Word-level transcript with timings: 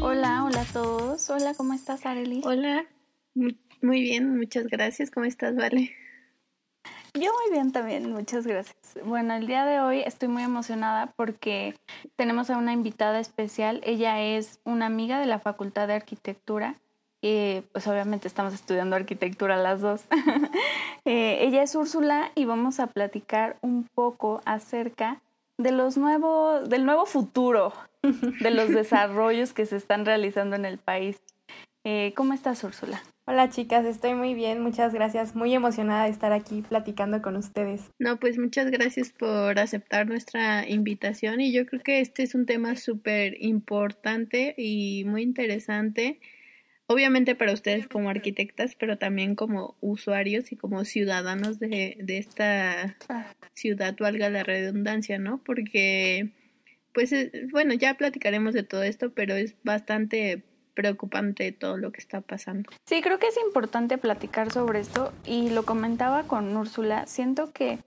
Hola, 0.00 0.44
hola 0.44 0.60
a 0.60 0.72
todos. 0.72 1.28
Hola, 1.30 1.54
¿cómo 1.54 1.72
estás, 1.74 2.06
Arely? 2.06 2.42
Hola, 2.44 2.86
muy 3.34 4.00
bien, 4.00 4.36
muchas 4.36 4.66
gracias. 4.66 5.10
¿Cómo 5.10 5.26
estás, 5.26 5.56
Vale? 5.56 5.94
Yo 7.14 7.32
muy 7.32 7.50
bien 7.50 7.72
también, 7.72 8.12
muchas 8.12 8.46
gracias. 8.46 8.76
Bueno, 9.04 9.34
el 9.34 9.46
día 9.46 9.64
de 9.64 9.80
hoy 9.80 10.00
estoy 10.00 10.28
muy 10.28 10.42
emocionada 10.42 11.12
porque 11.16 11.74
tenemos 12.16 12.50
a 12.50 12.58
una 12.58 12.72
invitada 12.72 13.20
especial. 13.20 13.80
Ella 13.84 14.20
es 14.20 14.60
una 14.64 14.86
amiga 14.86 15.18
de 15.18 15.26
la 15.26 15.38
Facultad 15.38 15.88
de 15.88 15.94
Arquitectura. 15.94 16.76
y 17.22 17.62
pues 17.72 17.86
obviamente 17.86 18.28
estamos 18.28 18.52
estudiando 18.54 18.96
arquitectura 18.96 19.56
las 19.56 19.80
dos. 19.80 20.02
Eh, 21.08 21.46
ella 21.46 21.62
es 21.62 21.72
Úrsula 21.76 22.32
y 22.34 22.46
vamos 22.46 22.80
a 22.80 22.88
platicar 22.88 23.58
un 23.60 23.84
poco 23.84 24.42
acerca 24.44 25.22
de 25.58 25.72
los 25.72 25.96
nuevos, 25.96 26.68
del 26.68 26.84
nuevo 26.84 27.06
futuro, 27.06 27.72
de 28.02 28.50
los 28.50 28.68
desarrollos 28.68 29.52
que 29.52 29.66
se 29.66 29.76
están 29.76 30.04
realizando 30.04 30.56
en 30.56 30.64
el 30.64 30.78
país. 30.78 31.22
Eh, 31.84 32.12
¿Cómo 32.16 32.32
estás, 32.32 32.64
Úrsula? 32.64 33.02
Hola 33.28 33.48
chicas, 33.48 33.84
estoy 33.86 34.14
muy 34.14 34.34
bien, 34.34 34.60
muchas 34.60 34.94
gracias, 34.94 35.34
muy 35.34 35.52
emocionada 35.52 36.04
de 36.04 36.10
estar 36.10 36.32
aquí 36.32 36.62
platicando 36.62 37.22
con 37.22 37.36
ustedes. 37.36 37.90
No, 37.98 38.20
pues 38.20 38.38
muchas 38.38 38.70
gracias 38.70 39.10
por 39.10 39.58
aceptar 39.58 40.06
nuestra 40.06 40.68
invitación 40.68 41.40
y 41.40 41.52
yo 41.52 41.66
creo 41.66 41.82
que 41.82 42.00
este 42.00 42.22
es 42.22 42.36
un 42.36 42.46
tema 42.46 42.76
súper 42.76 43.36
importante 43.42 44.54
y 44.56 45.04
muy 45.06 45.22
interesante, 45.22 46.20
obviamente 46.86 47.34
para 47.34 47.52
ustedes 47.52 47.88
como 47.88 48.10
arquitectas, 48.10 48.74
pero 48.74 48.98
también 48.98 49.34
como 49.34 49.76
usuarios 49.80 50.52
y 50.52 50.56
como 50.56 50.84
ciudadanos 50.84 51.58
de, 51.58 51.96
de 52.00 52.18
esta 52.18 52.96
ciudad, 53.52 53.96
valga 53.98 54.30
la 54.30 54.42
redundancia, 54.42 55.18
¿no? 55.18 55.38
Porque, 55.38 56.30
pues, 56.92 57.12
bueno, 57.50 57.74
ya 57.74 57.94
platicaremos 57.94 58.54
de 58.54 58.62
todo 58.62 58.82
esto, 58.82 59.10
pero 59.10 59.34
es 59.34 59.54
bastante 59.64 60.42
preocupante 60.74 61.50
todo 61.52 61.78
lo 61.78 61.90
que 61.90 62.00
está 62.00 62.20
pasando. 62.20 62.70
Sí, 62.86 63.00
creo 63.02 63.18
que 63.18 63.28
es 63.28 63.36
importante 63.44 63.98
platicar 63.98 64.52
sobre 64.52 64.80
esto 64.80 65.12
y 65.24 65.50
lo 65.50 65.64
comentaba 65.64 66.24
con 66.24 66.54
Úrsula. 66.56 67.06
Siento 67.06 67.50
que 67.52 67.78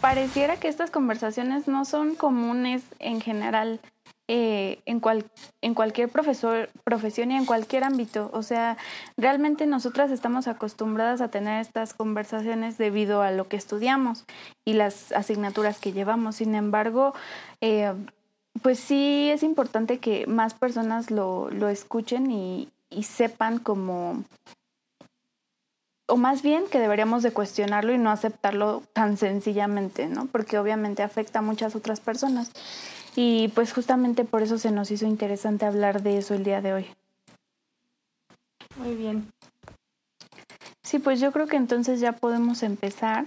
pareciera 0.00 0.58
que 0.58 0.68
estas 0.68 0.90
conversaciones 0.90 1.66
no 1.66 1.84
son 1.84 2.14
comunes 2.14 2.84
en 3.00 3.20
general 3.20 3.80
eh, 4.26 4.80
en, 4.86 5.00
cual, 5.00 5.26
en 5.60 5.74
cualquier 5.74 6.08
profesor, 6.08 6.70
profesión 6.82 7.30
y 7.30 7.36
en 7.36 7.44
cualquier 7.44 7.84
ámbito. 7.84 8.30
O 8.32 8.42
sea, 8.42 8.78
realmente 9.16 9.66
nosotras 9.66 10.10
estamos 10.10 10.48
acostumbradas 10.48 11.20
a 11.20 11.28
tener 11.28 11.60
estas 11.60 11.92
conversaciones 11.92 12.78
debido 12.78 13.20
a 13.20 13.30
lo 13.30 13.48
que 13.48 13.56
estudiamos 13.56 14.24
y 14.64 14.74
las 14.74 15.12
asignaturas 15.12 15.78
que 15.78 15.92
llevamos. 15.92 16.36
Sin 16.36 16.54
embargo, 16.54 17.14
eh, 17.60 17.92
pues 18.62 18.78
sí 18.78 19.28
es 19.30 19.42
importante 19.42 19.98
que 19.98 20.26
más 20.26 20.54
personas 20.54 21.10
lo, 21.10 21.50
lo 21.50 21.68
escuchen 21.68 22.30
y, 22.30 22.70
y 22.88 23.02
sepan 23.02 23.58
como 23.58 24.24
o 26.06 26.16
más 26.16 26.42
bien 26.42 26.64
que 26.70 26.78
deberíamos 26.78 27.22
de 27.22 27.32
cuestionarlo 27.32 27.92
y 27.92 27.98
no 27.98 28.10
aceptarlo 28.10 28.82
tan 28.92 29.16
sencillamente, 29.16 30.06
¿no? 30.06 30.26
Porque 30.26 30.58
obviamente 30.58 31.02
afecta 31.02 31.38
a 31.38 31.42
muchas 31.42 31.74
otras 31.74 32.00
personas. 32.00 32.50
Y 33.16 33.48
pues 33.48 33.72
justamente 33.72 34.24
por 34.24 34.42
eso 34.42 34.58
se 34.58 34.70
nos 34.70 34.90
hizo 34.90 35.06
interesante 35.06 35.64
hablar 35.64 36.02
de 36.02 36.18
eso 36.18 36.34
el 36.34 36.44
día 36.44 36.60
de 36.60 36.72
hoy. 36.72 36.86
Muy 38.76 38.94
bien. 38.96 39.32
Sí, 40.82 40.98
pues 40.98 41.20
yo 41.20 41.32
creo 41.32 41.46
que 41.46 41.56
entonces 41.56 42.00
ya 42.00 42.12
podemos 42.12 42.62
empezar. 42.62 43.26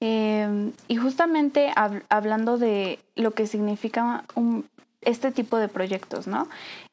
Eh, 0.00 0.72
y 0.86 0.96
justamente 0.96 1.72
hab 1.74 2.02
hablando 2.08 2.56
de 2.58 3.00
lo 3.16 3.32
que 3.32 3.46
significa 3.46 4.24
un, 4.34 4.68
este 5.00 5.32
tipo 5.32 5.56
de 5.58 5.68
proyectos, 5.68 6.26
¿no? 6.26 6.48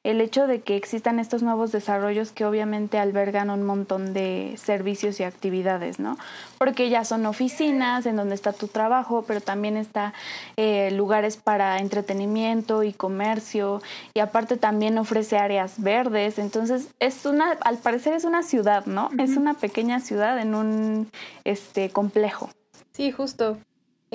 El 0.05 0.21
hecho 0.21 0.45
de 0.45 0.61
que 0.61 0.75
existan 0.75 1.17
estos 1.17 1.41
nuevos 1.41 1.71
desarrollos 1.71 2.31
que 2.31 2.45
obviamente 2.45 2.99
albergan 2.99 3.49
un 3.49 3.63
montón 3.63 4.13
de 4.13 4.53
servicios 4.55 5.19
y 5.19 5.23
actividades, 5.23 5.97
¿no? 5.99 6.15
Porque 6.59 6.91
ya 6.91 7.03
son 7.03 7.25
oficinas 7.25 8.05
en 8.05 8.15
donde 8.15 8.35
está 8.35 8.53
tu 8.53 8.67
trabajo, 8.67 9.23
pero 9.27 9.41
también 9.41 9.77
está 9.77 10.13
eh, 10.57 10.91
lugares 10.91 11.37
para 11.37 11.79
entretenimiento 11.79 12.83
y 12.83 12.93
comercio, 12.93 13.81
y 14.13 14.19
aparte 14.19 14.57
también 14.57 14.99
ofrece 14.99 15.39
áreas 15.39 15.81
verdes, 15.81 16.37
entonces 16.37 16.89
es 16.99 17.25
una, 17.25 17.53
al 17.61 17.79
parecer 17.79 18.13
es 18.13 18.25
una 18.25 18.43
ciudad, 18.43 18.85
¿no? 18.85 19.07
Uh 19.07 19.09
-huh. 19.09 19.23
Es 19.23 19.37
una 19.37 19.55
pequeña 19.55 19.99
ciudad 20.01 20.37
en 20.39 20.53
un 20.53 21.09
este 21.45 21.89
complejo. 21.89 22.51
Sí, 22.91 23.11
justo. 23.11 23.57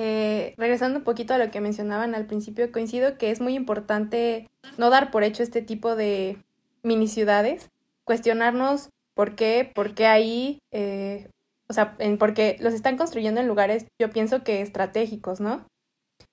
Eh, 0.02 0.54
regresando 0.56 1.00
un 1.00 1.04
poquito 1.04 1.34
a 1.34 1.38
lo 1.38 1.50
que 1.50 1.60
mencionaban 1.60 2.14
al 2.14 2.24
principio, 2.24 2.72
coincido 2.72 3.18
que 3.18 3.30
es 3.30 3.42
muy 3.42 3.54
importante 3.54 4.48
no 4.78 4.88
dar 4.88 5.10
por 5.10 5.24
hecho 5.24 5.42
este 5.42 5.60
tipo 5.60 5.94
de 5.94 6.38
mini 6.82 7.06
ciudades, 7.06 7.68
cuestionarnos 8.04 8.88
por 9.12 9.34
qué, 9.34 9.70
por 9.74 9.94
qué 9.94 10.06
ahí, 10.06 10.58
eh, 10.70 11.28
o 11.68 11.74
sea, 11.74 11.96
en, 11.98 12.16
porque 12.16 12.56
los 12.60 12.72
están 12.72 12.96
construyendo 12.96 13.42
en 13.42 13.46
lugares, 13.46 13.88
yo 13.98 14.08
pienso 14.08 14.42
que 14.42 14.62
estratégicos, 14.62 15.38
¿no? 15.38 15.66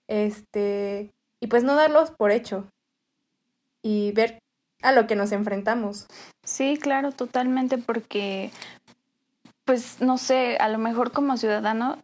Este, 0.07 1.11
y 1.41 1.47
pues 1.47 1.66
no 1.66 1.75
darlos 1.75 2.11
por 2.11 2.31
hecho 2.31 2.69
y 3.84 4.13
ver 4.13 4.39
a 4.81 4.94
lo 4.94 5.07
que 5.07 5.17
nos 5.17 5.34
enfrentamos. 5.34 6.07
Sí, 6.41 6.79
claro, 6.81 7.11
totalmente, 7.11 7.78
porque, 7.78 8.49
pues, 9.66 9.99
no 9.99 10.17
sé, 10.17 10.55
a 10.55 10.69
lo 10.69 10.78
mejor 10.78 11.11
como 11.11 11.35
ciudadano 11.35 11.97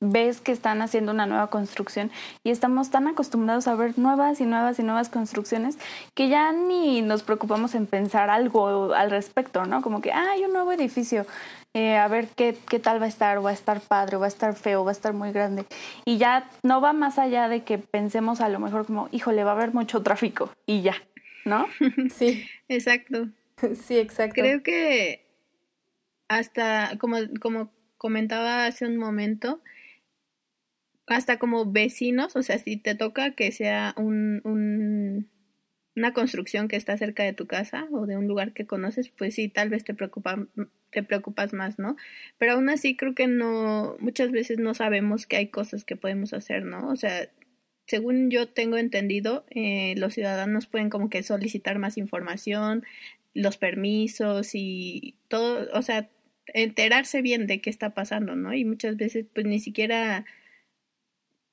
ves 0.00 0.40
que 0.40 0.52
están 0.52 0.80
haciendo 0.80 1.12
una 1.12 1.26
nueva 1.26 1.48
construcción 1.48 2.10
y 2.44 2.50
estamos 2.50 2.90
tan 2.90 3.08
acostumbrados 3.08 3.66
a 3.66 3.74
ver 3.74 3.98
nuevas 3.98 4.40
y 4.40 4.46
nuevas 4.46 4.78
y 4.78 4.82
nuevas 4.82 5.08
construcciones 5.08 5.78
que 6.14 6.28
ya 6.28 6.52
ni 6.52 7.02
nos 7.02 7.22
preocupamos 7.22 7.74
en 7.74 7.86
pensar 7.86 8.30
algo 8.30 8.94
al 8.94 9.10
respecto, 9.10 9.64
¿no? 9.64 9.82
Como 9.82 10.00
que, 10.00 10.12
ah, 10.12 10.32
hay 10.32 10.44
un 10.44 10.52
nuevo 10.52 10.72
edificio, 10.72 11.26
eh, 11.74 11.96
a 11.96 12.06
ver 12.08 12.28
qué, 12.28 12.56
qué 12.68 12.78
tal 12.78 13.00
va 13.00 13.06
a 13.06 13.08
estar, 13.08 13.44
va 13.44 13.50
a 13.50 13.54
estar 13.54 13.80
padre, 13.80 14.16
va 14.16 14.26
a 14.26 14.28
estar 14.28 14.54
feo, 14.54 14.84
va 14.84 14.90
a 14.90 14.92
estar 14.92 15.12
muy 15.12 15.32
grande. 15.32 15.64
Y 16.04 16.18
ya 16.18 16.48
no 16.62 16.80
va 16.80 16.92
más 16.92 17.18
allá 17.18 17.48
de 17.48 17.64
que 17.64 17.78
pensemos 17.78 18.40
a 18.40 18.48
lo 18.48 18.60
mejor 18.60 18.86
como, 18.86 19.08
híjole, 19.10 19.44
va 19.44 19.50
a 19.50 19.54
haber 19.54 19.74
mucho 19.74 20.02
tráfico 20.02 20.50
y 20.66 20.82
ya, 20.82 20.94
¿no? 21.44 21.66
Sí, 22.14 22.48
exacto. 22.68 23.28
Sí, 23.86 23.98
exacto. 23.98 24.40
Creo 24.40 24.62
que 24.62 25.26
hasta, 26.28 26.92
como, 26.98 27.16
como 27.40 27.72
comentaba 27.96 28.66
hace 28.66 28.86
un 28.86 28.96
momento, 28.96 29.60
hasta 31.08 31.38
como 31.38 31.70
vecinos, 31.70 32.36
o 32.36 32.42
sea, 32.42 32.58
si 32.58 32.76
te 32.76 32.94
toca 32.94 33.32
que 33.32 33.50
sea 33.52 33.94
un, 33.96 34.40
un, 34.44 35.28
una 35.96 36.12
construcción 36.12 36.68
que 36.68 36.76
está 36.76 36.96
cerca 36.96 37.24
de 37.24 37.32
tu 37.32 37.46
casa 37.46 37.88
o 37.92 38.06
de 38.06 38.16
un 38.16 38.26
lugar 38.26 38.52
que 38.52 38.66
conoces, 38.66 39.08
pues 39.08 39.34
sí, 39.34 39.48
tal 39.48 39.70
vez 39.70 39.84
te 39.84 39.94
preocupa, 39.94 40.46
te 40.90 41.02
preocupas 41.02 41.52
más, 41.52 41.78
¿no? 41.78 41.96
Pero 42.38 42.52
aún 42.52 42.68
así 42.68 42.96
creo 42.96 43.14
que 43.14 43.26
no, 43.26 43.96
muchas 44.00 44.30
veces 44.30 44.58
no 44.58 44.74
sabemos 44.74 45.26
que 45.26 45.36
hay 45.36 45.48
cosas 45.48 45.84
que 45.84 45.96
podemos 45.96 46.32
hacer, 46.32 46.64
¿no? 46.64 46.88
O 46.88 46.96
sea, 46.96 47.30
según 47.86 48.30
yo 48.30 48.48
tengo 48.48 48.76
entendido, 48.76 49.44
eh, 49.50 49.94
los 49.96 50.14
ciudadanos 50.14 50.66
pueden 50.66 50.90
como 50.90 51.08
que 51.10 51.22
solicitar 51.22 51.78
más 51.78 51.96
información, 51.96 52.84
los 53.34 53.56
permisos 53.56 54.50
y 54.54 55.16
todo, 55.28 55.68
o 55.72 55.82
sea, 55.82 56.08
enterarse 56.54 57.22
bien 57.22 57.46
de 57.46 57.60
qué 57.60 57.70
está 57.70 57.94
pasando, 57.94 58.36
¿no? 58.36 58.54
Y 58.54 58.64
muchas 58.64 58.96
veces 58.96 59.26
pues 59.34 59.46
ni 59.46 59.58
siquiera 59.58 60.26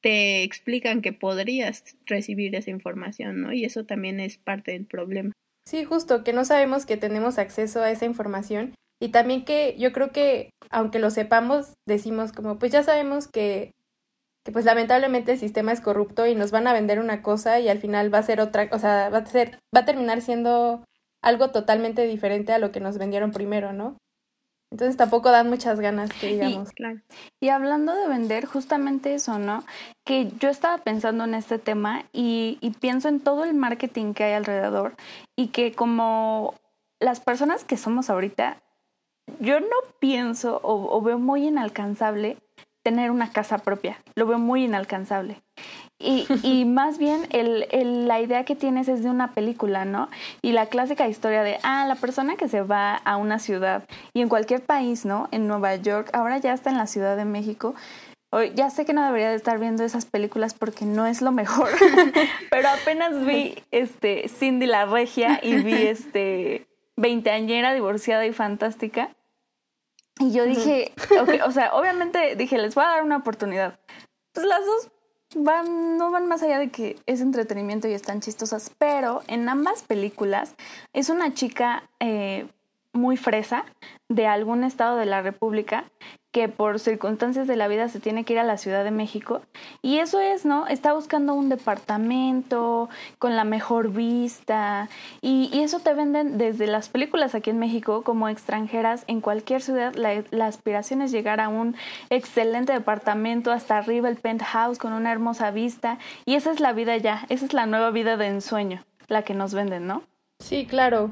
te 0.05 0.43
explican 0.43 1.01
que 1.01 1.13
podrías 1.13 1.97
recibir 2.05 2.53
esa 2.53 2.69
información, 2.69 3.41
¿no? 3.41 3.53
Y 3.53 3.65
eso 3.65 3.85
también 3.85 4.19
es 4.19 4.37
parte 4.37 4.73
del 4.73 4.85
problema. 4.85 5.31
Sí, 5.67 5.83
justo, 5.83 6.23
que 6.23 6.31
no 6.31 6.45
sabemos 6.45 6.85
que 6.85 6.95
tenemos 6.95 7.39
acceso 7.39 7.81
a 7.81 7.89
esa 7.89 8.05
información 8.05 8.75
y 9.01 9.09
también 9.09 9.45
que 9.45 9.75
yo 9.79 9.91
creo 9.93 10.11
que 10.11 10.51
aunque 10.69 10.99
lo 10.99 11.09
sepamos, 11.09 11.73
decimos 11.87 12.33
como, 12.33 12.59
pues 12.59 12.71
ya 12.71 12.83
sabemos 12.83 13.27
que, 13.27 13.71
que 14.45 14.51
pues 14.51 14.63
lamentablemente 14.63 15.31
el 15.31 15.39
sistema 15.39 15.71
es 15.71 15.81
corrupto 15.81 16.27
y 16.27 16.35
nos 16.35 16.51
van 16.51 16.67
a 16.67 16.73
vender 16.73 16.99
una 16.99 17.23
cosa 17.23 17.59
y 17.59 17.67
al 17.67 17.79
final 17.79 18.13
va 18.13 18.19
a 18.19 18.23
ser 18.23 18.41
otra, 18.41 18.69
o 18.71 18.77
sea, 18.77 19.09
va 19.09 19.17
a 19.17 19.25
ser, 19.25 19.57
va 19.75 19.79
a 19.79 19.85
terminar 19.85 20.21
siendo 20.21 20.85
algo 21.23 21.49
totalmente 21.49 22.05
diferente 22.05 22.53
a 22.53 22.59
lo 22.59 22.71
que 22.71 22.79
nos 22.79 22.99
vendieron 22.99 23.31
primero, 23.31 23.73
¿no? 23.73 23.97
Entonces 24.75 24.97
tampoco 24.97 25.31
dan 25.31 25.49
muchas 25.49 25.79
ganas, 25.79 26.11
que 26.11 26.27
digamos. 26.33 26.69
Y, 26.69 26.73
claro. 26.73 26.99
y 27.39 27.47
hablando 27.47 27.95
de 27.95 28.09
vender, 28.09 28.45
justamente 28.45 29.13
eso, 29.13 29.39
¿no? 29.39 29.63
Que 30.05 30.29
yo 30.37 30.49
estaba 30.49 30.79
pensando 30.79 31.23
en 31.23 31.33
este 31.33 31.59
tema 31.59 32.03
y, 32.11 32.57
y 32.59 32.71
pienso 32.71 33.07
en 33.07 33.21
todo 33.21 33.45
el 33.45 33.53
marketing 33.53 34.13
que 34.13 34.25
hay 34.25 34.33
alrededor 34.33 34.97
y 35.37 35.47
que 35.47 35.71
como 35.71 36.55
las 36.99 37.21
personas 37.21 37.63
que 37.63 37.77
somos 37.77 38.09
ahorita, 38.09 38.57
yo 39.39 39.61
no 39.61 39.77
pienso 39.99 40.59
o, 40.61 41.01
veo 41.01 41.19
muy 41.19 41.47
inalcanzable 41.47 42.37
tener 42.83 43.11
una 43.11 43.31
casa 43.31 43.59
propia. 43.59 44.03
Lo 44.15 44.27
veo 44.27 44.39
muy 44.39 44.65
inalcanzable. 44.65 45.41
Y, 45.99 46.27
y 46.43 46.65
más 46.65 46.97
bien 46.97 47.27
el, 47.31 47.67
el, 47.71 48.07
la 48.07 48.19
idea 48.21 48.45
que 48.45 48.55
tienes 48.55 48.87
es 48.87 49.03
de 49.03 49.09
una 49.09 49.33
película, 49.33 49.85
¿no? 49.85 50.09
Y 50.41 50.51
la 50.51 50.67
clásica 50.67 51.07
historia 51.07 51.43
de, 51.43 51.57
ah, 51.63 51.85
la 51.87 51.95
persona 51.95 52.35
que 52.35 52.47
se 52.47 52.61
va 52.61 52.95
a 52.95 53.17
una 53.17 53.39
ciudad 53.39 53.83
y 54.13 54.21
en 54.21 54.29
cualquier 54.29 54.61
país, 54.61 55.05
¿no? 55.05 55.29
En 55.31 55.47
Nueva 55.47 55.75
York, 55.75 56.09
ahora 56.13 56.37
ya 56.37 56.53
está 56.53 56.69
en 56.69 56.77
la 56.77 56.87
Ciudad 56.87 57.17
de 57.17 57.25
México. 57.25 57.75
Ya 58.53 58.69
sé 58.69 58.85
que 58.85 58.91
no 58.91 59.05
debería 59.05 59.29
de 59.29 59.35
estar 59.35 59.59
viendo 59.59 59.85
esas 59.85 60.05
películas 60.05 60.53
porque 60.53 60.83
no 60.83 61.05
es 61.05 61.21
lo 61.21 61.31
mejor, 61.31 61.69
pero 62.51 62.67
apenas 62.67 63.25
vi 63.25 63.55
este 63.71 64.27
Cindy 64.27 64.65
la 64.65 64.85
Regia 64.85 65.39
y 65.41 65.55
vi 65.63 65.83
este 65.87 66.67
veinteañera, 66.97 67.73
divorciada 67.73 68.25
y 68.25 68.33
fantástica. 68.33 69.15
Y 70.19 70.33
yo 70.33 70.43
dije, 70.43 70.93
o 71.45 71.51
sea, 71.51 71.73
obviamente 71.73 72.35
dije, 72.35 72.57
les 72.57 72.75
voy 72.75 72.83
a 72.83 72.87
dar 72.87 73.03
una 73.03 73.17
oportunidad. 73.17 73.79
Pues 74.33 74.45
las 74.45 74.65
dos 74.65 74.91
van, 75.33 75.97
no 75.97 76.11
van 76.11 76.27
más 76.27 76.43
allá 76.43 76.59
de 76.59 76.69
que 76.69 76.97
es 77.05 77.21
entretenimiento 77.21 77.87
y 77.87 77.93
están 77.93 78.21
chistosas, 78.21 78.71
pero 78.77 79.21
en 79.27 79.47
ambas 79.49 79.83
películas 79.83 80.55
es 80.93 81.09
una 81.09 81.33
chica 81.33 81.89
eh, 81.99 82.47
muy 82.95 83.17
fresa 83.17 83.65
de 84.09 84.27
algún 84.27 84.63
estado 84.63 84.97
de 84.97 85.05
la 85.05 85.21
República 85.21 85.85
que 86.35 86.49
por 86.49 86.81
circunstancias 86.81 87.47
de 87.47 87.55
la 87.55 87.69
vida 87.69 87.87
se 87.87 88.01
tiene 88.01 88.25
que 88.25 88.33
ir 88.33 88.39
a 88.39 88.43
la 88.43 88.57
Ciudad 88.57 88.83
de 88.83 88.91
México. 88.91 89.41
Y 89.81 89.99
eso 89.99 90.19
es, 90.19 90.43
¿no? 90.43 90.67
Está 90.67 90.91
buscando 90.91 91.33
un 91.33 91.47
departamento 91.47 92.89
con 93.19 93.37
la 93.37 93.45
mejor 93.45 93.89
vista. 93.91 94.89
Y, 95.21 95.49
eso 95.53 95.79
te 95.79 95.93
venden 95.93 96.37
desde 96.37 96.67
las 96.67 96.89
películas 96.89 97.35
aquí 97.35 97.51
en 97.51 97.57
México 97.57 98.03
como 98.03 98.27
extranjeras 98.27 99.05
en 99.07 99.21
cualquier 99.21 99.61
ciudad. 99.61 99.95
La, 99.95 100.25
la, 100.31 100.47
aspiración 100.47 101.01
es 101.01 101.13
llegar 101.13 101.39
a 101.39 101.47
un 101.47 101.77
excelente 102.09 102.73
departamento 102.73 103.53
hasta 103.53 103.77
arriba, 103.77 104.09
el 104.09 104.17
penthouse 104.17 104.77
con 104.77 104.91
una 104.91 105.13
hermosa 105.13 105.51
vista. 105.51 105.99
Y 106.25 106.35
esa 106.35 106.51
es 106.51 106.59
la 106.59 106.73
vida 106.73 106.97
ya, 106.97 107.25
esa 107.29 107.45
es 107.45 107.53
la 107.53 107.65
nueva 107.65 107.91
vida 107.91 108.17
de 108.17 108.27
ensueño, 108.27 108.83
la 109.07 109.21
que 109.21 109.35
nos 109.35 109.53
venden, 109.53 109.87
¿no? 109.87 110.03
Sí, 110.39 110.65
claro. 110.65 111.11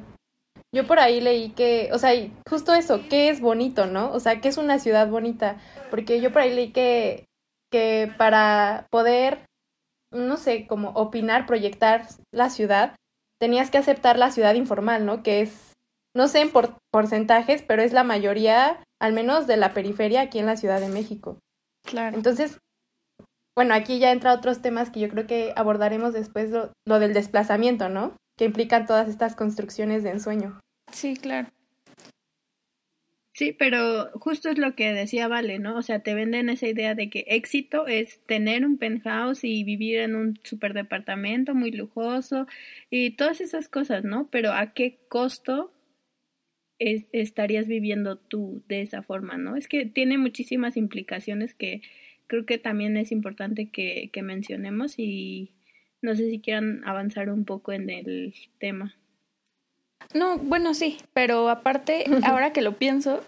Yo 0.74 0.88
por 0.88 1.00
ahí 1.00 1.22
leí 1.22 1.52
que, 1.52 1.90
o 1.94 2.00
sea, 2.00 2.12
justo 2.50 2.74
eso, 2.74 3.02
¿qué 3.08 3.30
es 3.30 3.42
bonito, 3.42 3.86
no? 3.86 4.12
O 4.12 4.20
sea, 4.20 4.42
¿qué 4.42 4.48
es 4.48 4.58
una 4.58 4.80
ciudad 4.80 5.08
bonita? 5.08 5.62
Porque 5.92 6.20
yo 6.20 6.34
por 6.34 6.42
ahí 6.42 6.54
leí 6.54 6.72
que, 6.72 7.26
que 7.72 8.12
para 8.18 8.88
poder, 8.90 9.46
no 10.12 10.36
sé, 10.36 10.66
como 10.66 10.90
opinar, 10.90 11.46
proyectar 11.46 12.08
la 12.34 12.50
ciudad, 12.50 12.96
tenías 13.40 13.70
que 13.70 13.78
aceptar 13.78 14.18
la 14.18 14.32
ciudad 14.32 14.56
informal, 14.56 15.06
¿no? 15.06 15.22
Que 15.22 15.42
es, 15.42 15.74
no 16.16 16.28
sé 16.28 16.42
en 16.42 16.52
por, 16.52 16.76
porcentajes, 16.92 17.62
pero 17.62 17.84
es 17.84 17.94
la 17.94 18.04
mayoría, 18.04 18.84
al 19.00 19.14
menos 19.14 19.46
de 19.46 19.58
la 19.58 19.76
periferia 19.76 20.22
aquí 20.22 20.40
en 20.40 20.48
la 20.48 20.58
Ciudad 20.58 20.80
de 20.80 20.90
México. 20.90 21.38
Claro. 21.86 22.18
Entonces, 22.18 22.58
bueno, 23.56 23.76
aquí 23.76 24.00
ya 24.00 24.12
entra 24.12 24.34
otros 24.34 24.64
temas 24.64 24.90
que 24.90 25.02
yo 25.02 25.10
creo 25.10 25.28
que 25.28 25.54
abordaremos 25.56 26.14
después, 26.14 26.50
lo, 26.50 26.72
lo 26.88 26.98
del 26.98 27.14
desplazamiento, 27.14 27.90
¿no? 27.90 28.16
que 28.38 28.46
implican 28.46 28.86
todas 28.86 29.08
estas 29.08 29.36
construcciones 29.36 30.04
de 30.04 30.12
ensueño. 30.12 30.60
Sí, 30.94 31.16
claro. 31.16 31.50
Sí, 33.36 33.52
pero 33.52 34.12
justo 34.20 34.50
es 34.50 34.60
lo 34.60 34.76
que 34.76 34.94
decía 34.94 35.28
Vale, 35.28 35.58
¿no? 35.58 35.76
O 35.78 35.82
sea, 35.82 36.00
te 36.02 36.14
venden 36.14 36.50
esa 36.50 36.68
idea 36.68 36.94
de 36.94 37.10
que 37.10 37.26
éxito 37.28 37.88
es 37.88 38.20
tener 38.28 38.64
un 38.64 38.78
penthouse 38.78 39.44
y 39.44 39.64
vivir 39.64 40.00
en 40.00 40.16
un 40.16 40.40
superdepartamento 40.44 41.56
muy 41.56 41.72
lujoso 41.72 42.46
y 42.92 43.12
todas 43.12 43.42
esas 43.42 43.70
cosas, 43.70 44.04
¿no? 44.04 44.30
Pero 44.32 44.52
¿a 44.54 44.74
qué 44.74 45.00
costo 45.08 45.72
estarías 46.80 47.68
viviendo 47.68 48.18
tú 48.18 48.62
de 48.68 48.82
esa 48.82 49.02
forma, 49.02 49.38
¿no? 49.38 49.56
Es 49.56 49.68
que 49.68 49.86
tiene 49.88 50.18
muchísimas 50.20 50.78
implicaciones 50.78 51.56
que 51.56 51.82
creo 52.28 52.46
que 52.46 52.60
también 52.60 52.98
es 52.98 53.12
importante 53.12 53.70
que 53.70 54.12
mencionemos 54.24 54.96
y, 55.00 55.52
no 56.04 56.16
sé 56.16 56.30
si 56.30 56.40
quieran 56.40 56.82
avanzar 56.86 57.30
un 57.30 57.46
poco 57.46 57.72
en 57.72 57.90
el 57.90 58.36
tema. 58.60 58.96
No, 60.14 60.38
bueno, 60.38 60.74
sí, 60.74 60.98
pero 61.14 61.50
aparte, 61.50 62.06
ahora 62.24 62.54
que 62.54 62.62
lo 62.62 62.78
pienso, 62.78 63.22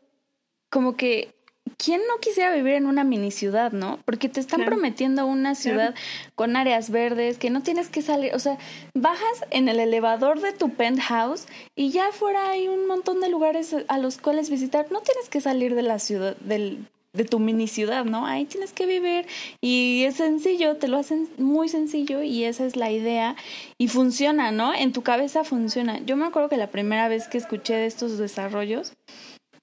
como 0.69 0.95
que 0.95 1.35
¿quién 1.77 2.01
no 2.07 2.19
quisiera 2.19 2.53
vivir 2.53 2.73
en 2.73 2.85
una 2.85 3.03
mini 3.03 3.31
ciudad, 3.31 3.71
no? 3.71 3.99
Porque 4.05 4.29
te 4.29 4.39
están 4.39 4.65
prometiendo 4.65 5.25
una 5.25 5.55
ciudad 5.55 5.95
con 6.35 6.55
áreas 6.55 6.89
verdes, 6.89 7.37
que 7.37 7.49
no 7.49 7.61
tienes 7.61 7.89
que 7.89 8.01
salir, 8.01 8.33
o 8.33 8.39
sea, 8.39 8.57
bajas 8.93 9.45
en 9.51 9.67
el 9.67 9.79
elevador 9.79 10.41
de 10.41 10.53
tu 10.53 10.69
penthouse 10.71 11.47
y 11.75 11.91
ya 11.91 12.09
afuera 12.09 12.49
hay 12.49 12.67
un 12.67 12.87
montón 12.87 13.21
de 13.21 13.29
lugares 13.29 13.75
a 13.87 13.97
los 13.97 14.17
cuales 14.17 14.49
visitar, 14.49 14.91
no 14.91 15.01
tienes 15.01 15.29
que 15.29 15.41
salir 15.41 15.75
de 15.75 15.81
la 15.81 15.99
ciudad, 15.99 16.35
del, 16.37 16.87
de 17.15 17.25
tu 17.25 17.39
mini 17.39 17.67
ciudad, 17.67 18.05
¿no? 18.05 18.25
Ahí 18.25 18.45
tienes 18.45 18.73
que 18.73 18.85
vivir 18.85 19.25
y 19.61 20.03
es 20.03 20.15
sencillo, 20.15 20.77
te 20.77 20.87
lo 20.87 20.97
hacen 20.97 21.29
muy 21.37 21.69
sencillo 21.69 22.21
y 22.23 22.43
esa 22.43 22.65
es 22.65 22.75
la 22.75 22.91
idea 22.91 23.35
y 23.77 23.87
funciona, 23.87 24.51
¿no? 24.51 24.73
En 24.73 24.91
tu 24.91 25.01
cabeza 25.01 25.43
funciona. 25.43 25.99
Yo 26.05 26.15
me 26.15 26.25
acuerdo 26.25 26.49
que 26.49 26.57
la 26.57 26.67
primera 26.67 27.07
vez 27.07 27.27
que 27.27 27.37
escuché 27.37 27.75
de 27.75 27.85
estos 27.85 28.17
desarrollos, 28.17 28.93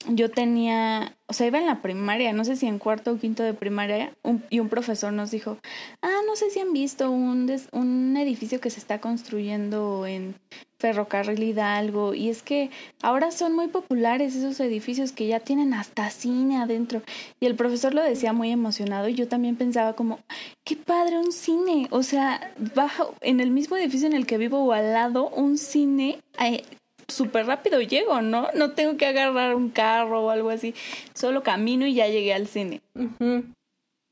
yo 0.09 0.31
tenía, 0.31 1.17
o 1.27 1.33
sea, 1.33 1.47
iba 1.47 1.59
en 1.59 1.67
la 1.67 1.83
primaria, 1.83 2.33
no 2.33 2.45
sé 2.45 2.57
si 2.57 2.67
en 2.67 2.79
cuarto 2.79 3.13
o 3.13 3.19
quinto 3.19 3.43
de 3.43 3.55
primaria, 3.55 4.13
y 4.51 4.61
un 4.61 4.69
profesor 4.69 5.13
nos 5.13 5.31
dijo, 5.31 5.59
ah, 6.03 6.21
no 6.27 6.37
sé 6.37 6.51
si 6.51 6.61
han 6.61 6.73
visto 6.73 7.11
un, 7.11 7.51
un 7.73 8.17
edificio 8.17 8.61
que 8.61 8.71
se 8.71 8.81
está 8.81 9.01
construyendo 9.01 10.07
en 10.07 10.35
Ferrocarril 10.79 11.43
Hidalgo, 11.43 12.15
y 12.15 12.29
es 12.29 12.43
que 12.43 12.71
ahora 13.03 13.31
son 13.31 13.55
muy 13.55 13.69
populares 13.69 14.35
esos 14.35 14.59
edificios 14.61 15.13
que 15.13 15.29
ya 15.29 15.39
tienen 15.39 15.75
hasta 15.75 16.11
cine 16.11 16.57
adentro. 16.57 17.03
Y 17.39 17.47
el 17.47 17.55
profesor 17.55 17.95
lo 17.95 18.03
decía 18.03 18.33
muy 18.33 18.51
emocionado, 18.51 19.09
y 19.09 19.15
yo 19.15 19.29
también 19.29 19.57
pensaba 19.57 19.95
como, 19.95 20.19
qué 20.65 20.77
padre 20.77 21.19
un 21.19 21.33
cine, 21.33 21.87
o 21.91 22.03
sea, 22.03 22.53
bajo 22.75 23.15
en 23.21 23.41
el 23.41 23.51
mismo 23.51 23.77
edificio 23.77 24.09
en 24.09 24.15
el 24.15 24.27
que 24.27 24.39
vivo 24.39 24.65
o 24.65 24.73
al 24.73 24.93
lado, 24.93 25.29
un 25.29 25.59
cine. 25.59 26.19
Súper 27.13 27.47
rápido 27.47 27.81
llego, 27.81 28.23
¿no? 28.23 28.49
No 28.55 28.73
tengo 28.73 28.97
que 28.97 29.07
agarrar 29.07 29.55
un 29.55 29.71
carro 29.71 30.25
o 30.25 30.31
algo 30.31 30.51
así. 30.51 30.75
Solo 31.15 31.43
camino 31.43 31.87
y 31.87 31.95
ya 31.95 32.09
llegué 32.09 32.33
al 32.35 32.47
cine. 32.47 32.81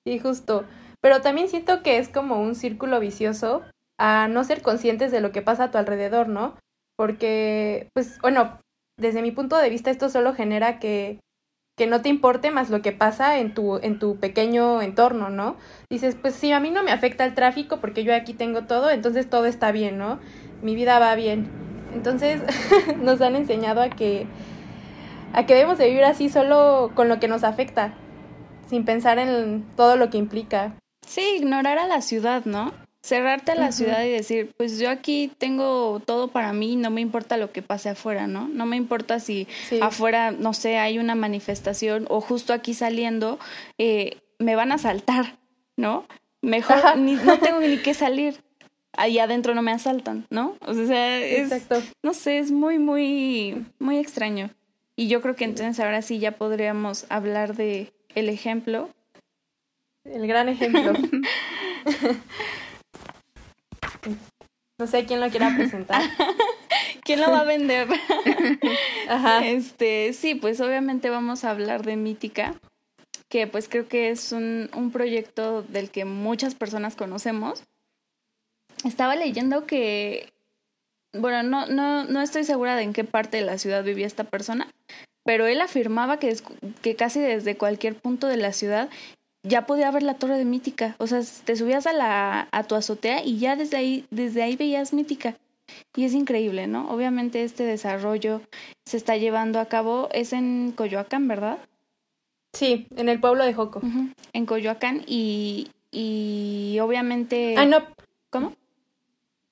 Sí, 0.06 0.19
justo. 0.19 0.64
Pero 1.00 1.20
también 1.20 1.49
siento 1.49 1.82
que 1.82 1.99
es 1.99 2.08
como 2.08 2.41
un 2.41 2.55
círculo 2.55 3.00
vicioso 3.00 3.62
a 3.99 4.28
no 4.28 4.45
ser 4.45 4.62
conscientes 4.62 5.11
de 5.11 5.21
lo 5.21 5.33
que 5.33 5.42
pasa 5.42 5.64
a 5.64 5.71
tu 5.71 5.78
alrededor, 5.78 6.28
¿no? 6.28 6.57
Porque, 6.97 7.88
pues, 7.95 8.19
bueno, 8.21 8.61
desde 8.99 9.23
mi 9.23 9.30
punto 9.30 9.57
de 9.57 9.71
vista 9.71 9.90
esto 9.90 10.11
solo 10.11 10.35
genera 10.35 10.78
que, 10.78 11.19
que 11.76 11.87
no 11.87 12.02
te 12.02 12.11
importe 12.11 12.50
más 12.50 12.69
lo 12.69 12.83
que 12.83 12.92
pasa 12.92 13.38
en 13.38 13.54
tu, 13.54 13.78
en 13.78 13.99
tu 13.99 14.19
pequeño 14.19 14.83
entorno, 14.83 15.30
¿no? 15.30 15.57
Dices, 15.88 16.16
pues 16.21 16.35
sí, 16.35 16.52
a 16.52 16.61
mí 16.61 16.71
no 16.71 16.83
me 16.83 16.92
afecta 16.92 17.25
el 17.25 17.35
tráfico 17.35 17.80
porque 17.80 18.04
yo 18.04 18.14
aquí 18.14 18.35
tengo 18.35 18.64
todo, 18.66 18.90
entonces 18.90 19.30
todo 19.30 19.47
está 19.47 19.73
bien, 19.73 19.97
¿no? 19.97 20.21
Mi 20.62 20.75
vida 20.75 20.99
va 20.99 21.14
bien. 21.14 21.69
Entonces 21.94 22.40
nos 23.00 23.20
han 23.20 23.37
enseñado 23.37 23.80
a 23.82 23.90
que, 23.90 24.26
a 25.32 25.47
que 25.47 25.54
debemos 25.54 25.78
de 25.78 25.88
vivir 25.88 26.04
así 26.04 26.28
solo 26.28 26.92
con 26.94 27.09
lo 27.09 27.20
que 27.20 27.28
nos 27.28 27.44
afecta, 27.44 27.94
sin 28.68 28.85
pensar 28.85 29.18
en 29.18 29.64
todo 29.76 29.97
lo 29.97 30.11
que 30.11 30.18
implica. 30.18 30.75
Sí, 31.06 31.37
ignorar 31.38 31.78
a 31.78 31.87
la 31.87 32.00
ciudad, 32.02 32.44
¿no? 32.44 32.73
Cerrarte 33.02 33.52
a 33.52 33.54
la 33.54 33.73
ciudad 33.73 34.04
y 34.04 34.11
decir, 34.11 34.52
pues 34.59 34.78
yo 34.78 34.90
aquí 34.90 35.32
tengo 35.38 36.00
todo 36.04 36.28
para 36.28 36.52
mí, 36.52 36.76
no 36.76 36.90
me 36.90 37.00
importa 37.00 37.38
lo 37.38 37.50
que 37.50 37.62
pase 37.62 37.88
afuera, 37.88 38.26
¿no? 38.26 38.47
No 38.49 38.66
me 38.66 38.76
importa 38.76 39.20
si 39.20 39.49
afuera, 39.80 40.32
no 40.32 40.52
sé, 40.52 40.76
hay 40.76 40.99
una 40.99 41.14
manifestación 41.14 42.04
o 42.11 42.20
justo 42.20 42.52
aquí 42.52 42.75
saliendo 42.75 43.38
eh, 43.78 44.18
me 44.38 44.54
van 44.54 44.70
a 44.70 44.76
saltar, 44.76 45.38
¿no? 45.76 46.04
Mejor 46.42 46.99
ni, 46.99 47.14
no 47.14 47.38
tengo 47.38 47.61
ni 47.61 47.78
que 47.78 47.94
salir 47.94 48.42
ahí 49.00 49.19
adentro 49.19 49.54
no 49.54 49.62
me 49.62 49.73
asaltan, 49.73 50.26
¿no? 50.28 50.57
O 50.66 50.75
sea, 50.75 51.19
es, 51.19 51.50
no 52.02 52.12
sé, 52.12 52.38
es 52.38 52.50
muy, 52.50 52.78
muy, 52.78 53.64
muy 53.78 53.97
extraño. 53.97 54.50
Y 54.95 55.09
yo 55.09 55.23
creo 55.23 55.35
que 55.35 55.45
entonces 55.45 55.80
ahora 55.80 56.02
sí 56.02 56.19
ya 56.19 56.33
podríamos 56.33 57.07
hablar 57.09 57.57
de 57.57 57.95
el 58.14 58.28
ejemplo. 58.28 58.90
El 60.04 60.26
gran 60.26 60.50
ejemplo. 60.50 60.92
no 64.78 64.87
sé 64.87 65.07
quién 65.07 65.21
lo 65.21 65.30
quiera 65.30 65.57
presentar. 65.57 66.02
¿Quién 67.02 67.23
lo 67.23 67.30
va 67.30 67.40
a 67.40 67.45
vender? 67.45 67.88
Ajá. 69.09 69.47
Este, 69.47 70.12
sí, 70.12 70.35
pues 70.35 70.61
obviamente 70.61 71.09
vamos 71.09 71.45
a 71.45 71.50
hablar 71.50 71.87
de 71.87 71.97
Mítica, 71.97 72.54
que 73.30 73.47
pues 73.47 73.66
creo 73.71 73.88
que 73.88 74.11
es 74.11 74.33
un, 74.33 74.69
un 74.76 74.90
proyecto 74.92 75.62
del 75.62 75.90
que 75.90 76.04
muchas 76.04 76.54
personas 76.54 76.97
conocemos 76.97 77.64
estaba 78.84 79.16
leyendo 79.16 79.66
que, 79.66 80.32
bueno, 81.12 81.42
no, 81.42 81.66
no, 81.66 82.04
no 82.04 82.22
estoy 82.22 82.44
segura 82.44 82.76
de 82.76 82.82
en 82.82 82.92
qué 82.92 83.04
parte 83.04 83.37
de 83.38 83.44
la 83.44 83.58
ciudad 83.58 83.84
vivía 83.84 84.06
esta 84.06 84.25
persona, 84.25 84.68
pero 85.25 85.46
él 85.46 85.60
afirmaba 85.60 86.18
que, 86.18 86.37
que 86.82 86.96
casi 86.96 87.20
desde 87.20 87.56
cualquier 87.56 87.94
punto 87.94 88.26
de 88.26 88.37
la 88.37 88.52
ciudad 88.52 88.88
ya 89.42 89.66
podía 89.66 89.90
ver 89.90 90.02
la 90.02 90.14
torre 90.14 90.37
de 90.38 90.44
Mítica. 90.44 90.96
O 90.99 91.06
sea, 91.06 91.20
te 91.44 91.56
subías 91.56 91.87
a, 91.87 91.92
la, 91.92 92.49
a 92.52 92.64
tu 92.64 92.75
azotea 92.75 93.25
y 93.25 93.38
ya 93.38 93.56
desde 93.56 93.76
ahí, 93.76 94.04
desde 94.10 94.42
ahí 94.42 94.56
veías 94.56 94.92
Mítica. 94.92 95.37
y 95.96 96.04
es 96.04 96.14
increíble, 96.14 96.66
¿no? 96.66 96.90
Obviamente 96.90 97.44
este 97.44 97.64
desarrollo 97.64 98.42
se 98.84 98.96
está 98.96 99.16
llevando 99.16 99.60
a 99.60 99.66
cabo, 99.66 100.08
es 100.12 100.32
en 100.32 100.72
Coyoacán, 100.72 101.28
¿verdad? 101.28 101.58
Sí, 102.52 102.87
en 102.96 103.08
el 103.08 103.20
pueblo 103.20 103.44
de 103.44 103.54
Joco. 103.54 103.80
En 104.32 104.46
Coyoacán 104.46 105.02
y, 105.06 105.70
y 105.90 106.78
obviamente... 106.80 107.54
Ah, 107.56 107.64
no. 107.66 107.84
¿Cómo? 108.30 108.52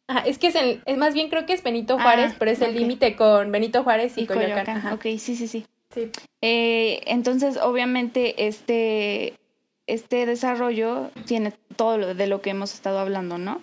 Ajá, 0.08 0.20
es 0.20 0.38
que 0.38 0.46
es, 0.48 0.54
el, 0.54 0.82
es 0.86 0.96
más 0.96 1.12
bien 1.14 1.28
creo 1.28 1.44
que 1.46 1.52
es 1.52 1.62
Benito 1.62 1.96
Ah, 1.98 2.02
Juárez, 2.02 2.34
pero 2.38 2.50
es 2.50 2.60
el 2.62 2.74
límite 2.74 3.14
con 3.14 3.52
Benito 3.52 3.84
Juárez 3.84 4.16
y, 4.16 4.22
Y 4.22 4.26
Coyoacán. 4.26 4.92
Ok, 4.92 5.02
sí, 5.18 5.36
sí, 5.36 5.46
sí. 5.46 5.66
Sí. 5.94 6.10
Eh, 6.42 7.02
entonces, 7.06 7.58
obviamente, 7.58 8.46
este, 8.46 9.34
este 9.86 10.26
desarrollo 10.26 11.10
tiene 11.26 11.52
todo 11.76 11.98
lo 11.98 12.14
de 12.14 12.26
lo 12.26 12.40
que 12.40 12.50
hemos 12.50 12.74
estado 12.74 12.98
hablando, 12.98 13.38
¿no? 13.38 13.62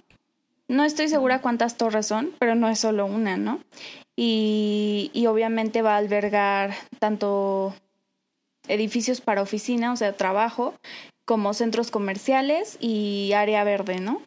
No 0.67 0.83
estoy 0.83 1.07
segura 1.07 1.41
cuántas 1.41 1.77
torres 1.77 2.07
son, 2.07 2.31
pero 2.39 2.55
no 2.55 2.69
es 2.69 2.79
solo 2.79 3.05
una, 3.05 3.37
¿no? 3.37 3.59
Y, 4.15 5.11
y 5.13 5.25
obviamente 5.27 5.81
va 5.81 5.95
a 5.95 5.97
albergar 5.97 6.73
tanto 6.99 7.75
edificios 8.67 9.21
para 9.21 9.41
oficina, 9.41 9.91
o 9.91 9.95
sea, 9.95 10.13
trabajo, 10.13 10.73
como 11.25 11.53
centros 11.53 11.91
comerciales 11.91 12.77
y 12.79 13.31
área 13.35 13.63
verde, 13.63 13.99
¿no? 13.99 14.21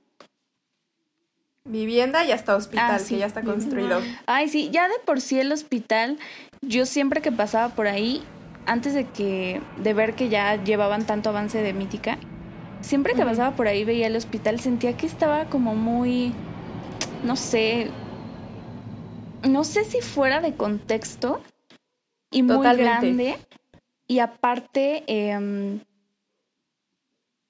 Vivienda 1.69 2.25
y 2.25 2.33
hasta 2.33 2.57
hospital, 2.57 2.93
Ah, 2.95 2.99
sí. 2.99 3.15
que 3.15 3.21
ya 3.21 3.27
está 3.27 3.43
construido. 3.43 4.01
Ay, 4.27 4.49
sí, 4.49 4.71
ya 4.73 4.89
de 4.89 4.95
por 5.05 5.21
sí 5.21 5.39
el 5.39 5.53
hospital, 5.53 6.19
yo 6.63 6.87
siempre 6.87 7.21
que 7.21 7.31
pasaba 7.31 7.75
por 7.75 7.87
ahí, 7.87 8.23
antes 8.67 8.95
de 8.95 9.05
que, 9.05 9.61
de 9.83 9.95
ver 9.95 10.15
que 10.15 10.29
ya 10.29 10.63
llevaban 10.63 11.07
tanto 11.07 11.29
avance 11.31 11.63
de 11.63 11.73
mítica, 11.73 12.19
siempre 12.81 13.15
que 13.15 13.25
pasaba 13.25 13.55
por 13.57 13.69
ahí 13.69 13.85
veía 13.85 14.07
el 14.07 14.17
hospital, 14.17 14.61
sentía 14.61 14.97
que 14.97 15.07
estaba 15.07 15.47
como 15.47 15.75
muy, 15.75 16.33
no 17.25 17.37
sé, 17.37 17.91
no 19.49 19.65
sé 19.65 19.85
si 19.85 20.01
fuera 20.01 20.41
de 20.41 20.55
contexto 20.55 21.41
y 22.31 22.43
muy 22.43 22.57
Totalmente. 22.57 22.85
grande 22.85 23.39
y 24.07 24.19
aparte 24.21 25.05
em, 25.07 25.81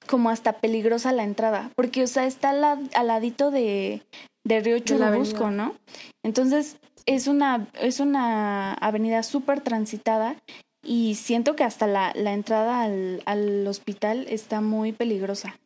como 0.09 0.31
hasta 0.31 0.55
peligrosa 0.55 1.13
la 1.13 1.23
entrada, 1.23 1.71
porque 1.77 2.03
o 2.03 2.07
sea 2.09 2.27
está 2.27 2.51
al, 2.51 2.61
la- 2.61 2.79
al 2.95 3.07
ladito 3.07 3.53
de, 3.53 4.03
de 4.45 4.61
Río 4.61 4.79
Churubusco. 4.81 5.51
¿no? 5.53 5.75
Entonces 6.25 6.79
es 7.07 7.29
una, 7.29 7.69
es 7.81 8.01
una 8.01 8.75
avenida 8.75 9.23
súper 9.23 9.61
transitada 9.61 10.35
y 10.85 11.15
siento 11.15 11.55
que 11.55 11.65
hasta 11.65 11.87
la, 11.87 12.13
la 12.17 12.33
entrada 12.33 12.83
al, 12.83 13.23
al 13.27 13.67
hospital 13.67 14.27
está 14.29 14.61
muy 14.61 14.93
peligrosa. 14.93 15.57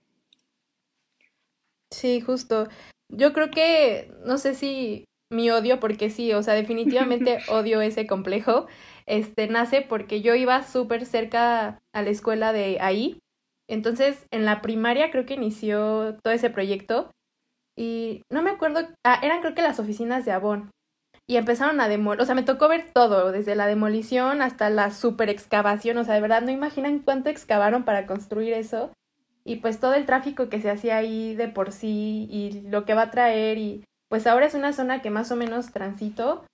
Sí, 1.91 2.21
justo. 2.21 2.69
Yo 3.09 3.33
creo 3.33 3.51
que, 3.51 4.11
no 4.25 4.39
sé 4.39 4.55
si 4.55 5.05
mi 5.31 5.51
odio, 5.51 5.81
porque 5.81 6.11
sí, 6.11 6.33
o 6.33 6.43
sea, 6.43 6.55
definitivamente 6.55 7.39
odio 7.49 7.81
ese 7.81 8.07
complejo, 8.07 8.67
este, 9.07 9.47
nace 9.49 9.83
porque 9.83 10.21
yo 10.23 10.35
iba 10.35 10.63
súper 10.63 11.07
cerca 11.07 11.81
a 11.93 12.03
la 12.03 12.11
escuela 12.11 12.53
de 12.53 12.79
ahí. 12.81 13.19
Entonces, 13.73 14.26
en 14.31 14.45
la 14.45 14.61
primaria 14.61 15.11
creo 15.11 15.25
que 15.25 15.33
inició 15.33 16.19
todo 16.23 16.35
ese 16.35 16.50
proyecto 16.50 17.11
y 17.75 18.21
no 18.31 18.43
me 18.43 18.50
acuerdo, 18.50 18.81
ah, 19.02 19.19
eran 19.23 19.41
creo 19.41 19.55
que 19.55 19.62
las 19.62 19.81
oficinas 19.81 20.26
de 20.26 20.33
Avon. 20.33 20.71
Y 21.26 21.37
empezaron 21.37 21.81
a 21.81 21.88
demoler, 21.88 22.21
o 22.21 22.26
sea, 22.26 22.35
me 22.35 22.43
tocó 22.43 22.69
ver 22.69 22.91
todo, 22.93 23.33
desde 23.33 23.55
la 23.55 23.67
demolición 23.67 24.43
hasta 24.43 24.69
la 24.69 24.91
super 24.91 25.31
excavación, 25.31 25.97
o 25.97 26.05
sea, 26.05 26.14
de 26.14 26.21
verdad 26.21 26.43
no 26.43 26.50
imaginan 26.50 26.99
cuánto 26.99 27.31
excavaron 27.31 27.85
para 27.85 28.07
construir 28.07 28.52
eso 28.52 28.93
y 29.43 29.57
pues 29.57 29.81
todo 29.81 29.95
el 29.95 30.05
tráfico 30.05 30.50
que 30.50 30.61
se 30.61 30.71
hacía 30.71 30.99
ahí 30.99 31.35
de 31.35 31.49
por 31.49 31.73
sí 31.73 32.29
y 32.31 32.69
lo 32.69 32.85
que 32.85 32.93
va 32.93 33.02
a 33.05 33.11
traer 33.11 33.57
y 33.57 33.85
pues 34.11 34.26
ahora 34.26 34.45
es 34.45 34.55
una 34.55 34.75
zona 34.75 35.00
que 35.00 35.09
más 35.09 35.33
o 35.33 35.37
menos 35.37 35.73
transito 35.73 36.45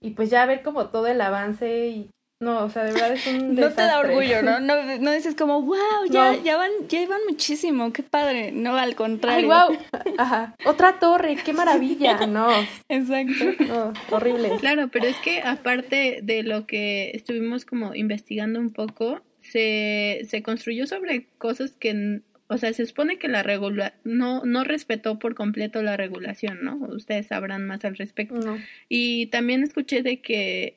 y 0.00 0.12
pues 0.12 0.30
ya 0.30 0.46
ver 0.46 0.62
como 0.62 0.88
todo 0.88 1.08
el 1.08 1.20
avance 1.20 1.88
y 1.88 2.10
no, 2.44 2.64
o 2.64 2.70
sea, 2.70 2.84
de 2.84 2.92
verdad 2.92 3.12
es 3.14 3.26
un 3.26 3.54
No 3.56 3.70
te 3.70 3.82
da 3.82 3.98
orgullo, 4.00 4.42
¿no? 4.42 4.60
No, 4.60 4.74
no 5.00 5.12
dices 5.12 5.34
como, 5.34 5.62
wow, 5.62 5.76
ya, 6.10 6.32
No. 6.32 6.44
ya 6.44 6.56
van, 6.56 6.70
ya 6.88 7.02
iban 7.02 7.20
muchísimo, 7.28 7.92
qué 7.92 8.02
padre. 8.02 8.52
No, 8.52 8.76
al 8.76 8.94
contrario. 8.94 9.52
Ay, 9.52 9.68
wow. 9.68 9.78
Ajá. 10.18 10.54
Otra 10.64 10.98
torre, 10.98 11.36
qué 11.44 11.52
maravilla. 11.52 12.26
No, 12.26 12.48
Exacto. 12.88 13.64
no, 13.66 13.92
horrible. 14.10 14.52
Claro, 14.60 14.88
pero 14.88 15.06
es 15.06 15.16
que 15.18 15.40
aparte 15.42 16.20
de 16.22 16.42
lo 16.42 16.66
que 16.66 17.10
estuvimos 17.14 17.64
como 17.64 17.94
investigando 17.94 18.60
un 18.60 18.70
poco, 18.72 19.22
se, 19.40 20.22
se 20.28 20.42
construyó 20.42 20.86
sobre 20.86 21.26
cosas 21.38 21.72
que, 21.72 22.20
o 22.48 22.58
sea, 22.58 22.72
se 22.72 22.86
supone 22.86 23.18
que 23.18 23.28
la 23.28 23.42
regula 23.42 23.94
no, 24.04 24.42
no 24.44 24.64
respetó 24.64 25.18
por 25.18 25.34
completo 25.34 25.82
la 25.82 25.96
regulación, 25.96 26.58
¿no? 26.62 26.76
Ustedes 26.76 27.26
sabrán 27.28 27.66
más 27.66 27.84
al 27.84 27.96
respecto. 27.96 28.36
No. 28.36 28.58
Y 28.88 29.26
también 29.26 29.62
escuché 29.62 30.02
de 30.02 30.20
que 30.20 30.76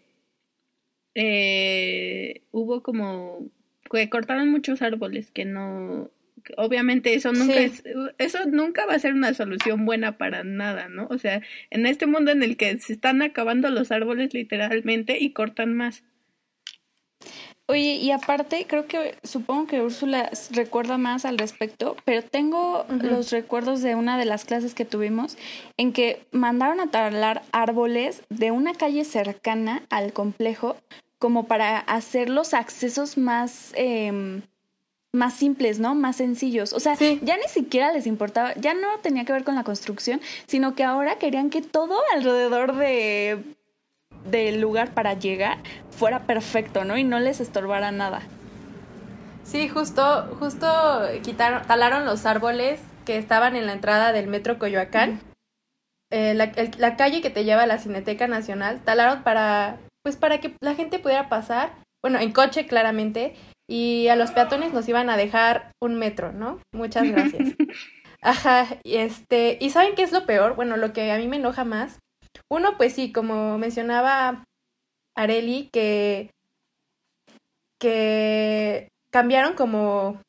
eh, 1.20 2.44
hubo 2.52 2.84
como 2.84 3.40
que 3.92 4.08
cortaron 4.08 4.52
muchos 4.52 4.84
árboles 4.84 5.32
que 5.32 5.46
no 5.46 6.12
obviamente 6.58 7.16
eso 7.16 7.34
nunca 7.34 7.54
Sí. 7.56 7.60
es 7.64 7.84
eso 8.20 8.46
nunca 8.46 8.86
va 8.86 8.94
a 8.94 9.00
ser 9.00 9.14
una 9.14 9.34
solución 9.34 9.86
buena 9.86 10.18
para 10.20 10.44
nada, 10.44 10.90
¿no? 10.90 11.08
O 11.10 11.18
sea, 11.18 11.42
en 11.72 11.88
este 11.88 12.06
mundo 12.06 12.32
en 12.32 12.44
el 12.44 12.56
que 12.56 12.78
se 12.78 12.94
están 12.94 13.24
acabando 13.24 13.70
los 13.72 13.92
árboles 13.92 14.34
literalmente 14.34 15.18
y 15.20 15.32
cortan 15.34 15.74
más. 15.74 16.04
Oye, 17.70 17.96
y 17.96 18.12
aparte, 18.12 18.66
creo 18.66 18.86
que 18.88 19.16
supongo 19.24 19.68
que 19.68 19.82
Úrsula 19.82 20.30
recuerda 20.52 20.98
más 20.98 21.26
al 21.26 21.38
respecto, 21.38 21.98
pero 22.06 22.22
tengo 22.22 22.86
los 23.02 23.30
recuerdos 23.32 23.82
de 23.82 23.96
una 23.96 24.18
de 24.18 24.24
las 24.24 24.46
clases 24.46 24.74
que 24.74 24.86
tuvimos 24.86 25.38
en 25.76 25.92
que 25.92 26.22
mandaron 26.32 26.80
a 26.80 26.90
talar 26.92 27.42
árboles 27.52 28.24
de 28.30 28.52
una 28.52 28.74
calle 28.74 29.04
cercana 29.04 29.84
al 29.90 30.14
complejo 30.14 30.78
como 31.20 31.46
para 31.48 31.80
hacer 31.80 32.30
los 32.30 32.54
accesos 32.54 33.18
más 33.18 33.72
em, 33.76 34.42
más 35.14 35.34
simples, 35.34 35.80
¿no? 35.80 35.96
Más 35.96 36.18
sencillos. 36.18 36.74
O 36.74 36.80
sea, 36.80 36.96
Sí. 36.96 37.20
ya 37.24 37.38
ni 37.38 37.48
siquiera 37.48 37.92
les 37.92 38.06
importaba, 38.06 38.54
ya 38.56 38.74
no 38.74 38.88
tenía 39.02 39.26
que 39.26 39.34
ver 39.34 39.44
con 39.44 39.56
la 39.56 39.64
construcción, 39.64 40.22
sino 40.46 40.76
que 40.76 40.84
ahora 40.84 41.16
querían 41.18 41.50
que 41.50 41.62
todo 41.62 42.00
alrededor 42.14 42.76
de 42.76 43.42
del 44.26 44.60
lugar 44.60 44.94
para 44.94 45.14
llegar 45.14 45.58
fuera 45.90 46.24
perfecto, 46.28 46.84
¿no? 46.84 46.98
Y 46.98 47.04
no 47.06 47.20
les 47.20 47.40
estorbara 47.40 47.92
nada. 47.92 48.22
Sí, 49.44 49.70
justo, 49.70 50.36
justo 50.40 50.68
quitaron, 51.24 51.66
talaron 51.66 52.06
los 52.06 52.26
árboles 52.26 52.82
que 53.06 53.18
estaban 53.18 53.56
en 53.56 53.66
la 53.66 53.72
entrada 53.74 54.12
del 54.12 54.28
metro 54.28 54.60
Coyoacán. 54.60 55.22
Eh, 56.12 56.34
la, 56.34 56.46
el- 56.46 56.72
la 56.78 56.98
calle 56.98 57.22
que 57.22 57.30
te 57.30 57.46
lleva 57.46 57.64
a 57.64 57.68
la 57.68 57.78
Cineteca 57.80 58.28
Nacional, 58.28 58.82
talaron 58.84 59.24
para, 59.24 59.78
pues 60.08 60.16
para 60.16 60.40
que 60.40 60.56
la 60.62 60.74
gente 60.74 61.00
pudiera 61.00 61.28
pasar, 61.28 61.84
bueno, 62.02 62.18
en 62.18 62.32
coche 62.32 62.66
claramente, 62.66 63.36
y 63.70 64.08
a 64.08 64.16
los 64.16 64.32
peatones 64.32 64.72
nos 64.72 64.88
iban 64.88 65.10
a 65.10 65.18
dejar 65.18 65.74
un 65.84 66.00
metro, 66.00 66.32
¿no? 66.32 66.62
Muchas 66.74 67.10
gracias. 67.12 67.50
Ajá, 68.22 68.78
y 68.86 68.96
este, 68.96 69.58
¿y 69.60 69.70
saben 69.70 69.96
qué 69.96 70.04
es 70.04 70.14
lo 70.14 70.26
peor? 70.26 70.56
Bueno, 70.56 70.78
lo 70.78 70.94
que 70.94 71.12
a 71.12 71.18
mí 71.18 71.28
me 71.28 71.36
enoja 71.36 71.66
más. 71.66 72.00
Uno, 72.50 72.78
pues 72.78 72.94
sí, 72.94 73.12
como 73.12 73.58
mencionaba 73.58 74.46
Areli, 75.14 75.68
que, 75.74 76.32
que 77.78 78.88
cambiaron 79.12 79.56
como 79.56 80.22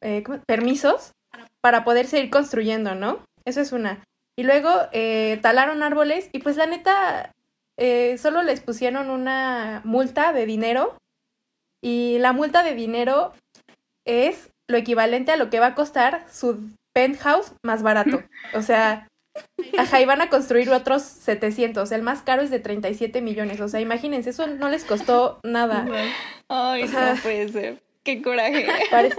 eh, 0.00 0.24
permisos 0.46 1.12
para 1.60 1.84
poder 1.84 2.06
seguir 2.06 2.30
construyendo, 2.30 2.94
¿no? 2.94 3.22
Eso 3.44 3.60
es 3.60 3.72
una. 3.72 4.02
Y 4.34 4.44
luego 4.44 4.70
eh, 4.92 5.40
talaron 5.42 5.82
árboles 5.82 6.30
y 6.32 6.38
pues 6.38 6.56
la 6.56 6.64
neta 6.64 7.34
eh, 7.78 8.16
solo 8.18 8.42
les 8.42 8.60
pusieron 8.60 9.10
una 9.10 9.80
multa 9.84 10.32
de 10.32 10.46
dinero 10.46 10.96
y 11.82 12.18
la 12.18 12.32
multa 12.32 12.62
de 12.62 12.74
dinero 12.74 13.32
es 14.06 14.50
lo 14.70 14.76
equivalente 14.78 15.32
a 15.32 15.36
lo 15.36 15.50
que 15.50 15.60
va 15.60 15.68
a 15.68 15.74
costar 15.74 16.24
su 16.32 16.70
penthouse 16.94 17.52
más 17.64 17.82
barato. 17.82 18.22
O 18.54 18.62
sea, 18.62 19.08
ajá, 19.78 20.00
y 20.00 20.04
van 20.06 20.20
a 20.22 20.30
construir 20.30 20.70
otros 20.70 21.02
700. 21.02 21.90
El 21.92 22.02
más 22.02 22.22
caro 22.22 22.42
es 22.42 22.50
de 22.50 22.60
37 22.60 23.20
millones. 23.20 23.60
O 23.60 23.68
sea, 23.68 23.80
imagínense, 23.80 24.30
eso 24.30 24.46
no 24.46 24.68
les 24.68 24.84
costó 24.84 25.40
nada. 25.42 25.86
Ay, 26.48 26.84
O 26.84 26.88
sea- 26.88 27.14
no 27.14 27.20
puede 27.20 27.48
ser. 27.48 27.82
Qué 28.04 28.20
coraje. 28.22 28.66
Pare- 28.90 29.10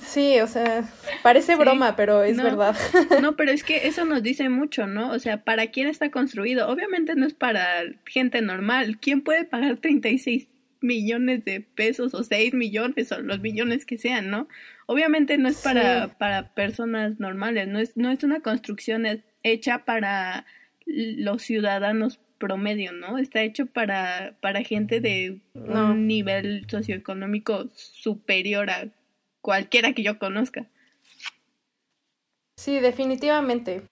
Sí, 0.00 0.40
o 0.40 0.46
sea, 0.46 0.84
parece 1.22 1.52
Sí. 1.54 1.58
broma, 1.58 1.94
pero 1.96 2.22
es 2.22 2.36
No. 2.36 2.42
verdad. 2.44 2.74
No, 3.22 3.36
pero 3.36 3.50
es 3.52 3.62
que 3.64 3.86
eso 3.86 4.04
nos 4.04 4.22
dice 4.22 4.48
mucho, 4.48 4.86
¿no? 4.86 5.10
O 5.10 5.18
sea, 5.18 5.44
¿para 5.44 5.68
quién 5.68 5.86
está 5.86 6.10
construido? 6.10 6.68
Obviamente 6.68 7.14
no 7.14 7.26
es 7.26 7.34
para 7.34 7.64
gente 8.06 8.42
normal. 8.42 8.98
¿Quién 9.00 9.22
puede 9.22 9.44
pagar 9.44 9.76
36 9.76 10.48
millones 10.80 11.44
de 11.44 11.60
pesos 11.60 12.12
o 12.14 12.22
6 12.24 12.52
millones 12.54 13.10
o 13.12 13.20
los 13.20 13.40
millones 13.40 13.86
que 13.86 13.96
sean, 13.96 14.30
¿no? 14.30 14.48
Obviamente 14.86 15.38
no 15.38 15.48
es 15.48 15.62
para, 15.62 16.06
Sí. 16.06 16.12
para 16.18 16.54
personas 16.54 17.18
normales, 17.20 17.68
no 17.68 17.78
es, 17.78 17.96
no 17.96 18.10
es 18.10 18.22
una 18.24 18.40
construcción 18.40 19.06
he- 19.06 19.22
hecha 19.42 19.84
para 19.86 20.44
los 20.86 21.40
ciudadanos 21.42 22.20
promedio, 22.38 22.92
¿no? 22.92 23.16
Está 23.16 23.42
hecho 23.42 23.64
para, 23.66 24.34
para 24.42 24.62
gente 24.62 25.00
de 25.00 25.40
No. 25.54 25.92
un 25.92 26.06
nivel 26.06 26.66
socioeconómico 26.68 27.70
superior 27.74 28.68
a 28.68 28.88
cualquiera 29.44 29.92
que 29.92 30.02
yo 30.02 30.18
conozca. 30.18 30.64
Sí, 32.56 32.80
definitivamente. 32.80 33.82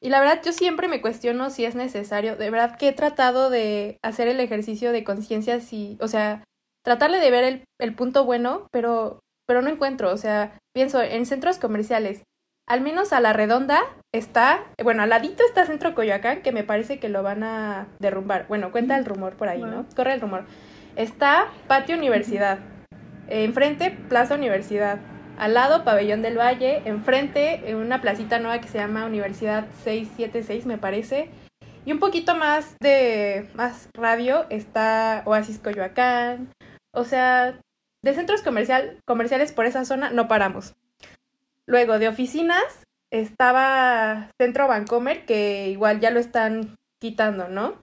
Y 0.00 0.10
la 0.10 0.20
verdad, 0.20 0.42
yo 0.44 0.52
siempre 0.52 0.88
me 0.88 1.00
cuestiono 1.00 1.48
si 1.48 1.64
es 1.64 1.74
necesario. 1.74 2.36
De 2.36 2.50
verdad 2.50 2.76
que 2.76 2.88
he 2.88 2.92
tratado 2.92 3.48
de 3.48 3.98
hacer 4.02 4.28
el 4.28 4.40
ejercicio 4.40 4.92
de 4.92 5.04
conciencia, 5.04 5.60
si, 5.60 5.96
o 6.00 6.06
sea, 6.06 6.44
tratarle 6.84 7.18
de 7.18 7.30
ver 7.30 7.44
el, 7.44 7.64
el, 7.80 7.94
punto 7.94 8.24
bueno, 8.24 8.68
pero, 8.70 9.20
pero 9.46 9.62
no 9.62 9.70
encuentro. 9.70 10.12
O 10.12 10.18
sea, 10.18 10.58
pienso 10.74 11.00
en 11.02 11.24
centros 11.24 11.58
comerciales. 11.58 12.22
Al 12.66 12.82
menos 12.82 13.14
a 13.14 13.20
la 13.20 13.32
redonda 13.32 13.82
está, 14.12 14.66
bueno, 14.84 15.02
al 15.02 15.08
ladito 15.08 15.42
está 15.42 15.64
Centro 15.64 15.94
Coyoacán, 15.94 16.42
que 16.42 16.52
me 16.52 16.64
parece 16.64 17.00
que 17.00 17.08
lo 17.08 17.22
van 17.22 17.42
a 17.42 17.88
derrumbar. 17.98 18.46
Bueno, 18.48 18.70
cuenta 18.70 18.98
el 18.98 19.06
rumor 19.06 19.36
por 19.36 19.48
ahí, 19.48 19.62
¿no? 19.62 19.86
Corre 19.96 20.12
el 20.12 20.20
rumor. 20.20 20.44
Está 20.94 21.50
Patio 21.66 21.96
Universidad. 21.96 22.58
Enfrente, 23.28 23.90
Plaza 24.08 24.34
Universidad 24.34 24.98
al 25.38 25.54
lado 25.54 25.84
Pabellón 25.84 26.20
del 26.20 26.36
Valle, 26.36 26.82
enfrente 26.84 27.70
en 27.70 27.76
una 27.76 28.00
placita 28.00 28.40
nueva 28.40 28.60
que 28.60 28.68
se 28.68 28.78
llama 28.78 29.06
Universidad 29.06 29.68
676 29.84 30.66
me 30.66 30.78
parece. 30.78 31.30
Y 31.84 31.92
un 31.92 32.00
poquito 32.00 32.34
más 32.34 32.76
de 32.80 33.48
más 33.54 33.88
radio 33.94 34.46
está 34.50 35.22
Oasis 35.24 35.60
Coyoacán. 35.60 36.52
O 36.92 37.04
sea, 37.04 37.60
de 38.02 38.14
centros 38.14 38.42
comercial, 38.42 38.98
comerciales 39.06 39.52
por 39.52 39.64
esa 39.66 39.84
zona 39.84 40.10
no 40.10 40.26
paramos. 40.26 40.74
Luego 41.66 41.98
de 42.00 42.08
oficinas 42.08 42.84
estaba 43.10 44.30
Centro 44.38 44.66
Bancomer 44.66 45.24
que 45.24 45.68
igual 45.68 46.00
ya 46.00 46.10
lo 46.10 46.18
están 46.18 46.76
quitando, 47.00 47.48
¿no? 47.48 47.80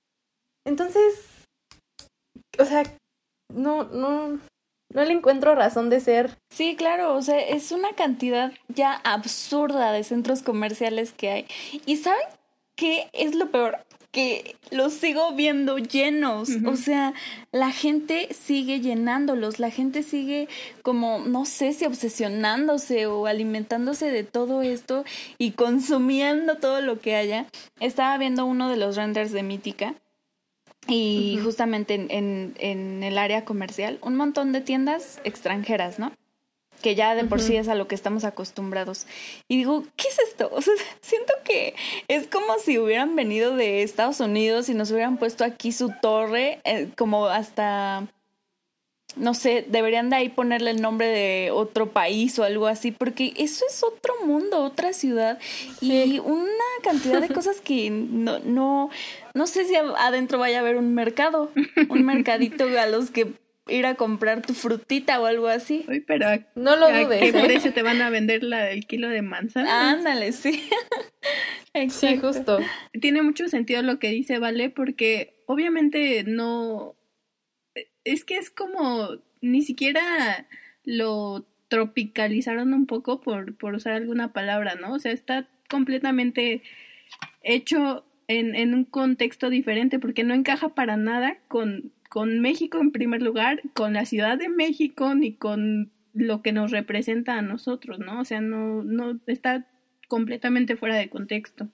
Entonces, 0.66 1.48
o 2.60 2.66
sea, 2.66 2.84
no, 3.54 3.86
no, 3.86 4.40
no 4.96 5.04
le 5.04 5.14
encuentro 5.14 5.54
razón 5.56 5.90
de 5.90 6.00
ser. 6.00 6.38
Sí, 6.50 6.76
claro, 6.76 7.14
o 7.16 7.22
sea, 7.22 7.38
es 7.40 7.72
una 7.72 7.92
cantidad 7.94 8.54
ya 8.70 8.94
absurda 9.04 9.92
de 9.92 10.04
centros 10.04 10.42
comerciales 10.42 11.12
que 11.12 11.30
hay. 11.30 11.46
¿Y 11.86 11.98
saben 11.98 12.26
qué 12.76 13.10
es 13.12 13.36
lo 13.36 13.52
peor? 13.52 13.80
Que 14.12 14.56
los 14.72 14.94
sigo 14.94 15.34
viendo 15.34 15.78
llenos. 15.78 16.50
O 16.66 16.78
sea, 16.78 17.14
la 17.52 17.72
gente 17.72 18.30
sigue 18.34 18.80
llenándolos, 18.80 19.60
la 19.60 19.70
gente 19.70 20.02
sigue 20.02 20.48
como, 20.82 21.20
no 21.20 21.44
sé 21.44 21.74
si 21.74 21.86
obsesionándose 21.86 23.08
o 23.08 23.26
alimentándose 23.26 24.10
de 24.10 24.24
todo 24.24 24.62
esto 24.62 25.04
y 25.38 25.52
consumiendo 25.52 26.56
todo 26.56 26.80
lo 26.80 27.02
que 27.02 27.18
haya. 27.18 27.48
Estaba 27.82 28.18
viendo 28.18 28.46
uno 28.46 28.70
de 28.70 28.78
los 28.78 28.96
renders 28.96 29.34
de 29.34 29.44
Mítica 29.44 29.96
y 30.88 31.40
justamente 31.44 31.96
en, 31.96 32.54
en, 32.58 33.04
el 33.04 33.18
área 33.18 33.46
comercial, 33.46 34.00
un 34.02 34.16
montón 34.16 34.52
de 34.52 34.62
tiendas 34.62 35.20
extranjeras, 35.24 36.00
¿no? 36.00 36.12
Que 36.82 36.94
ya 36.94 37.16
de 37.16 37.24
por 37.24 37.42
sí 37.42 37.56
es 37.56 37.68
a 37.68 37.76
lo 37.76 37.88
que 37.88 37.96
estamos 37.96 38.26
acostumbrados. 38.26 39.08
Y 39.48 39.58
digo, 39.58 39.84
¿qué 39.96 40.08
es 40.08 40.20
esto? 40.20 40.50
O 40.54 40.62
sea, 40.62 40.74
siento 41.02 41.34
que 41.44 41.74
es 42.08 42.28
como 42.28 42.60
si 42.64 42.78
hubieran 42.78 43.16
venido 43.16 43.56
de 43.56 43.82
Estados 43.82 44.20
Unidos 44.20 44.70
y 44.70 44.74
nos 44.76 44.92
hubieran 44.92 45.18
puesto 45.18 45.44
aquí 45.44 45.72
su 45.72 45.92
torre, 46.02 46.60
eh, 46.64 46.90
como 46.96 47.26
hasta 47.26 48.08
no 49.16 49.34
sé, 49.34 49.66
deberían 49.68 50.10
de 50.10 50.18
ahí 50.18 50.30
ponerle 50.30 50.72
el 50.72 50.82
nombre 50.82 51.08
de 51.08 51.52
otro 51.52 51.92
país 51.92 52.38
o 52.40 52.44
algo 52.44 52.68
así, 52.68 52.92
porque 52.92 53.34
eso 53.38 53.66
es 53.70 53.84
otro 53.84 54.14
mundo, 54.26 54.64
otra 54.64 54.94
ciudad 54.94 55.40
y 55.82 56.20
una 56.20 56.64
cantidad 56.84 57.22
de 57.22 57.30
cosas 57.30 57.62
que 57.62 57.90
no, 57.90 58.40
no, 58.40 58.90
no 59.34 59.48
sé 59.48 59.66
si 59.66 59.76
adentro 59.76 60.40
vaya 60.40 60.58
a 60.58 60.62
haber 60.62 60.78
un 60.78 60.94
mercado, 60.94 61.52
un 61.90 62.04
mercadito 62.06 62.66
a 62.80 62.86
los 62.88 63.12
que 63.12 63.34
ir 63.68 63.86
a 63.86 63.96
comprar 63.96 64.42
tu 64.42 64.54
frutita 64.54 65.20
o 65.20 65.26
algo 65.26 65.48
así. 65.48 65.86
Uy, 65.88 66.02
pero 66.02 66.28
no 66.56 66.76
lo 66.76 66.88
dudes. 66.88 67.20
¿Qué 67.20 67.30
¿eh? 67.30 67.44
precio 67.44 67.74
te 67.74 67.82
van 67.82 68.02
a 68.02 68.10
vender 68.10 68.44
la, 68.44 68.70
el 68.70 68.86
kilo 68.86 69.10
de 69.10 69.22
manzana? 69.22 69.92
Ándale, 69.92 70.32
sí. 70.34 70.64
sí, 71.90 72.18
justo. 72.18 72.60
Tiene 73.02 73.22
mucho 73.22 73.48
sentido 73.48 73.82
lo 73.82 73.98
que 73.98 74.10
dice 74.10 74.40
Vale, 74.40 74.70
porque 74.70 75.34
obviamente 75.48 76.24
no 76.26 76.96
es 78.06 78.24
que 78.24 78.38
es 78.38 78.50
como 78.50 79.18
ni 79.42 79.62
siquiera 79.62 80.48
lo 80.86 81.46
tropicalizaron 81.68 82.74
un 82.74 82.86
poco 82.86 83.22
por, 83.22 83.56
por 83.58 83.74
usar 83.74 83.94
alguna 83.94 84.32
palabra, 84.32 84.76
¿no? 84.76 84.94
O 84.94 85.00
sea, 85.00 85.12
está 85.12 85.48
completamente 85.70 86.62
hecho 87.42 88.06
en, 88.28 88.56
en 88.56 88.74
un 88.74 88.86
contexto 88.86 89.50
diferente 89.50 90.00
porque 90.00 90.24
no 90.24 90.34
encaja 90.34 90.70
para 90.70 90.96
nada 90.98 91.38
con, 91.48 91.92
con 92.10 92.40
México 92.40 92.80
en 92.80 92.92
primer 92.92 93.22
lugar, 93.22 93.62
con 93.74 93.94
la 93.94 94.06
Ciudad 94.06 94.38
de 94.38 94.50
México 94.50 95.16
ni 95.16 95.34
con 95.34 95.92
lo 96.14 96.42
que 96.42 96.54
nos 96.54 96.72
representa 96.72 97.38
a 97.38 97.42
nosotros, 97.42 98.00
¿no? 98.00 98.22
O 98.22 98.26
sea, 98.26 98.42
no, 98.42 98.84
no 98.84 99.20
está 99.28 99.68
completamente 100.08 100.78
fuera 100.78 100.96
de 100.96 101.10
contexto. 101.10 101.68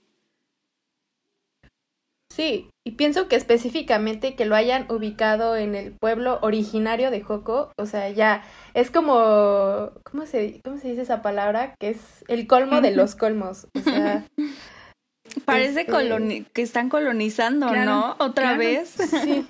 Sí, 2.32 2.70
y 2.88 2.91
pienso 2.91 3.28
que 3.28 3.36
específicamente 3.36 4.36
que 4.36 4.46
lo 4.46 4.56
hayan 4.56 4.89
ubicado 4.89 5.58
en 5.58 5.76
el 5.76 5.91
pueblo 5.91 6.39
originario 6.41 7.12
de 7.12 7.20
Joco, 7.20 7.74
o 7.78 7.86
sea, 7.86 8.10
ya 8.10 8.46
es 8.74 8.89
como, 8.89 9.91
¿cómo 10.10 10.26
se, 10.26 10.62
cómo 10.63 10.78
se 10.78 10.88
dice 10.88 11.02
esa 11.02 11.22
palabra? 11.22 11.76
Que 11.78 11.89
es 11.89 12.24
el 12.30 12.48
colmo 12.48 12.80
de 12.80 12.91
los 12.91 13.15
colmos, 13.15 13.67
o 13.78 13.82
sea... 13.82 14.26
Parece 15.46 15.82
este 15.82 16.46
que 16.54 16.62
están 16.62 16.89
colonizando, 16.89 17.74
¿no? 17.74 18.15
Otra 18.20 18.58
vez. 18.58 18.96
Sí. 19.24 19.46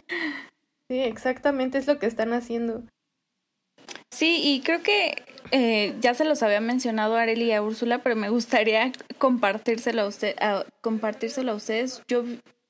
sí, 0.90 1.00
exactamente 1.00 1.78
es 1.78 1.88
lo 1.88 1.98
que 1.98 2.06
están 2.06 2.34
haciendo. 2.34 2.84
Sí, 4.12 4.42
y 4.44 4.62
creo 4.62 4.84
que 4.84 5.24
eh, 5.52 5.96
ya 6.02 6.14
se 6.14 6.26
los 6.26 6.44
había 6.44 6.62
mencionado 6.62 7.16
a 7.16 7.22
Arely 7.22 7.46
y 7.46 7.52
a 7.54 7.64
Úrsula, 7.64 8.00
pero 8.00 8.16
me 8.16 8.30
gustaría 8.30 8.92
compartírselo 9.18 10.04
a, 10.04 10.08
usted, 10.08 10.36
a, 10.40 10.66
compartírselo 10.82 11.54
a 11.54 11.56
ustedes. 11.56 12.04
Yo 12.08 12.24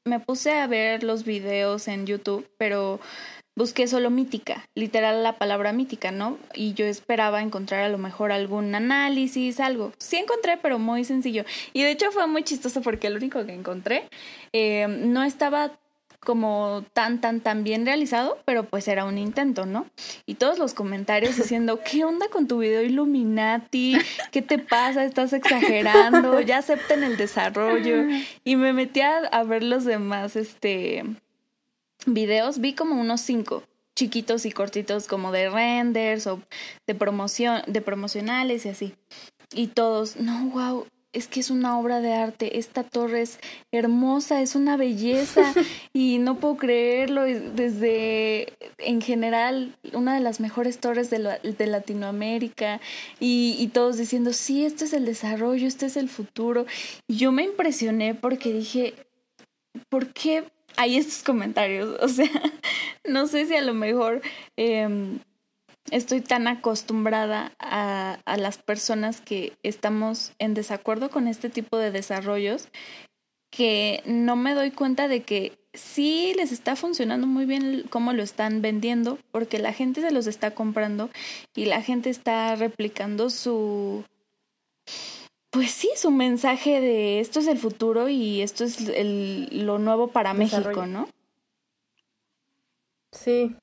me 0.05 0.19
puse 0.19 0.51
a 0.51 0.67
ver 0.67 1.03
los 1.03 1.23
videos 1.25 1.87
en 1.87 2.05
YouTube, 2.05 2.47
pero 2.57 2.99
busqué 3.55 3.87
solo 3.87 4.09
mítica, 4.09 4.65
literal 4.75 5.23
la 5.23 5.37
palabra 5.37 5.73
mítica, 5.73 6.11
¿no? 6.11 6.37
Y 6.53 6.73
yo 6.73 6.85
esperaba 6.85 7.41
encontrar 7.41 7.83
a 7.83 7.89
lo 7.89 7.97
mejor 7.97 8.31
algún 8.31 8.73
análisis, 8.73 9.59
algo. 9.59 9.91
Sí 9.99 10.17
encontré, 10.17 10.57
pero 10.57 10.79
muy 10.79 11.03
sencillo. 11.03 11.45
Y 11.73 11.83
de 11.83 11.91
hecho 11.91 12.11
fue 12.11 12.27
muy 12.27 12.43
chistoso 12.43 12.81
porque 12.81 13.09
lo 13.09 13.17
único 13.17 13.45
que 13.45 13.53
encontré 13.53 14.07
eh, 14.53 14.87
no 14.87 15.23
estaba 15.23 15.71
como 16.23 16.83
tan, 16.93 17.19
tan, 17.19 17.41
tan 17.41 17.63
bien 17.63 17.85
realizado, 17.85 18.37
pero 18.45 18.63
pues 18.63 18.87
era 18.87 19.05
un 19.05 19.17
intento, 19.17 19.65
¿no? 19.65 19.87
Y 20.27 20.35
todos 20.35 20.59
los 20.59 20.73
comentarios 20.73 21.35
diciendo, 21.35 21.79
¿qué 21.91 22.05
onda 22.05 22.27
con 22.29 22.47
tu 22.47 22.59
video 22.59 22.83
Illuminati? 22.83 23.97
¿Qué 24.31 24.41
te 24.41 24.59
pasa? 24.59 25.03
Estás 25.03 25.33
exagerando, 25.33 26.39
ya 26.41 26.59
acepten 26.59 27.03
el 27.03 27.17
desarrollo. 27.17 28.03
Y 28.43 28.55
me 28.55 28.73
metí 28.73 29.01
a, 29.01 29.43
ver 29.43 29.63
los 29.63 29.83
demás, 29.83 30.35
este, 30.35 31.03
videos, 32.05 32.59
vi 32.59 32.73
como 32.73 32.99
unos 32.99 33.21
cinco 33.21 33.63
chiquitos 33.95 34.45
y 34.45 34.51
cortitos 34.51 35.07
como 35.07 35.31
de 35.31 35.49
renders 35.49 36.27
o 36.27 36.41
de 36.87 36.95
promoción, 36.95 37.61
de 37.67 37.81
promocionales 37.81 38.65
y 38.65 38.69
así. 38.69 38.95
Y 39.53 39.67
todos, 39.67 40.17
no, 40.17 40.49
wow, 40.49 40.85
es 41.13 41.27
que 41.27 41.41
es 41.41 41.49
una 41.49 41.77
obra 41.77 41.99
de 41.99 42.13
arte, 42.13 42.57
esta 42.57 42.83
torre 42.83 43.21
es 43.21 43.39
hermosa, 43.71 44.41
es 44.41 44.55
una 44.55 44.77
belleza 44.77 45.53
y 45.93 46.19
no 46.19 46.39
puedo 46.39 46.57
creerlo, 46.57 47.23
desde 47.23 48.53
en 48.77 49.01
general 49.01 49.75
una 49.93 50.15
de 50.15 50.21
las 50.21 50.39
mejores 50.39 50.79
torres 50.79 51.09
de, 51.09 51.39
de 51.43 51.67
Latinoamérica 51.67 52.79
y, 53.19 53.55
y, 53.59 53.67
todos 53.67 53.97
diciendo, 53.97 54.31
sí, 54.33 54.65
este 54.65 54.85
es 54.85 54.93
el 54.93 55.05
desarrollo, 55.05 55.67
este 55.67 55.87
es 55.87 55.97
el 55.97 56.09
futuro. 56.09 56.65
Y 57.07 57.17
yo 57.17 57.31
me 57.31 57.43
impresioné 57.43 58.15
porque 58.15 58.53
dije, 58.53 58.93
¿por 59.89 60.13
qué 60.13 60.45
hay 60.77 60.97
estos 60.97 61.23
comentarios? 61.23 61.97
O 62.01 62.07
sea, 62.07 62.29
no 63.05 63.27
sé 63.27 63.45
si 63.45 63.55
a 63.55 63.61
lo 63.61 63.73
mejor... 63.73 64.21
Eh, 64.57 65.19
estoy 65.89 66.21
tan 66.21 66.47
acostumbrada 66.47 67.53
a, 67.59 68.19
a, 68.25 68.37
las 68.37 68.57
personas 68.57 69.21
que 69.21 69.53
estamos 69.63 70.33
en 70.37 70.53
desacuerdo 70.53 71.09
con 71.09 71.27
este 71.27 71.49
tipo 71.49 71.77
de 71.77 71.91
desarrollos 71.91 72.69
que 73.49 74.01
no 74.05 74.35
me 74.35 74.53
doy 74.53 74.71
cuenta 74.71 75.07
de 75.07 75.23
que 75.23 75.57
sí 75.73 76.33
les 76.35 76.51
está 76.51 76.75
funcionando 76.75 77.27
muy 77.27 77.45
bien 77.45 77.85
cómo 77.89 78.13
lo 78.13 78.23
están 78.23 78.61
vendiendo 78.61 79.17
porque 79.31 79.59
la 79.59 79.73
gente 79.73 80.01
se 80.01 80.11
los 80.11 80.27
está 80.27 80.51
comprando 80.51 81.09
y 81.55 81.65
la 81.65 81.81
gente 81.81 82.09
está 82.09 82.55
replicando 82.55 83.29
su 83.29 84.03
pues 85.51 85.71
sí, 85.71 85.89
su 85.97 86.11
mensaje 86.11 86.79
de 86.79 87.19
esto 87.19 87.39
es 87.39 87.47
el 87.47 87.57
futuro 87.57 88.07
y 88.07 88.41
esto 88.41 88.63
es 88.63 88.87
el, 88.87 89.65
lo 89.65 89.79
nuevo 89.79 90.07
para 90.07 90.33
México, 90.33 90.85
¿no? 90.85 91.09
Sí, 93.11 93.53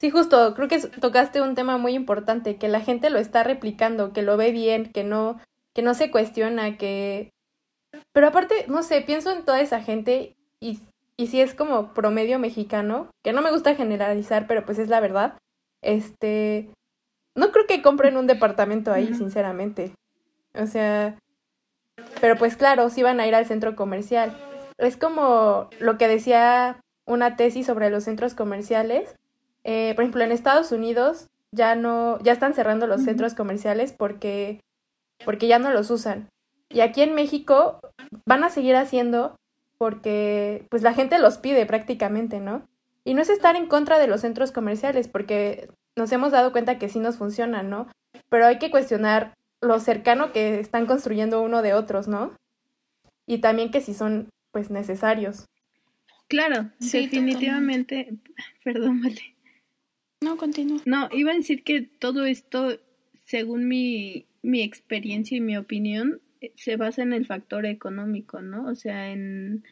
Sí, 0.00 0.10
justo, 0.10 0.54
creo 0.54 0.68
que 0.68 0.78
tocaste 0.78 1.40
un 1.40 1.54
tema 1.54 1.78
muy 1.78 1.94
importante, 1.94 2.56
que 2.56 2.68
la 2.68 2.80
gente 2.80 3.10
lo 3.10 3.18
está 3.18 3.42
replicando, 3.42 4.12
que 4.12 4.22
lo 4.22 4.36
ve 4.36 4.52
bien, 4.52 4.92
que 4.92 5.04
no, 5.04 5.40
que 5.74 5.82
no 5.82 5.94
se 5.94 6.10
cuestiona, 6.10 6.76
que... 6.76 7.30
Pero 8.12 8.28
aparte, 8.28 8.66
no 8.68 8.82
sé, 8.82 9.00
pienso 9.00 9.30
en 9.30 9.44
toda 9.44 9.60
esa 9.60 9.80
gente 9.80 10.36
y, 10.60 10.80
y 11.16 11.28
si 11.28 11.40
es 11.40 11.54
como 11.54 11.94
promedio 11.94 12.38
mexicano, 12.38 13.08
que 13.22 13.32
no 13.32 13.42
me 13.42 13.50
gusta 13.50 13.74
generalizar, 13.74 14.46
pero 14.46 14.64
pues 14.64 14.78
es 14.78 14.88
la 14.88 15.00
verdad, 15.00 15.38
este... 15.82 16.70
No 17.34 17.52
creo 17.52 17.66
que 17.66 17.82
compren 17.82 18.16
un 18.16 18.26
departamento 18.26 18.92
ahí, 18.92 19.14
sinceramente. 19.14 19.92
O 20.54 20.66
sea, 20.66 21.18
pero 22.20 22.36
pues 22.36 22.56
claro, 22.56 22.88
sí 22.90 23.02
van 23.02 23.20
a 23.20 23.26
ir 23.26 23.34
al 23.34 23.46
centro 23.46 23.76
comercial. 23.76 24.36
Es 24.78 24.96
como 24.96 25.68
lo 25.78 25.98
que 25.98 26.08
decía 26.08 26.80
una 27.06 27.36
tesis 27.36 27.66
sobre 27.66 27.90
los 27.90 28.04
centros 28.04 28.34
comerciales. 28.34 29.14
Eh, 29.68 29.94
por 29.96 30.04
ejemplo, 30.04 30.22
en 30.22 30.30
Estados 30.30 30.70
Unidos 30.70 31.26
ya 31.50 31.74
no, 31.74 32.20
ya 32.20 32.32
están 32.32 32.54
cerrando 32.54 32.86
los 32.86 33.02
centros 33.02 33.34
comerciales 33.34 33.92
porque, 33.92 34.60
porque 35.24 35.48
ya 35.48 35.58
no 35.58 35.72
los 35.72 35.90
usan. 35.90 36.28
Y 36.68 36.80
aquí 36.80 37.02
en 37.02 37.16
México 37.16 37.80
van 38.24 38.44
a 38.44 38.50
seguir 38.50 38.76
haciendo 38.76 39.34
porque 39.76 40.64
pues 40.70 40.82
la 40.82 40.94
gente 40.94 41.18
los 41.18 41.38
pide 41.38 41.66
prácticamente, 41.66 42.38
¿no? 42.38 42.68
Y 43.04 43.14
no 43.14 43.22
es 43.22 43.28
estar 43.28 43.56
en 43.56 43.66
contra 43.66 43.98
de 43.98 44.06
los 44.06 44.20
centros 44.20 44.52
comerciales 44.52 45.08
porque 45.08 45.68
nos 45.96 46.12
hemos 46.12 46.30
dado 46.30 46.52
cuenta 46.52 46.78
que 46.78 46.88
sí 46.88 47.00
nos 47.00 47.16
funcionan, 47.16 47.68
¿no? 47.68 47.88
Pero 48.28 48.46
hay 48.46 48.58
que 48.58 48.70
cuestionar 48.70 49.34
lo 49.60 49.80
cercano 49.80 50.32
que 50.32 50.60
están 50.60 50.86
construyendo 50.86 51.42
uno 51.42 51.62
de 51.62 51.74
otros, 51.74 52.06
¿no? 52.06 52.36
Y 53.26 53.38
también 53.38 53.72
que 53.72 53.80
si 53.80 53.94
son 53.94 54.28
pues 54.52 54.70
necesarios. 54.70 55.46
Claro, 56.28 56.70
definitivamente, 56.78 58.14
perdón, 58.64 59.02
vale. 59.02 59.35
No, 60.22 60.36
continúo. 60.36 60.80
No, 60.84 61.08
iba 61.12 61.32
a 61.32 61.36
decir 61.36 61.62
que 61.62 61.82
todo 61.82 62.24
esto, 62.24 62.80
según 63.26 63.68
mi, 63.68 64.26
mi 64.42 64.62
experiencia 64.62 65.36
y 65.36 65.40
mi 65.40 65.56
opinión, 65.56 66.20
eh, 66.40 66.52
se 66.56 66.76
basa 66.76 67.02
en 67.02 67.12
el 67.12 67.26
factor 67.26 67.66
económico, 67.66 68.40
¿no? 68.40 68.66
O 68.66 68.74
sea, 68.74 69.10
en 69.10 69.64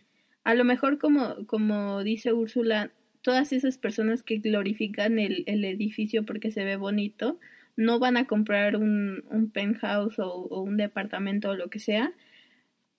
a 0.45 0.55
lo 0.55 0.65
mejor 0.65 0.99
como, 0.99 1.47
como 1.47 2.05
dice 2.05 2.33
Úrsula, 2.33 2.93
todas 3.23 3.53
esas 3.53 3.79
personas 3.79 4.23
que 4.23 4.39
glorifican 4.39 5.19
el, 5.19 5.45
el 5.47 5.65
edificio 5.65 6.25
porque 6.27 6.51
se 6.53 6.65
ve 6.65 6.77
bonito, 6.77 7.41
no 7.77 7.99
van 7.99 8.19
a 8.19 8.27
comprar 8.27 8.77
un, 8.77 9.25
un 9.31 9.51
penthouse 9.51 10.19
o, 10.19 10.29
o, 10.29 10.63
un 10.63 10.77
departamento 10.77 11.51
o 11.51 11.57
lo 11.57 11.71
que 11.71 11.79
sea, 11.79 12.13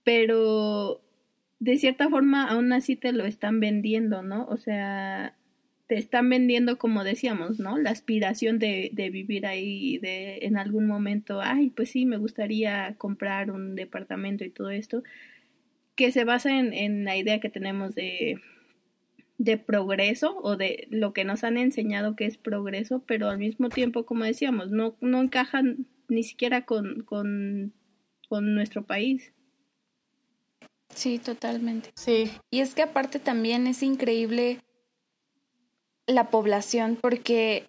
pero 0.03 1.01
de 1.59 1.77
cierta 1.77 2.09
forma 2.09 2.49
aún 2.49 2.73
así 2.73 2.95
te 2.95 3.13
lo 3.13 3.25
están 3.25 3.59
vendiendo, 3.59 4.23
¿no? 4.23 4.45
O 4.47 4.57
sea, 4.57 5.35
te 5.87 5.97
están 5.97 6.29
vendiendo, 6.29 6.77
como 6.77 7.03
decíamos, 7.03 7.59
¿no? 7.59 7.77
La 7.77 7.91
aspiración 7.91 8.57
de, 8.57 8.89
de 8.93 9.09
vivir 9.09 9.45
ahí, 9.45 9.97
de 9.99 10.39
en 10.41 10.57
algún 10.57 10.87
momento, 10.87 11.41
ay, 11.41 11.69
pues 11.69 11.91
sí, 11.91 12.05
me 12.05 12.17
gustaría 12.17 12.95
comprar 12.97 13.51
un 13.51 13.75
departamento 13.75 14.43
y 14.43 14.49
todo 14.49 14.71
esto, 14.71 15.03
que 15.95 16.11
se 16.11 16.23
basa 16.23 16.57
en, 16.57 16.73
en 16.73 17.05
la 17.05 17.15
idea 17.17 17.39
que 17.39 17.49
tenemos 17.49 17.93
de, 17.93 18.41
de 19.37 19.57
progreso 19.57 20.37
o 20.41 20.57
de 20.57 20.87
lo 20.89 21.13
que 21.13 21.23
nos 21.23 21.43
han 21.43 21.57
enseñado 21.57 22.15
que 22.15 22.25
es 22.25 22.37
progreso, 22.37 23.03
pero 23.05 23.29
al 23.29 23.37
mismo 23.37 23.69
tiempo, 23.69 24.05
como 24.05 24.23
decíamos, 24.23 24.71
no, 24.71 24.97
no 25.01 25.21
encajan 25.21 25.85
ni 26.07 26.23
siquiera 26.23 26.65
con, 26.65 27.03
con, 27.03 27.73
con 28.27 28.55
nuestro 28.55 28.85
país. 28.85 29.33
Sí, 30.93 31.19
totalmente. 31.19 31.91
Sí. 31.95 32.31
Y 32.49 32.59
es 32.59 32.73
que 32.73 32.83
aparte 32.83 33.19
también 33.19 33.67
es 33.67 33.83
increíble 33.83 34.59
la 36.07 36.29
población 36.29 36.97
porque 36.99 37.67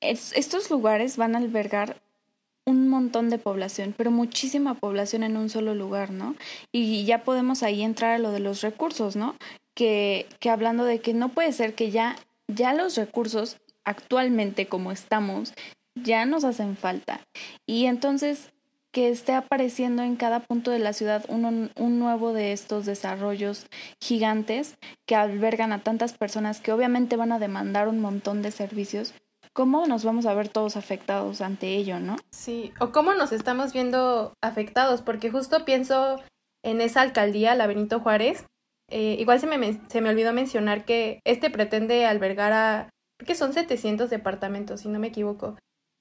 es, 0.00 0.32
estos 0.36 0.70
lugares 0.70 1.16
van 1.16 1.34
a 1.34 1.38
albergar 1.38 2.00
un 2.66 2.88
montón 2.88 3.28
de 3.28 3.38
población, 3.38 3.94
pero 3.96 4.10
muchísima 4.10 4.74
población 4.74 5.22
en 5.22 5.36
un 5.36 5.50
solo 5.50 5.74
lugar, 5.74 6.10
¿no? 6.10 6.34
Y 6.72 7.04
ya 7.04 7.22
podemos 7.22 7.62
ahí 7.62 7.82
entrar 7.82 8.14
a 8.14 8.18
lo 8.18 8.30
de 8.32 8.40
los 8.40 8.62
recursos, 8.62 9.16
¿no? 9.16 9.36
Que, 9.74 10.26
que 10.40 10.50
hablando 10.50 10.84
de 10.84 11.00
que 11.00 11.12
no 11.12 11.28
puede 11.28 11.52
ser 11.52 11.74
que 11.74 11.90
ya, 11.90 12.16
ya 12.48 12.72
los 12.72 12.96
recursos 12.96 13.58
actualmente 13.84 14.66
como 14.66 14.92
estamos, 14.92 15.52
ya 15.94 16.24
nos 16.24 16.44
hacen 16.44 16.76
falta. 16.76 17.20
Y 17.66 17.84
entonces 17.84 18.50
que 18.94 19.08
esté 19.08 19.32
apareciendo 19.32 20.04
en 20.04 20.14
cada 20.14 20.38
punto 20.38 20.70
de 20.70 20.78
la 20.78 20.92
ciudad 20.92 21.24
un, 21.28 21.72
un, 21.74 21.98
nuevo 21.98 22.32
de 22.32 22.52
estos 22.52 22.86
desarrollos 22.86 23.66
gigantes 24.00 24.76
que 25.04 25.16
albergan 25.16 25.72
a 25.72 25.82
tantas 25.82 26.12
personas 26.12 26.60
que 26.60 26.70
obviamente 26.70 27.16
van 27.16 27.32
a 27.32 27.40
demandar 27.40 27.88
un 27.88 28.00
montón 28.00 28.40
de 28.40 28.52
servicios, 28.52 29.12
¿cómo 29.52 29.86
nos 29.86 30.04
vamos 30.04 30.26
a 30.26 30.34
ver 30.34 30.48
todos 30.48 30.76
afectados 30.76 31.40
ante 31.40 31.74
ello, 31.74 31.98
no? 31.98 32.16
Sí, 32.30 32.72
o 32.78 32.92
cómo 32.92 33.14
nos 33.14 33.32
estamos 33.32 33.72
viendo 33.72 34.32
afectados, 34.40 35.02
porque 35.02 35.28
justo 35.28 35.64
pienso 35.64 36.22
en 36.62 36.80
esa 36.80 37.00
alcaldía, 37.00 37.56
la 37.56 37.66
Benito 37.66 37.98
Juárez, 37.98 38.46
eh, 38.90 39.16
igual 39.18 39.40
se 39.40 39.48
me, 39.48 39.80
se 39.88 40.00
me 40.02 40.10
olvidó 40.10 40.32
mencionar 40.32 40.84
que 40.84 41.18
este 41.24 41.50
pretende 41.50 42.06
albergar 42.06 42.52
a, 42.52 42.90
que 43.26 43.34
son 43.34 43.54
700 43.54 44.08
departamentos, 44.08 44.82
si 44.82 44.88
no 44.88 45.00
me 45.00 45.08
equivoco. 45.08 45.56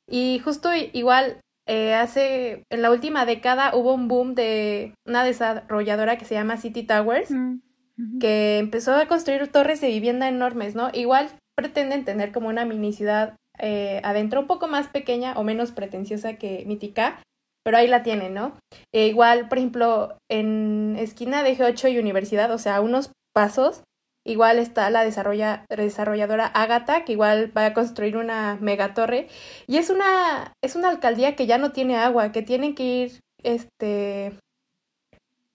Y 0.08 0.40
justo 0.44 0.70
igual 0.76 1.40
eh, 1.66 1.94
hace, 1.94 2.66
en 2.70 2.82
la 2.82 2.92
última 2.92 3.26
década 3.26 3.72
hubo 3.74 3.94
un 3.94 4.08
boom 4.08 4.36
de 4.36 4.94
una 5.06 5.24
desarrolladora 5.24 6.18
que 6.18 6.26
se 6.26 6.36
llama 6.36 6.58
City 6.58 6.84
Towers, 6.84 7.32
mm, 7.32 8.20
que 8.20 8.58
empezó 8.58 8.96
a 8.96 9.08
construir 9.08 9.48
torres 9.50 9.80
de 9.80 9.88
vivienda 9.88 10.28
enormes, 10.28 10.76
¿no? 10.76 10.90
Igual 10.94 11.30
pretenden 11.56 12.06
tener 12.06 12.32
como 12.32 12.50
una 12.50 12.66
mini 12.66 12.92
ciudad 12.92 13.36
eh, 13.60 14.02
adentro, 14.04 14.42
un 14.42 14.48
poco 14.48 14.68
más 14.68 14.88
pequeña 14.88 15.34
o 15.34 15.44
menos 15.44 15.72
pretenciosa 15.72 16.34
que 16.36 16.64
Mítica, 16.66 17.22
pero 17.64 17.78
ahí 17.78 17.88
la 17.88 18.04
tienen, 18.04 18.34
¿no? 18.34 18.58
E 18.92 19.08
igual, 19.08 19.48
por 19.48 19.58
ejemplo, 19.60 20.18
en 20.30 20.96
esquina 20.98 21.44
de 21.44 21.56
G8 21.56 21.94
y 21.94 22.00
Universidad, 22.00 22.52
o 22.52 22.58
sea, 22.58 22.82
unos 22.82 23.12
pasos, 23.34 23.84
Igual 24.26 24.58
está 24.58 24.90
la 24.90 25.04
desarrolla, 25.04 25.66
desarrolladora 25.70 26.46
Agatha, 26.48 27.04
que 27.04 27.12
igual 27.12 27.52
va 27.56 27.66
a 27.66 27.74
construir 27.74 28.16
una 28.16 28.58
megatorre. 28.62 29.28
Y 29.68 29.78
es 29.78 29.90
una, 29.90 30.54
es 30.62 30.76
una 30.76 30.90
alcaldía 30.90 31.36
que 31.36 31.46
ya 31.46 31.58
no 31.58 31.74
tiene 31.74 31.98
agua, 31.98 32.32
que 32.32 32.42
tienen 32.42 32.74
que 32.74 32.84
ir 32.84 33.20
este, 33.44 34.40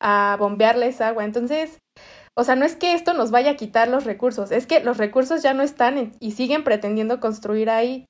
a 0.01 0.37
bombearles 0.39 1.01
agua. 1.01 1.25
Entonces, 1.25 1.79
o 2.35 2.45
sea, 2.45 2.57
no 2.57 2.65
es 2.65 2.77
que 2.77 2.93
esto 2.93 3.15
nos 3.15 3.31
vaya 3.31 3.53
a 3.53 3.57
quitar 3.57 3.89
los 3.89 4.05
recursos, 4.05 4.53
es 4.53 4.67
que 4.67 4.81
los 4.81 4.99
recursos 4.99 5.43
ya 5.43 5.55
no 5.55 5.63
están 5.63 6.13
y 6.21 6.33
siguen 6.33 6.63
pretendiendo 6.63 7.21
construir 7.21 7.71
ahí. 7.71 8.07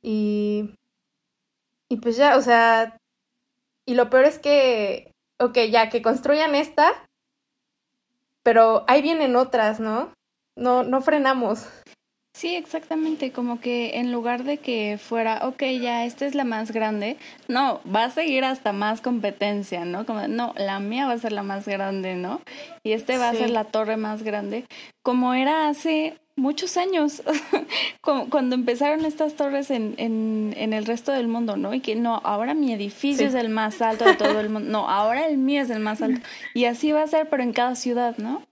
Y, 0.00 0.74
y 1.90 1.96
pues 1.96 2.16
ya, 2.16 2.36
o 2.36 2.40
sea, 2.40 2.96
y 3.86 3.94
lo 3.94 4.10
peor 4.10 4.24
es 4.24 4.38
que, 4.38 5.12
ok, 5.38 5.58
ya 5.70 5.90
que 5.90 6.02
construyan 6.02 6.54
esta, 6.54 7.06
pero 8.44 8.84
ahí 8.86 9.02
vienen 9.02 9.34
otras, 9.34 9.80
¿no? 9.80 10.12
No, 10.56 10.84
no 10.84 11.00
frenamos. 11.00 11.66
Sí, 12.36 12.56
exactamente, 12.56 13.30
como 13.30 13.60
que 13.60 13.98
en 14.00 14.10
lugar 14.10 14.42
de 14.42 14.58
que 14.58 14.98
fuera, 14.98 15.46
ok, 15.46 15.62
ya, 15.80 16.04
esta 16.04 16.26
es 16.26 16.34
la 16.34 16.42
más 16.42 16.72
grande, 16.72 17.16
no, 17.46 17.80
va 17.84 18.04
a 18.04 18.10
seguir 18.10 18.44
hasta 18.44 18.72
más 18.72 19.00
competencia, 19.00 19.84
¿no? 19.84 20.04
Como, 20.04 20.26
no, 20.26 20.52
la 20.56 20.80
mía 20.80 21.06
va 21.06 21.12
a 21.12 21.18
ser 21.18 21.30
la 21.30 21.44
más 21.44 21.68
grande, 21.68 22.16
¿no? 22.16 22.40
Y 22.82 22.90
este 22.90 23.18
va 23.18 23.30
sí. 23.30 23.36
a 23.36 23.40
ser 23.40 23.50
la 23.50 23.64
torre 23.64 23.96
más 23.96 24.24
grande, 24.24 24.64
como 25.04 25.32
era 25.34 25.68
hace 25.68 26.18
muchos 26.36 26.76
años, 26.76 27.22
cuando 28.30 28.54
empezaron 28.54 29.04
estas 29.04 29.34
torres 29.36 29.70
en, 29.70 29.94
en, 29.98 30.54
en, 30.56 30.72
el 30.72 30.84
resto 30.84 31.12
del 31.12 31.28
mundo, 31.28 31.56
¿no? 31.56 31.74
Y 31.74 31.80
que 31.80 31.96
no, 31.96 32.20
ahora 32.24 32.54
mi 32.54 32.72
edificio 32.72 33.18
sí. 33.18 33.24
es 33.24 33.34
el 33.34 33.48
más 33.48 33.80
alto 33.82 34.04
de 34.04 34.14
todo 34.14 34.40
el 34.40 34.48
mundo, 34.48 34.70
no, 34.70 34.88
ahora 34.88 35.26
el 35.26 35.38
mío 35.38 35.62
es 35.62 35.70
el 35.70 35.80
más 35.80 36.02
alto. 36.02 36.20
Y 36.54 36.64
así 36.64 36.92
va 36.92 37.02
a 37.02 37.06
ser, 37.06 37.28
pero 37.28 37.42
en 37.42 37.52
cada 37.52 37.74
ciudad, 37.76 38.16
¿no? 38.18 38.42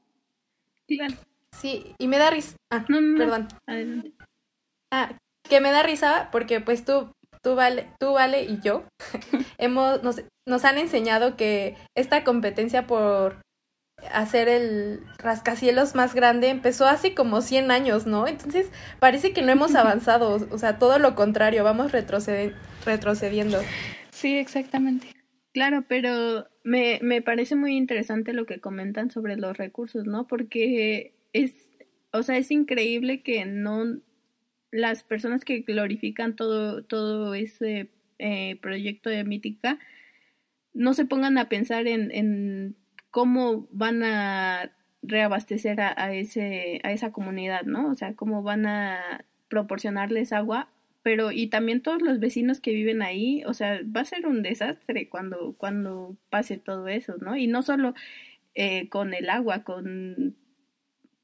Claro. 0.87 1.15
Sí, 1.59 1.95
y 1.99 2.09
me 2.09 2.19
da 2.19 2.31
risa. 2.31 2.57
Ah, 2.71 2.85
no, 2.89 3.01
no, 3.01 3.19
perdón. 3.19 3.49
Adelante. 3.67 4.13
Ah, 4.91 5.13
que 5.49 5.61
me 5.61 5.71
da 5.71 5.83
risa 5.83 6.29
porque 6.33 6.61
pues 6.61 6.85
tú, 6.85 7.13
tú 7.43 7.55
vale, 7.55 7.89
tú 7.99 8.13
vale 8.13 8.45
y 8.45 8.61
yo 8.61 8.85
hemos, 9.59 10.03
nos, 10.03 10.23
nos 10.47 10.65
han 10.65 10.79
enseñado 10.79 11.37
que 11.37 11.77
esta 11.97 12.25
competencia 12.25 12.87
por 12.87 13.43
hacer 14.11 14.49
el 14.49 15.01
rascacielos 15.19 15.95
más 15.95 16.15
grande 16.15 16.49
empezó 16.49 16.87
hace 16.87 17.15
como 17.15 17.41
100 17.41 17.71
años, 17.71 18.07
¿no? 18.07 18.27
Entonces 18.27 18.71
parece 18.99 19.33
que 19.33 19.43
no 19.43 19.53
hemos 19.53 19.75
avanzado, 19.77 20.47
o 20.51 20.59
sea, 20.59 20.79
todo 20.79 20.99
lo 20.99 21.15
contrario, 21.15 21.65
vamos 21.65 21.93
retroced 21.93 22.53
retrocediendo. 22.85 23.59
Sí, 24.11 24.37
exactamente. 24.37 25.07
Claro, 25.53 25.85
pero 25.87 26.47
me, 26.65 26.99
me 27.03 27.23
parece 27.23 27.57
muy 27.57 27.77
interesante 27.77 28.33
lo 28.33 28.47
que 28.47 28.61
comentan 28.61 29.11
sobre 29.11 29.37
los 29.37 29.57
recursos, 29.57 30.07
¿no? 30.07 30.27
Porque 30.27 31.15
es, 31.33 31.53
o 32.13 32.23
sea, 32.23 32.39
es 32.39 32.51
increíble 32.51 33.23
que 33.23 33.45
no 33.45 33.85
las 34.71 35.03
personas 35.03 35.45
que 35.45 35.61
glorifican 35.61 36.35
todo, 36.35 36.83
todo 36.83 37.35
ese 37.35 37.91
eh, 38.19 38.57
proyecto 38.61 39.11
de 39.11 39.25
Mítica 39.25 39.79
no 40.73 40.95
se 40.95 41.05
pongan 41.05 41.37
a 41.37 41.49
pensar 41.49 41.87
en, 41.87 42.11
en 42.11 42.77
cómo 43.13 43.69
van 43.71 44.03
a 44.03 44.73
reabastecer 45.03 45.81
a, 45.81 46.15
ese, 46.15 46.81
a 46.83 46.93
esa 46.93 47.13
comunidad, 47.13 47.65
¿no? 47.65 47.91
O 47.91 47.95
sea, 47.95 48.15
cómo 48.15 48.43
van 48.43 48.67
a 48.67 49.25
proporcionarles 49.49 50.33
agua, 50.33 50.71
pero 51.03 51.31
y 51.31 51.49
también 51.49 51.83
todos 51.83 52.01
los 52.01 52.21
vecinos 52.21 52.61
que 52.61 52.73
viven 52.73 53.03
ahí, 53.03 53.43
o 53.45 53.53
sea, 53.53 53.81
va 53.85 54.01
a 54.01 54.07
ser 54.07 54.27
un 54.27 54.43
desastre 54.43 55.09
cuando, 55.11 55.55
cuando 55.59 56.17
pase 56.31 56.57
todo 56.57 56.89
eso, 56.89 57.17
¿no? 57.21 57.37
Y 57.37 57.49
no 57.49 57.63
solo 57.63 57.95
eh, 58.55 58.89
con 58.89 59.13
el 59.13 59.29
agua, 59.29 59.63
con, 59.63 60.37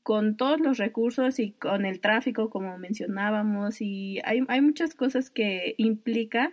con 0.03 0.37
todos 0.37 0.61
los 0.61 0.77
recursos 0.77 1.39
y 1.39 1.53
con 1.53 1.87
el 1.87 2.01
tráfico, 2.01 2.51
como 2.51 2.77
mencionábamos, 2.77 3.81
y 3.81 4.21
hay, 4.25 4.43
hay 4.49 4.61
muchas 4.61 4.95
cosas 4.95 5.31
que 5.31 5.75
implica 5.79 6.53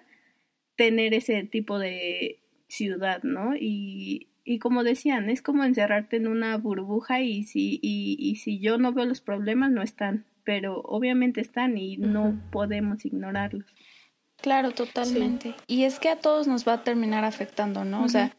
tener 0.77 1.13
ese 1.13 1.43
tipo 1.43 1.77
de 1.77 2.39
ciudad, 2.67 3.21
¿no? 3.23 3.53
Y, 3.57 4.29
y 4.45 4.59
como 4.59 4.83
decían, 4.83 5.29
es 5.29 5.41
como 5.41 5.63
encerrarte 5.63 6.17
en 6.17 6.27
una 6.27 6.55
burbuja 6.57 7.21
y 7.21 7.43
si, 7.43 7.79
y, 7.81 8.15
y 8.19 8.35
si 8.37 8.59
yo 8.59 8.77
no 8.77 8.93
veo 8.93 9.05
los 9.05 9.19
problemas, 9.19 9.71
no 9.71 9.81
están, 9.81 10.25
pero 10.43 10.81
obviamente 10.81 11.41
están 11.41 11.77
y 11.77 11.97
no 11.97 12.39
podemos 12.51 13.03
ignorarlos. 13.05 13.65
Claro, 14.37 14.71
totalmente. 14.71 15.55
Y 15.67 15.83
es 15.83 15.99
que 15.99 16.09
a 16.09 16.19
todos 16.19 16.47
nos 16.47 16.67
va 16.67 16.73
a 16.73 16.83
terminar 16.83 17.25
afectando, 17.25 17.83
¿no? 17.83 18.03
O 18.03 18.09
sea, 18.09 18.35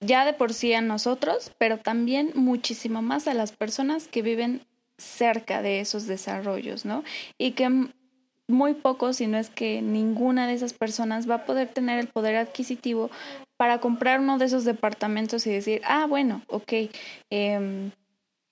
ya 0.00 0.24
de 0.24 0.32
por 0.32 0.52
sí 0.52 0.72
a 0.74 0.80
nosotros, 0.80 1.52
pero 1.58 1.78
también 1.78 2.30
muchísimo 2.34 3.02
más 3.02 3.26
a 3.26 3.34
las 3.34 3.52
personas 3.52 4.06
que 4.06 4.22
viven 4.22 4.62
cerca 4.98 5.62
de 5.62 5.80
esos 5.80 6.06
desarrollos, 6.06 6.84
¿no? 6.84 7.02
Y 7.38 7.52
que 7.52 7.88
muy 8.48 8.74
pocos, 8.74 9.16
si 9.16 9.26
no 9.26 9.38
es 9.38 9.50
que 9.50 9.82
ninguna 9.82 10.46
de 10.46 10.54
esas 10.54 10.74
personas 10.74 11.28
va 11.28 11.36
a 11.36 11.44
poder 11.44 11.68
tener 11.68 11.98
el 11.98 12.08
poder 12.08 12.36
adquisitivo 12.36 13.10
para 13.62 13.78
comprar 13.78 14.18
uno 14.18 14.38
de 14.38 14.46
esos 14.46 14.64
departamentos 14.64 15.46
y 15.46 15.52
decir, 15.52 15.82
ah, 15.84 16.06
bueno, 16.06 16.42
ok, 16.48 16.72
eh, 17.30 17.92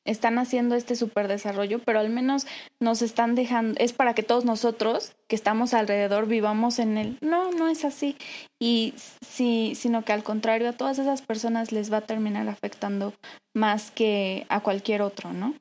están 0.05 0.39
haciendo 0.39 0.77
este 0.77 0.95
super 0.95 1.27
desarrollo, 1.27 1.81
pero 1.81 1.99
al 1.99 2.11
menos 2.11 2.47
nos 2.79 3.03
están 3.03 3.35
dejando, 3.35 3.75
es 3.81 3.93
para 3.93 4.15
que 4.15 4.23
todos 4.23 4.45
nosotros 4.45 5.11
que 5.27 5.35
estamos 5.35 5.75
alrededor 5.75 6.29
vivamos 6.29 6.79
en 6.79 6.97
él. 6.97 7.19
No, 7.23 7.51
no 7.51 7.67
es 7.67 7.85
así. 7.85 8.17
Y 8.61 8.95
sí, 9.21 9.73
sino 9.75 10.05
que 10.05 10.13
al 10.13 10.23
contrario, 10.23 10.69
a 10.69 10.75
todas 10.75 11.01
esas 11.01 11.23
personas 11.23 11.73
les 11.73 11.93
va 11.93 11.97
a 11.97 12.07
terminar 12.07 12.49
afectando 12.49 13.13
más 13.53 13.91
que 13.91 14.47
a 14.49 14.61
cualquier 14.61 15.03
otro, 15.03 15.33
¿no? 15.33 15.57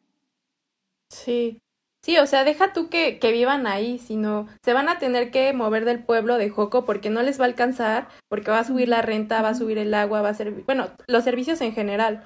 Sí. 1.10 1.60
Sí, 2.02 2.18
o 2.18 2.26
sea, 2.26 2.44
deja 2.44 2.72
tú 2.72 2.90
que, 2.90 3.20
que 3.20 3.32
vivan 3.32 3.68
ahí, 3.68 4.00
sino 4.00 4.48
se 4.64 4.74
van 4.74 4.88
a 4.88 5.00
tener 5.00 5.32
que 5.32 5.52
mover 5.54 5.86
del 5.86 6.04
pueblo 6.04 6.38
de 6.38 6.50
Joco 6.50 6.86
porque 6.86 7.10
no 7.10 7.22
les 7.24 7.40
va 7.40 7.44
a 7.44 7.48
alcanzar, 7.48 8.08
porque 8.30 8.52
va 8.52 8.60
a 8.60 8.64
subir 8.64 8.88
la 8.88 9.02
renta, 9.02 9.42
va 9.42 9.50
a 9.50 9.56
subir 9.56 9.78
el 9.78 9.94
agua, 9.94 10.22
va 10.22 10.30
a 10.30 10.34
ser, 10.34 10.52
bueno, 10.64 10.90
los 11.08 11.24
servicios 11.24 11.60
en 11.62 11.74
general. 11.74 12.26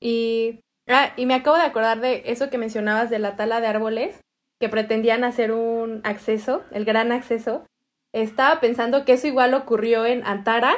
Y 0.00 0.60
Ah, 0.88 1.12
y 1.16 1.26
me 1.26 1.34
acabo 1.34 1.56
de 1.56 1.64
acordar 1.64 2.00
de 2.00 2.22
eso 2.26 2.48
que 2.48 2.56
mencionabas 2.56 3.10
de 3.10 3.18
la 3.18 3.36
tala 3.36 3.60
de 3.60 3.66
árboles, 3.66 4.20
que 4.58 4.70
pretendían 4.70 5.22
hacer 5.22 5.52
un 5.52 6.00
acceso, 6.02 6.64
el 6.72 6.86
gran 6.86 7.12
acceso. 7.12 7.66
Estaba 8.14 8.58
pensando 8.60 9.04
que 9.04 9.12
eso 9.12 9.26
igual 9.26 9.52
ocurrió 9.52 10.06
en 10.06 10.26
Antara, 10.26 10.74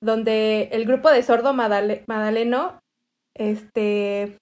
donde 0.00 0.70
el 0.72 0.86
grupo 0.86 1.10
de 1.10 1.22
sordo 1.22 1.52
Madaleno 1.52 2.80
este, 3.34 4.38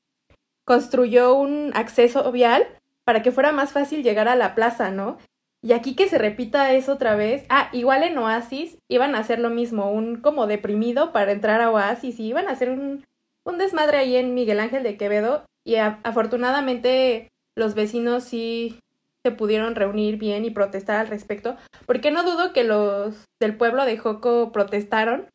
construyó 0.64 1.34
un 1.34 1.72
acceso 1.74 2.30
vial 2.30 2.64
para 3.10 3.22
que 3.22 3.32
fuera 3.32 3.50
más 3.50 3.72
fácil 3.72 4.04
llegar 4.04 4.28
a 4.28 4.36
la 4.36 4.54
plaza, 4.54 4.92
¿no? 4.92 5.18
Y 5.60 5.72
aquí 5.72 5.96
que 5.96 6.08
se 6.08 6.16
repita 6.16 6.72
eso 6.74 6.92
otra 6.92 7.16
vez. 7.16 7.44
Ah, 7.48 7.68
igual 7.72 8.04
en 8.04 8.16
Oasis 8.16 8.78
iban 8.88 9.16
a 9.16 9.18
hacer 9.18 9.40
lo 9.40 9.50
mismo, 9.50 9.90
un 9.90 10.20
como 10.20 10.46
deprimido 10.46 11.10
para 11.10 11.32
entrar 11.32 11.60
a 11.60 11.72
Oasis 11.72 12.20
y 12.20 12.28
iban 12.28 12.46
a 12.46 12.52
hacer 12.52 12.70
un 12.70 13.04
un 13.44 13.58
desmadre 13.58 13.98
ahí 13.98 14.16
en 14.16 14.34
Miguel 14.34 14.60
Ángel 14.60 14.82
de 14.82 14.96
Quevedo 14.96 15.44
y 15.64 15.76
afortunadamente 15.76 17.32
los 17.56 17.74
vecinos 17.74 18.24
sí 18.24 18.78
se 19.24 19.32
pudieron 19.32 19.74
reunir 19.74 20.16
bien 20.16 20.44
y 20.44 20.50
protestar 20.50 21.00
al 21.00 21.08
respecto, 21.08 21.56
porque 21.86 22.10
no 22.10 22.22
dudo 22.22 22.52
que 22.52 22.64
los 22.64 23.26
del 23.40 23.56
pueblo 23.56 23.84
de 23.84 23.98
Joco 23.98 24.52
protestaron, 24.52 25.26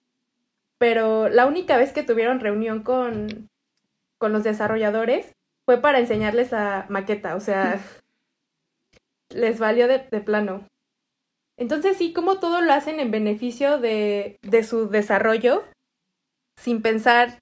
pero 0.79 1.29
la 1.29 1.45
única 1.45 1.77
vez 1.77 1.91
que 1.91 2.03
tuvieron 2.03 2.39
reunión 2.39 2.81
con, 2.83 3.49
con 4.17 4.33
los 4.33 4.43
desarrolladores 4.43 5.34
fue 5.65 5.81
para 5.81 5.99
enseñarles 5.99 6.51
la 6.51 6.85
maqueta, 6.89 7.35
o 7.35 7.39
sea, 7.39 7.81
les 9.29 9.59
valió 9.59 9.87
de, 9.87 9.99
de, 9.99 10.21
plano. 10.21 10.67
Entonces 11.57 11.97
sí, 11.97 12.13
como 12.13 12.39
todo 12.39 12.61
lo 12.61 12.73
hacen 12.73 12.99
en 12.99 13.11
beneficio 13.11 13.77
de, 13.77 14.37
de 14.41 14.63
su 14.63 14.89
desarrollo, 14.89 15.63
sin 16.59 16.81
pensar 16.81 17.39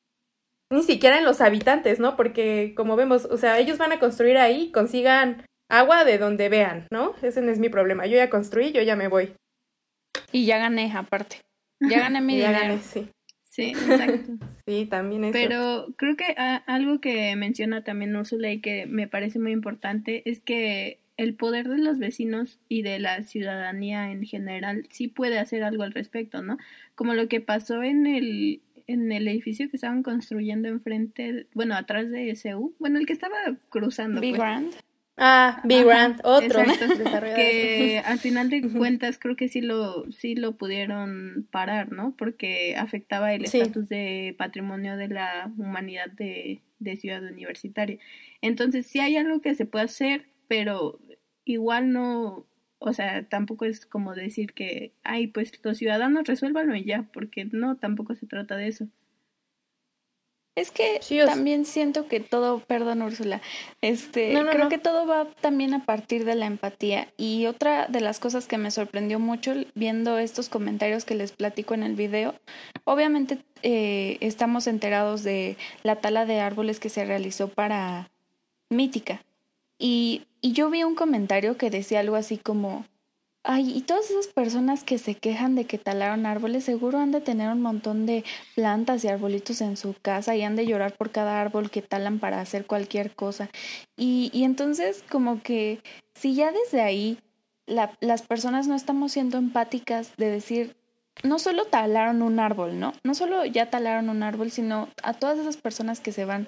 ni 0.71 0.83
siquiera 0.83 1.17
en 1.17 1.25
los 1.25 1.41
habitantes, 1.41 1.99
¿no? 1.99 2.15
Porque 2.15 2.73
como 2.75 2.95
vemos, 2.95 3.25
o 3.25 3.37
sea, 3.37 3.59
ellos 3.59 3.77
van 3.77 3.91
a 3.91 3.99
construir 3.99 4.37
ahí, 4.37 4.71
consigan 4.71 5.45
agua 5.69 6.03
de 6.03 6.17
donde 6.17 6.49
vean, 6.49 6.87
¿no? 6.91 7.15
Ese 7.21 7.41
no 7.41 7.51
es 7.51 7.59
mi 7.59 7.69
problema. 7.69 8.05
Yo 8.05 8.17
ya 8.17 8.29
construí, 8.29 8.71
yo 8.71 8.81
ya 8.81 8.95
me 8.95 9.07
voy. 9.07 9.35
Y 10.31 10.45
ya 10.45 10.57
gané, 10.57 10.91
aparte. 10.95 11.41
Ya 11.79 11.99
gané 11.99 12.21
mi 12.21 12.35
dinero. 12.35 12.53
Ya 12.53 12.59
gané, 12.59 12.79
sí. 12.79 13.09
Sí, 13.53 13.65
exacto. 13.65 14.33
sí, 14.67 14.87
también 14.87 15.25
eso. 15.25 15.33
Pero 15.33 15.85
creo 15.95 16.15
que 16.15 16.33
algo 16.65 16.99
que 16.99 17.35
menciona 17.35 17.83
también 17.83 18.15
Ursula 18.15 18.51
y 18.51 18.61
que 18.61 18.87
me 18.87 19.07
parece 19.07 19.37
muy 19.37 19.51
importante 19.51 20.27
es 20.27 20.41
que 20.41 21.01
el 21.17 21.35
poder 21.35 21.69
de 21.69 21.77
los 21.77 21.99
vecinos 21.99 22.57
y 22.67 22.81
de 22.81 22.97
la 22.97 23.21
ciudadanía 23.21 24.11
en 24.11 24.23
general 24.23 24.87
sí 24.89 25.07
puede 25.07 25.37
hacer 25.37 25.63
algo 25.63 25.83
al 25.83 25.93
respecto, 25.93 26.41
¿no? 26.41 26.57
Como 26.95 27.13
lo 27.13 27.27
que 27.27 27.41
pasó 27.41 27.83
en 27.83 28.07
el 28.07 28.61
en 28.87 29.11
el 29.11 29.27
edificio 29.27 29.69
que 29.69 29.77
estaban 29.77 30.01
construyendo 30.01 30.67
enfrente, 30.67 31.45
bueno, 31.53 31.75
atrás 31.75 32.09
de 32.09 32.35
SU, 32.35 32.73
bueno, 32.79 32.97
el 32.97 33.05
que 33.05 33.13
estaba 33.13 33.37
cruzando. 33.69 34.19
Big 34.19 34.35
pues. 34.35 34.83
Ah, 35.15 35.61
Big 35.63 35.85
Grand, 35.85 36.19
otro. 36.23 36.63
que 37.35 38.01
al 38.03 38.17
final 38.17 38.49
de 38.49 38.67
cuentas 38.71 39.19
creo 39.19 39.35
que 39.35 39.47
sí 39.47 39.61
lo, 39.61 40.09
sí 40.11 40.35
lo 40.35 40.57
pudieron 40.57 41.47
parar, 41.51 41.91
¿no? 41.91 42.15
Porque 42.17 42.75
afectaba 42.75 43.33
el 43.33 43.45
estatus 43.45 43.87
de 43.89 44.35
patrimonio 44.37 44.97
de 44.97 45.09
la 45.09 45.51
humanidad 45.57 46.09
de, 46.09 46.61
de 46.79 46.97
ciudad 46.97 47.23
universitaria. 47.23 47.99
Entonces 48.41 48.87
sí 48.87 48.99
hay 48.99 49.17
algo 49.17 49.39
que 49.41 49.53
se 49.53 49.65
puede 49.65 49.85
hacer, 49.85 50.25
pero 50.47 50.99
igual 51.45 51.91
no, 51.91 52.47
o 52.79 52.93
sea, 52.93 53.27
tampoco 53.29 53.65
es 53.65 53.85
como 53.85 54.15
decir 54.15 54.53
que, 54.53 54.93
ay, 55.03 55.27
pues 55.27 55.51
los 55.63 55.77
ciudadanos 55.77 56.27
resuélvanlo 56.27 56.75
y 56.75 56.85
ya, 56.85 57.03
porque 57.13 57.45
no, 57.45 57.77
tampoco 57.77 58.15
se 58.15 58.25
trata 58.25 58.57
de 58.57 58.67
eso. 58.67 58.87
Es 60.55 60.69
que 60.69 60.99
también 61.25 61.65
siento 61.65 62.07
que 62.07 62.19
todo, 62.19 62.59
perdón 62.59 63.01
Úrsula, 63.01 63.41
este, 63.81 64.33
creo 64.51 64.69
que 64.69 64.77
todo 64.77 65.07
va 65.07 65.25
también 65.41 65.73
a 65.73 65.83
partir 65.83 66.25
de 66.25 66.35
la 66.35 66.45
empatía. 66.45 67.07
Y 67.17 67.47
otra 67.47 67.87
de 67.87 68.01
las 68.01 68.19
cosas 68.19 68.47
que 68.47 68.59
me 68.59 68.69
sorprendió 68.69 69.19
mucho 69.19 69.53
viendo 69.73 70.19
estos 70.19 70.49
comentarios 70.49 71.05
que 71.05 71.15
les 71.15 71.31
platico 71.31 71.73
en 71.73 71.81
el 71.81 71.95
video, 71.95 72.35
obviamente 72.83 73.39
eh, 73.63 74.17
estamos 74.19 74.67
enterados 74.67 75.23
de 75.23 75.57
la 75.81 75.95
tala 75.95 76.25
de 76.25 76.39
árboles 76.39 76.79
que 76.79 76.89
se 76.89 77.03
realizó 77.03 77.47
para 77.47 78.11
Mítica. 78.69 79.23
Y 79.79 80.23
y 80.45 80.51
yo 80.51 80.69
vi 80.69 80.83
un 80.83 80.93
comentario 80.93 81.55
que 81.55 81.69
decía 81.69 82.01
algo 82.01 82.17
así 82.17 82.37
como, 82.37 82.85
ay, 83.43 83.77
y 83.77 83.81
todas 83.81 84.09
esas 84.09 84.27
personas 84.27 84.83
que 84.83 84.97
se 84.97 85.15
quejan 85.15 85.55
de 85.55 85.65
que 85.65 85.77
talaron 85.77 86.25
árboles, 86.25 86.63
seguro 86.63 86.99
han 86.99 87.11
de 87.11 87.21
tener 87.21 87.49
un 87.49 87.61
montón 87.61 88.05
de 88.05 88.23
plantas 88.55 89.03
y 89.03 89.09
arbolitos 89.09 89.61
en 89.61 89.77
su 89.77 89.95
casa 90.01 90.35
y 90.35 90.43
han 90.43 90.55
de 90.55 90.65
llorar 90.65 90.93
por 90.95 91.11
cada 91.11 91.41
árbol 91.41 91.69
que 91.69 91.81
talan 91.81 92.19
para 92.19 92.39
hacer 92.39 92.65
cualquier 92.65 93.13
cosa. 93.13 93.49
Y, 93.97 94.29
y 94.33 94.43
entonces 94.45 95.03
como 95.09 95.41
que 95.41 95.79
si 96.15 96.35
ya 96.35 96.51
desde 96.51 96.81
ahí 96.81 97.17
la, 97.65 97.91
las 97.99 98.21
personas 98.21 98.67
no 98.67 98.75
estamos 98.75 99.11
siendo 99.11 99.37
empáticas 99.37 100.15
de 100.17 100.29
decir, 100.29 100.75
no 101.21 101.37
solo 101.37 101.65
talaron 101.65 102.21
un 102.21 102.39
árbol, 102.39 102.79
¿no? 102.79 102.93
No 103.03 103.13
solo 103.13 103.45
ya 103.45 103.69
talaron 103.69 104.09
un 104.09 104.23
árbol, 104.23 104.51
sino 104.51 104.89
a 105.03 105.13
todas 105.13 105.37
esas 105.37 105.57
personas 105.57 105.99
que 105.99 106.11
se 106.11 106.25
van 106.25 106.47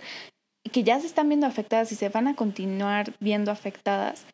que 0.72 0.84
ya 0.84 1.00
se 1.00 1.08
están 1.08 1.30
viendo 1.30 1.48
afectadas 1.48 1.92
y 1.92 1.96
se 1.96 2.10
van 2.10 2.28
a 2.28 2.36
continuar 2.36 3.14
viendo 3.20 3.52
afectadas, 3.52 4.26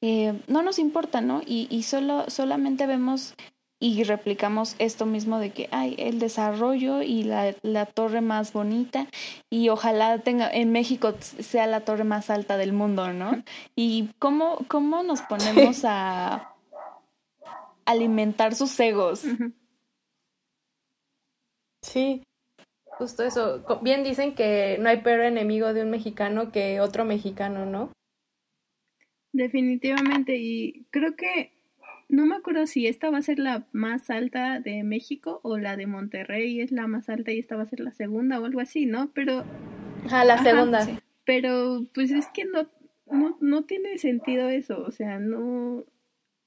eh, 0.00 0.40
no 0.46 0.62
nos 0.62 0.78
importa, 0.78 1.20
¿no? 1.20 1.42
Y, 1.44 1.66
y 1.70 1.82
solo, 1.82 2.28
solamente 2.28 2.86
vemos 2.86 3.34
y 3.80 4.02
replicamos 4.02 4.74
esto 4.78 5.06
mismo 5.06 5.38
de 5.38 5.50
que 5.50 5.68
hay 5.70 5.94
el 5.98 6.18
desarrollo 6.18 7.02
y 7.02 7.22
la, 7.22 7.54
la, 7.62 7.86
torre 7.86 8.20
más 8.20 8.52
bonita 8.52 9.06
y 9.50 9.68
ojalá 9.68 10.18
tenga 10.18 10.50
en 10.50 10.72
México 10.72 11.14
sea 11.20 11.66
la 11.68 11.84
torre 11.84 12.02
más 12.04 12.28
alta 12.28 12.56
del 12.56 12.72
mundo, 12.72 13.12
¿no? 13.12 13.42
Y 13.76 14.10
cómo, 14.18 14.58
cómo 14.66 15.02
nos 15.04 15.22
ponemos 15.22 15.84
a 15.84 16.54
alimentar 17.84 18.54
sus 18.54 18.78
egos. 18.80 19.22
Sí, 21.82 22.22
Justo 22.98 23.22
eso. 23.22 23.64
Bien 23.80 24.02
dicen 24.02 24.34
que 24.34 24.76
no 24.80 24.88
hay 24.88 25.02
peor 25.02 25.20
enemigo 25.20 25.72
de 25.72 25.82
un 25.82 25.90
mexicano 25.90 26.50
que 26.50 26.80
otro 26.80 27.04
mexicano, 27.04 27.64
¿no? 27.64 27.92
Definitivamente. 29.32 30.36
Y 30.36 30.86
creo 30.90 31.14
que 31.14 31.52
no 32.08 32.26
me 32.26 32.34
acuerdo 32.34 32.66
si 32.66 32.88
esta 32.88 33.10
va 33.10 33.18
a 33.18 33.22
ser 33.22 33.38
la 33.38 33.68
más 33.72 34.10
alta 34.10 34.58
de 34.58 34.82
México 34.82 35.40
o 35.44 35.58
la 35.58 35.76
de 35.76 35.86
Monterrey 35.86 36.60
es 36.60 36.72
la 36.72 36.88
más 36.88 37.08
alta 37.08 37.30
y 37.30 37.38
esta 37.38 37.54
va 37.54 37.62
a 37.62 37.66
ser 37.66 37.80
la 37.80 37.92
segunda 37.92 38.40
o 38.40 38.44
algo 38.44 38.60
así, 38.60 38.86
¿no? 38.86 39.12
Pero... 39.14 39.44
Ajá, 40.06 40.24
la 40.24 40.42
segunda. 40.42 40.88
Pero 41.24 41.86
pues 41.94 42.10
es 42.10 42.26
que 42.34 42.46
no, 42.46 42.68
no, 43.10 43.36
no 43.40 43.64
tiene 43.64 43.98
sentido 43.98 44.48
eso, 44.48 44.82
o 44.82 44.90
sea, 44.90 45.18
no, 45.18 45.84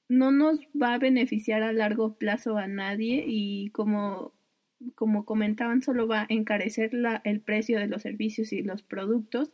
no 0.08 0.32
nos 0.32 0.58
va 0.80 0.94
a 0.94 0.98
beneficiar 0.98 1.62
a 1.62 1.72
largo 1.72 2.14
plazo 2.14 2.58
a 2.58 2.66
nadie 2.66 3.24
y 3.26 3.70
como 3.70 4.32
como 4.94 5.24
comentaban, 5.24 5.82
solo 5.82 6.06
va 6.06 6.22
a 6.22 6.26
encarecer 6.28 6.94
la, 6.94 7.20
el 7.24 7.40
precio 7.40 7.78
de 7.78 7.86
los 7.86 8.02
servicios 8.02 8.52
y 8.52 8.62
los 8.62 8.82
productos 8.82 9.52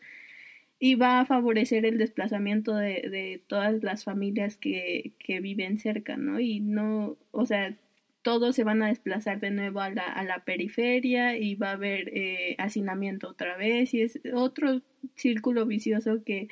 y 0.80 0.94
va 0.94 1.20
a 1.20 1.26
favorecer 1.26 1.84
el 1.84 1.98
desplazamiento 1.98 2.74
de, 2.74 3.08
de 3.10 3.42
todas 3.46 3.82
las 3.82 4.04
familias 4.04 4.56
que, 4.56 5.12
que 5.18 5.40
viven 5.40 5.78
cerca, 5.78 6.16
¿no? 6.16 6.38
Y 6.40 6.60
no, 6.60 7.16
o 7.32 7.46
sea, 7.46 7.76
todos 8.22 8.54
se 8.54 8.64
van 8.64 8.82
a 8.82 8.88
desplazar 8.88 9.40
de 9.40 9.50
nuevo 9.50 9.80
a 9.80 9.90
la, 9.90 10.04
a 10.04 10.22
la 10.22 10.44
periferia 10.44 11.36
y 11.36 11.54
va 11.54 11.70
a 11.70 11.72
haber 11.72 12.10
eh, 12.16 12.54
hacinamiento 12.58 13.28
otra 13.28 13.56
vez 13.56 13.94
y 13.94 14.02
es 14.02 14.20
otro 14.34 14.82
círculo 15.14 15.66
vicioso 15.66 16.22
que, 16.24 16.48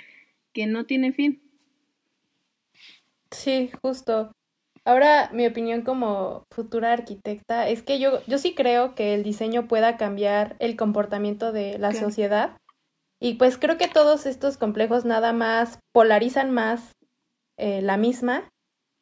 que 0.53 0.67
no 0.67 0.87
tiene 0.87 1.13
fin. 1.13 1.41
Sí, 3.31 3.71
justo. 3.83 4.36
Ahora, 4.87 5.31
mi 5.33 5.45
opinión 5.45 5.83
como 5.83 6.45
futura 6.55 6.93
arquitecta 6.93 7.69
es 7.69 7.83
que 7.83 7.99
yo, 7.99 8.25
yo 8.29 8.39
sí 8.39 8.55
creo 8.55 8.95
que 8.95 9.15
el 9.15 9.25
diseño 9.25 9.67
pueda 9.67 9.97
cambiar 9.97 10.55
el 10.61 10.77
comportamiento 10.77 11.51
de 11.51 11.77
la 11.77 11.93
sociedad. 11.93 12.57
Y 13.21 13.35
pues 13.35 13.59
creo 13.59 13.79
que 13.79 13.89
todos 13.89 14.27
estos 14.27 14.57
complejos 14.57 15.05
nada 15.05 15.33
más 15.33 15.81
polarizan 15.93 16.53
más 16.53 16.93
eh, 17.59 17.83
la 17.83 17.97
misma. 17.97 18.49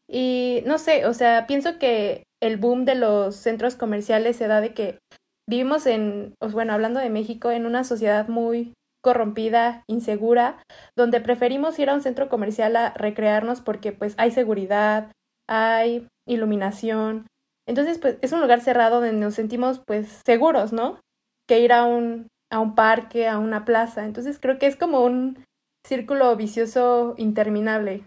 Y 0.08 0.62
no 0.64 0.78
sé, 0.78 1.04
o 1.04 1.12
sea, 1.12 1.46
pienso 1.46 1.78
que 1.78 2.24
el 2.42 2.56
boom 2.56 2.86
de 2.86 2.94
los 2.94 3.36
centros 3.36 3.76
comerciales 3.76 4.36
se 4.36 4.48
da 4.48 4.62
de 4.62 4.72
que 4.72 4.98
vivimos 5.46 5.84
en, 5.84 6.34
bueno, 6.50 6.72
hablando 6.72 6.98
de 6.98 7.10
México, 7.10 7.50
en 7.50 7.66
una 7.66 7.84
sociedad 7.84 8.28
muy 8.28 8.72
corrompida, 9.02 9.84
insegura, 9.86 10.62
donde 10.96 11.20
preferimos 11.20 11.78
ir 11.78 11.90
a 11.90 11.94
un 11.94 12.00
centro 12.00 12.30
comercial 12.30 12.74
a 12.76 12.94
recrearnos 12.94 13.60
porque 13.60 13.92
pues 13.92 14.14
hay 14.16 14.30
seguridad, 14.30 15.12
hay 15.48 16.06
iluminación. 16.26 17.26
Entonces, 17.66 17.98
pues 17.98 18.18
es 18.22 18.32
un 18.32 18.40
lugar 18.40 18.60
cerrado 18.60 19.00
donde 19.00 19.12
nos 19.12 19.34
sentimos 19.34 19.80
pues 19.86 20.20
seguros, 20.24 20.72
¿no? 20.72 21.00
Que 21.48 21.60
ir 21.60 21.72
a 21.72 21.84
un, 21.84 22.28
a 22.50 22.60
un 22.60 22.74
parque, 22.74 23.28
a 23.28 23.38
una 23.38 23.64
plaza. 23.64 24.04
Entonces 24.04 24.38
creo 24.40 24.58
que 24.58 24.66
es 24.66 24.76
como 24.76 25.00
un 25.00 25.44
círculo 25.86 26.34
vicioso 26.36 27.14
interminable. 27.18 28.04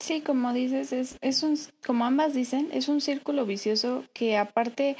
Sí, 0.00 0.20
como 0.20 0.52
dices, 0.52 0.92
es, 0.92 1.16
es 1.20 1.42
un, 1.42 1.56
como 1.86 2.04
ambas 2.04 2.34
dicen, 2.34 2.68
es 2.72 2.88
un 2.88 3.00
círculo 3.00 3.46
vicioso 3.46 4.04
que 4.12 4.36
aparte, 4.36 4.96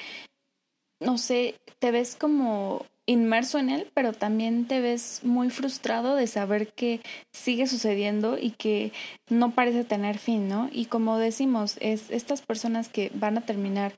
no 1.01 1.19
sé, 1.19 1.57
te 1.79 1.91
ves 1.91 2.17
como 2.17 2.87
inmerso 3.07 3.59
en 3.59 3.71
él, 3.71 3.91
pero 3.95 4.13
también 4.13 4.67
te 4.67 4.81
ves 4.81 5.21
muy 5.23 5.51
frustrado 5.51 6.17
de 6.17 6.27
saber 6.27 6.73
que 6.73 7.01
sigue 7.33 7.67
sucediendo 7.67 8.39
y 8.39 8.51
que 8.51 8.93
no 9.29 9.51
parece 9.51 9.85
tener 9.85 10.19
fin, 10.19 10.49
¿no? 10.49 10.71
Y 10.73 10.87
como 10.87 11.19
decimos, 11.19 11.77
es 11.81 12.11
estas 12.11 12.43
personas 12.43 12.89
que 12.89 13.11
van 13.15 13.39
a 13.39 13.43
terminar 13.43 13.95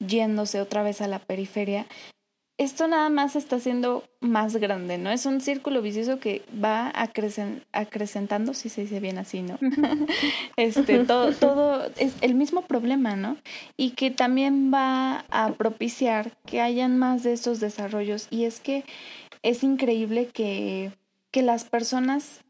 yéndose 0.00 0.60
otra 0.60 0.82
vez 0.82 1.00
a 1.00 1.08
la 1.08 1.18
periferia, 1.18 1.86
esto 2.58 2.88
nada 2.88 3.08
más 3.08 3.36
está 3.36 3.60
siendo 3.60 4.02
más 4.20 4.56
grande, 4.56 4.98
¿no? 4.98 5.10
Es 5.10 5.26
un 5.26 5.40
círculo 5.40 5.80
vicioso 5.80 6.18
que 6.18 6.42
va 6.52 6.92
acrecentando, 7.72 8.52
si 8.52 8.68
se 8.68 8.80
dice 8.82 8.98
bien 8.98 9.16
así, 9.16 9.42
¿no? 9.42 9.58
este, 10.56 11.04
todo, 11.04 11.32
todo 11.32 11.88
es 11.96 12.14
el 12.20 12.34
mismo 12.34 12.62
problema, 12.62 13.14
¿no? 13.14 13.36
Y 13.76 13.90
que 13.90 14.10
también 14.10 14.74
va 14.74 15.24
a 15.30 15.52
propiciar 15.52 16.36
que 16.46 16.60
hayan 16.60 16.98
más 16.98 17.22
de 17.22 17.32
estos 17.32 17.60
desarrollos. 17.60 18.26
Y 18.28 18.44
es 18.44 18.58
que 18.58 18.84
es 19.42 19.62
increíble 19.62 20.26
que, 20.26 20.90
que 21.30 21.42
las 21.42 21.62
personas 21.62 22.40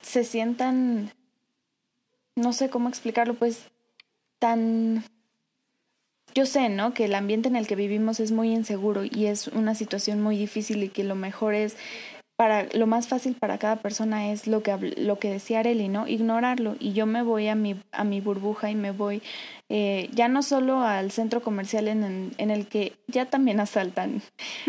se 0.00 0.24
sientan, 0.24 1.12
no 2.34 2.52
sé 2.52 2.68
cómo 2.68 2.88
explicarlo, 2.88 3.34
pues 3.34 3.70
tan 4.40 5.04
yo 6.34 6.46
sé, 6.46 6.68
¿no? 6.68 6.94
Que 6.94 7.04
el 7.04 7.14
ambiente 7.14 7.48
en 7.48 7.56
el 7.56 7.66
que 7.66 7.76
vivimos 7.76 8.20
es 8.20 8.32
muy 8.32 8.52
inseguro 8.52 9.04
y 9.04 9.26
es 9.26 9.48
una 9.48 9.74
situación 9.74 10.20
muy 10.20 10.36
difícil 10.36 10.82
y 10.82 10.88
que 10.88 11.04
lo 11.04 11.14
mejor 11.14 11.54
es 11.54 11.76
para 12.36 12.66
lo 12.74 12.88
más 12.88 13.06
fácil 13.06 13.36
para 13.36 13.58
cada 13.58 13.76
persona 13.76 14.32
es 14.32 14.48
lo 14.48 14.62
que 14.62 14.76
lo 14.96 15.18
que 15.20 15.30
decía 15.30 15.60
Areli, 15.60 15.88
¿no? 15.88 16.08
Ignorarlo 16.08 16.74
y 16.80 16.92
yo 16.92 17.06
me 17.06 17.22
voy 17.22 17.46
a 17.46 17.54
mi 17.54 17.76
a 17.92 18.02
mi 18.02 18.20
burbuja 18.20 18.70
y 18.70 18.74
me 18.74 18.90
voy 18.90 19.22
eh, 19.68 20.10
ya 20.12 20.26
no 20.26 20.42
solo 20.42 20.80
al 20.80 21.12
centro 21.12 21.42
comercial 21.42 21.86
en, 21.86 22.32
en, 22.36 22.50
el 22.50 22.66
que 22.66 22.92
ya 23.06 23.26
también 23.26 23.60
asaltan 23.60 24.20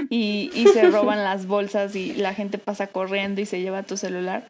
y, 0.09 0.51
y 0.53 0.67
se 0.67 0.83
roban 0.91 1.23
las 1.23 1.47
bolsas 1.47 1.95
y 1.95 2.13
la 2.13 2.35
gente 2.35 2.59
pasa 2.59 2.87
corriendo 2.87 3.41
y 3.41 3.45
se 3.45 3.61
lleva 3.61 3.83
tu 3.83 3.97
celular, 3.97 4.47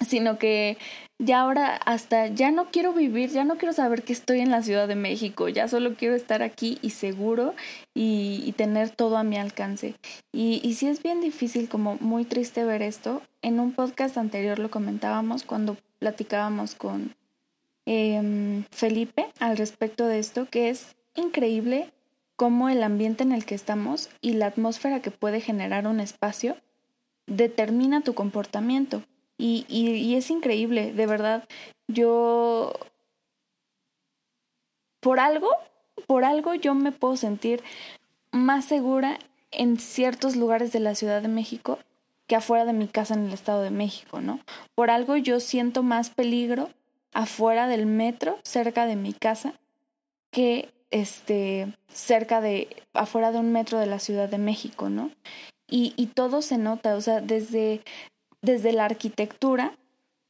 sino 0.00 0.38
que 0.38 0.78
ya 1.18 1.40
ahora 1.40 1.76
hasta 1.76 2.28
ya 2.28 2.50
no 2.50 2.70
quiero 2.70 2.94
vivir, 2.94 3.30
ya 3.30 3.44
no 3.44 3.58
quiero 3.58 3.74
saber 3.74 4.02
que 4.02 4.12
estoy 4.12 4.40
en 4.40 4.50
la 4.50 4.62
Ciudad 4.62 4.88
de 4.88 4.94
México, 4.94 5.48
ya 5.48 5.68
solo 5.68 5.94
quiero 5.94 6.14
estar 6.14 6.42
aquí 6.42 6.78
y 6.80 6.90
seguro 6.90 7.54
y, 7.94 8.54
tener 8.56 8.90
todo 8.90 9.16
a 9.16 9.22
mi 9.22 9.36
alcance. 9.36 9.94
Y, 10.32 10.60
y 10.62 10.74
sí 10.74 10.88
es 10.88 11.02
bien 11.02 11.20
difícil, 11.20 11.68
como 11.68 11.96
muy 12.00 12.24
triste 12.24 12.64
ver 12.64 12.82
esto. 12.82 13.22
En 13.42 13.60
un 13.60 13.72
podcast 13.72 14.18
anterior 14.18 14.58
lo 14.58 14.70
comentábamos 14.70 15.44
cuando 15.44 15.76
platicábamos 15.98 16.74
con 16.74 17.14
em, 17.86 18.64
Felipe 18.70 19.26
al 19.38 19.56
respecto 19.56 20.06
de 20.06 20.18
esto, 20.18 20.46
que 20.50 20.70
es 20.70 20.96
increíble 21.14 21.90
cómo 22.36 22.68
el 22.68 22.82
ambiente 22.82 23.22
en 23.22 23.32
el 23.32 23.44
que 23.44 23.54
estamos 23.54 24.08
y 24.20 24.32
la 24.32 24.46
atmósfera 24.46 25.00
que 25.00 25.10
puede 25.10 25.40
generar 25.40 25.86
un 25.86 26.00
espacio 26.00 26.56
determina 27.26 28.00
tu 28.00 28.14
comportamiento. 28.14 29.02
Y, 29.40 29.64
y, 29.68 30.16
es 30.16 30.30
increíble, 30.30 30.92
de 30.92 31.06
verdad. 31.06 31.48
Yo, 31.88 32.74
por 35.00 35.18
algo, 35.18 35.48
por 36.06 36.24
algo 36.24 36.52
yo 36.52 36.74
me 36.74 36.92
puedo 36.92 37.16
sentir 37.16 37.62
más 38.32 38.66
segura 38.66 39.18
en 39.50 39.78
ciertos 39.78 40.36
lugares 40.36 40.72
de 40.72 40.80
la 40.80 40.94
Ciudad 40.94 41.22
de 41.22 41.28
México 41.28 41.78
que 42.26 42.36
afuera 42.36 42.66
de 42.66 42.74
mi 42.74 42.86
casa 42.86 43.14
en 43.14 43.24
el 43.24 43.32
Estado 43.32 43.62
de 43.62 43.70
México, 43.70 44.20
¿no? 44.20 44.40
Por 44.74 44.90
algo 44.90 45.16
yo 45.16 45.40
siento 45.40 45.82
más 45.82 46.10
peligro 46.10 46.68
afuera 47.14 47.66
del 47.66 47.86
metro, 47.86 48.38
cerca 48.42 48.84
de 48.84 48.96
mi 48.96 49.14
casa, 49.14 49.54
que 50.30 50.68
este 50.90 51.74
cerca 51.88 52.42
de 52.42 52.68
afuera 52.92 53.32
de 53.32 53.38
un 53.38 53.52
metro 53.52 53.78
de 53.78 53.86
la 53.86 54.00
Ciudad 54.00 54.28
de 54.28 54.38
México, 54.38 54.90
¿no? 54.90 55.10
Y, 55.66 55.94
y 55.96 56.08
todo 56.08 56.42
se 56.42 56.58
nota, 56.58 56.94
o 56.94 57.00
sea, 57.00 57.22
desde 57.22 57.80
desde 58.42 58.72
la 58.72 58.84
arquitectura, 58.84 59.76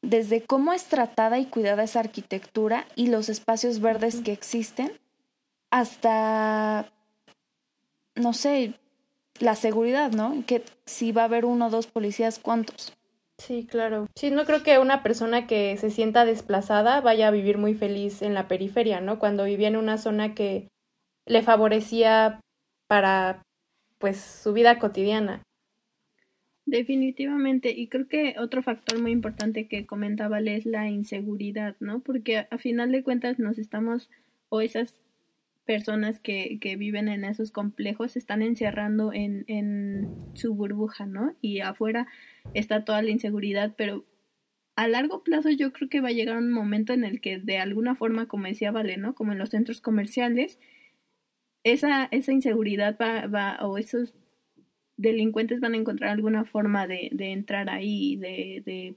desde 0.03 0.42
cómo 0.42 0.73
es 0.73 0.85
tratada 0.85 1.38
y 1.38 1.46
cuidada 1.46 1.85
esa 1.85 2.01
arquitectura 2.01 2.87
y 2.96 3.09
los 3.09 3.29
espacios 3.29 3.81
verdes 3.81 4.20
que 4.23 4.33
existen, 4.33 4.92
hasta, 5.70 6.90
no 8.14 8.33
sé, 8.33 8.75
la 9.38 9.55
seguridad, 9.55 10.12
¿no? 10.12 10.44
Que 10.46 10.64
si 10.87 11.12
va 11.12 11.23
a 11.23 11.27
haber 11.27 11.44
uno 11.44 11.66
o 11.66 11.70
dos 11.70 11.87
policías, 11.87 12.38
¿cuántos? 12.38 12.92
Sí, 13.38 13.66
claro. 13.68 14.07
Sí, 14.16 14.31
no 14.31 14.44
creo 14.44 14.62
que 14.62 14.79
una 14.79 15.03
persona 15.03 15.46
que 15.46 15.77
se 15.79 15.90
sienta 15.90 16.27
desplazada 16.27 17.01
vaya 17.01 17.29
a 17.29 17.31
vivir 17.31 17.57
muy 17.57 17.75
feliz 17.75 18.20
en 18.20 18.35
la 18.35 18.49
periferia, 18.49 19.01
¿no? 19.01 19.18
Cuando 19.18 19.44
vivía 19.44 19.68
en 19.68 19.77
una 19.77 19.96
zona 19.96 20.35
que 20.35 20.68
le 21.27 21.42
favorecía 21.42 22.40
para, 22.87 23.42
pues, 23.99 24.20
su 24.20 24.53
vida 24.53 24.79
cotidiana. 24.79 25.42
Definitivamente, 26.71 27.73
y 27.73 27.89
creo 27.89 28.07
que 28.07 28.37
otro 28.39 28.63
factor 28.63 29.01
muy 29.03 29.11
importante 29.11 29.67
que 29.67 29.87
comentaba 29.87 30.39
es 30.39 30.67
la 30.67 30.89
inseguridad, 30.89 31.75
¿no? 31.81 31.99
Porque 31.99 32.47
a, 32.49 32.59
final 32.59 32.93
de 32.93 33.03
cuentas 33.03 33.41
nos 33.41 33.59
estamos, 33.59 34.09
o 34.51 34.61
esas 34.61 34.95
personas 35.67 36.21
que, 36.21 36.59
que 36.61 36.77
viven 36.77 37.09
en 37.09 37.25
esos 37.25 37.51
complejos 37.51 38.17
están 38.17 38.41
encerrando 38.41 39.13
en, 39.13 39.45
en 39.49 40.15
su 40.35 40.55
burbuja, 40.55 41.07
¿no? 41.07 41.33
Y 41.41 41.59
afuera 41.59 42.07
está 42.55 42.85
toda 42.85 43.03
la 43.03 43.11
inseguridad, 43.11 43.75
pero 43.77 44.05
a 44.77 44.87
largo 44.87 45.25
plazo 45.25 45.51
yo 45.51 45.73
creo 45.73 45.89
que 45.89 46.01
va 46.01 46.11
a 46.11 46.13
llegar 46.13 46.37
un 46.37 46.53
momento 46.53 46.93
en 46.93 47.03
el 47.03 47.21
que 47.21 47.39
de 47.39 47.59
alguna 47.59 47.97
forma, 47.97 48.29
como 48.29 48.47
decía 48.47 48.71
Vale, 48.71 48.97
¿no? 48.97 49.17
Como 49.17 49.33
en 49.33 49.39
los 49.39 49.51
centros 49.51 49.81
comerciales, 49.81 50.61
esa, 51.65 52.05
esa 52.13 52.31
inseguridad 52.31 52.97
va, 52.97 53.27
va, 53.27 53.59
o 53.67 53.77
esos 53.77 54.15
delincuentes 55.01 55.61
van 55.61 55.75
a 55.75 55.79
encontrar 55.79 56.11
alguna 56.11 56.45
forma 56.45 56.87
de, 56.87 57.09
de 57.13 57.33
entrar 57.33 57.71
ahí, 57.71 58.17
de, 58.17 58.63
de, 58.65 58.95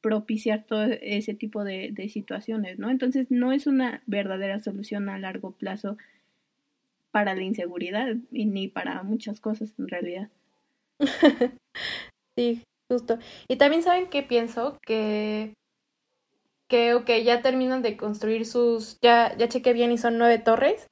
propiciar 0.00 0.64
todo 0.64 0.84
ese 0.84 1.34
tipo 1.34 1.64
de, 1.64 1.90
de, 1.92 2.08
situaciones, 2.08 2.78
¿no? 2.78 2.90
Entonces 2.90 3.30
no 3.30 3.50
es 3.50 3.66
una 3.66 4.02
verdadera 4.06 4.60
solución 4.60 5.08
a 5.08 5.18
largo 5.18 5.50
plazo 5.52 5.96
para 7.10 7.34
la 7.34 7.42
inseguridad 7.42 8.14
y 8.30 8.44
ni 8.44 8.68
para 8.68 9.02
muchas 9.02 9.40
cosas 9.40 9.74
en 9.78 9.88
realidad. 9.88 10.28
sí, 12.36 12.62
justo. 12.88 13.18
Y 13.48 13.56
también 13.56 13.82
saben 13.82 14.08
que 14.08 14.22
pienso 14.22 14.78
que 14.86 15.54
que 16.68 16.94
ok, 16.94 17.08
ya 17.24 17.42
terminan 17.42 17.82
de 17.82 17.96
construir 17.96 18.44
sus, 18.44 18.98
ya, 19.00 19.36
ya 19.36 19.48
chequé 19.48 19.72
bien 19.72 19.92
y 19.92 19.98
son 19.98 20.18
nueve 20.18 20.38
torres. 20.38 20.88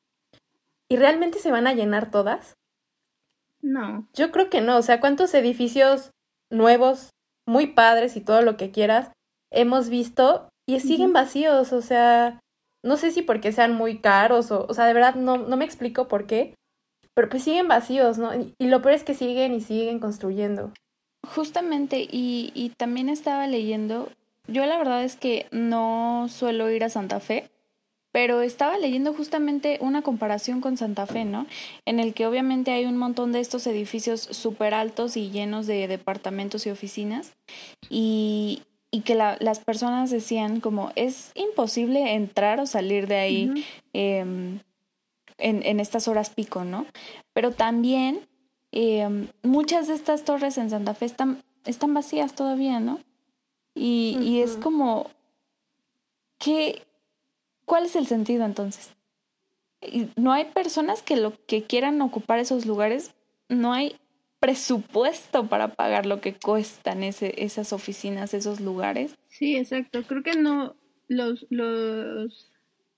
¿Y 0.88 0.96
realmente 0.96 1.38
se 1.38 1.50
van 1.50 1.66
a 1.66 1.74
llenar 1.74 2.10
todas? 2.10 2.54
No. 3.64 4.06
Yo 4.12 4.30
creo 4.30 4.50
que 4.50 4.60
no. 4.60 4.76
O 4.76 4.82
sea, 4.82 5.00
¿cuántos 5.00 5.32
edificios 5.32 6.10
nuevos, 6.50 7.10
muy 7.46 7.66
padres 7.68 8.14
y 8.16 8.20
todo 8.20 8.42
lo 8.42 8.58
que 8.58 8.70
quieras, 8.70 9.10
hemos 9.50 9.88
visto 9.88 10.48
y 10.68 10.78
siguen 10.80 11.14
vacíos? 11.14 11.72
O 11.72 11.80
sea, 11.80 12.40
no 12.84 12.98
sé 12.98 13.10
si 13.10 13.22
porque 13.22 13.52
sean 13.52 13.74
muy 13.74 13.98
caros 13.98 14.50
o, 14.50 14.66
o 14.68 14.74
sea, 14.74 14.84
de 14.84 14.92
verdad 14.92 15.14
no, 15.14 15.38
no 15.38 15.56
me 15.56 15.64
explico 15.64 16.08
por 16.08 16.26
qué, 16.26 16.54
pero 17.14 17.30
pues 17.30 17.42
siguen 17.42 17.66
vacíos, 17.66 18.18
¿no? 18.18 18.32
Y, 18.34 18.54
lo 18.60 18.82
peor 18.82 18.94
es 18.94 19.02
que 19.02 19.14
siguen 19.14 19.54
y 19.54 19.62
siguen 19.62 19.98
construyendo. 19.98 20.70
Justamente, 21.26 22.06
y, 22.10 22.52
y 22.54 22.68
también 22.76 23.08
estaba 23.08 23.46
leyendo, 23.46 24.10
yo 24.46 24.66
la 24.66 24.76
verdad 24.76 25.02
es 25.04 25.16
que 25.16 25.46
no 25.50 26.26
suelo 26.28 26.70
ir 26.70 26.84
a 26.84 26.90
Santa 26.90 27.18
Fe, 27.18 27.50
pero 28.14 28.42
estaba 28.42 28.78
leyendo 28.78 29.12
justamente 29.12 29.78
una 29.80 30.02
comparación 30.02 30.60
con 30.60 30.76
Santa 30.76 31.04
Fe, 31.04 31.24
¿no? 31.24 31.48
En 31.84 31.98
el 31.98 32.14
que 32.14 32.28
obviamente 32.28 32.70
hay 32.70 32.84
un 32.84 32.96
montón 32.96 33.32
de 33.32 33.40
estos 33.40 33.66
edificios 33.66 34.20
súper 34.20 34.72
altos 34.72 35.16
y 35.16 35.32
llenos 35.32 35.66
de 35.66 35.88
departamentos 35.88 36.64
y 36.64 36.70
oficinas 36.70 37.32
y, 37.90 38.62
y 38.92 39.00
que 39.00 39.16
la, 39.16 39.36
las 39.40 39.58
personas 39.58 40.12
decían 40.12 40.60
como 40.60 40.92
es 40.94 41.32
imposible 41.34 42.14
entrar 42.14 42.60
o 42.60 42.66
salir 42.66 43.08
de 43.08 43.16
ahí 43.16 43.66
em, 43.92 44.60
en, 45.36 45.66
en, 45.66 45.80
estas 45.80 46.06
horas 46.06 46.30
pico, 46.30 46.62
¿no? 46.62 46.86
Pero 47.32 47.50
también 47.50 48.20
em, 48.70 49.26
muchas 49.42 49.88
de 49.88 49.94
estas 49.94 50.22
torres 50.22 50.56
en 50.56 50.70
Santa 50.70 50.94
Fe 50.94 51.06
están, 51.06 51.42
están 51.64 51.92
vacías 51.94 52.36
todavía, 52.36 52.78
¿no? 52.78 53.00
Y, 53.74 54.18
y 54.22 54.40
es 54.40 54.56
como, 54.56 55.10
¿qué, 56.38 56.80
¿cuál 57.64 57.86
es 57.86 57.96
el 57.96 58.06
sentido 58.06 58.44
entonces? 58.44 58.90
No 60.16 60.32
hay 60.32 60.46
personas 60.46 61.02
que 61.02 61.16
lo 61.16 61.34
que 61.46 61.64
quieran 61.64 62.00
ocupar 62.00 62.38
esos 62.38 62.66
lugares, 62.66 63.14
no 63.48 63.72
hay 63.72 63.96
presupuesto 64.40 65.46
para 65.46 65.68
pagar 65.68 66.06
lo 66.06 66.20
que 66.20 66.34
cuestan 66.34 67.02
esas 67.02 67.72
oficinas, 67.72 68.34
esos 68.34 68.60
lugares. 68.60 69.14
Sí, 69.28 69.56
exacto. 69.56 70.02
Creo 70.02 70.22
que 70.22 70.34
no 70.34 70.74
los, 71.08 71.46
los 71.50 72.50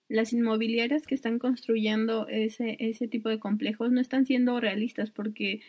las 0.09 0.33
inmobiliarias 0.33 1.07
que 1.07 1.15
están 1.15 1.39
construyendo 1.39 2.29
ese, 2.29 2.77
ese 2.79 3.09
tipo 3.09 3.29
de 3.29 3.41
complejos 3.41 3.91
no 3.91 4.01
están 4.01 4.25
siendo 4.25 4.61
realistas 4.61 5.11
porque 5.11 5.61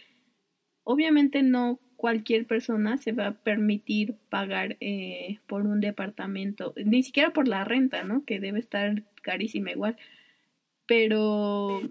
obviamente 0.87 1.43
no 1.43 1.79
cualquier 1.97 2.45
persona 2.45 2.97
se 2.97 3.11
va 3.11 3.27
a 3.27 3.33
permitir 3.33 4.15
pagar 4.29 4.77
eh, 4.79 5.39
por 5.45 5.63
un 5.67 5.81
departamento, 5.81 6.73
ni 6.77 7.03
siquiera 7.03 7.33
por 7.33 7.49
la 7.49 7.65
renta, 7.65 8.03
¿no? 8.03 8.23
Que 8.23 8.39
debe 8.39 8.59
estar 8.59 9.03
carísima 9.21 9.71
igual. 9.71 9.97
Pero 10.85 11.81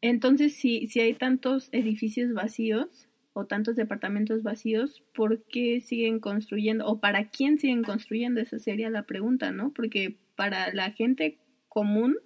entonces, 0.00 0.54
si, 0.56 0.88
si 0.88 0.98
hay 0.98 1.14
tantos 1.14 1.68
edificios 1.70 2.34
vacíos 2.34 3.08
o 3.34 3.44
tantos 3.46 3.76
departamentos 3.76 4.42
vacíos, 4.42 5.04
¿por 5.14 5.44
qué 5.44 5.80
siguen 5.80 6.18
construyendo? 6.18 6.84
¿O 6.88 6.98
para 6.98 7.30
quién 7.30 7.60
siguen 7.60 7.84
construyendo? 7.84 8.40
Esa 8.40 8.58
sería 8.58 8.90
la 8.90 9.04
pregunta, 9.04 9.52
¿no? 9.52 9.72
Porque 9.72 10.16
para 10.34 10.74
la 10.74 10.90
gente 10.90 11.38
común 11.68 12.16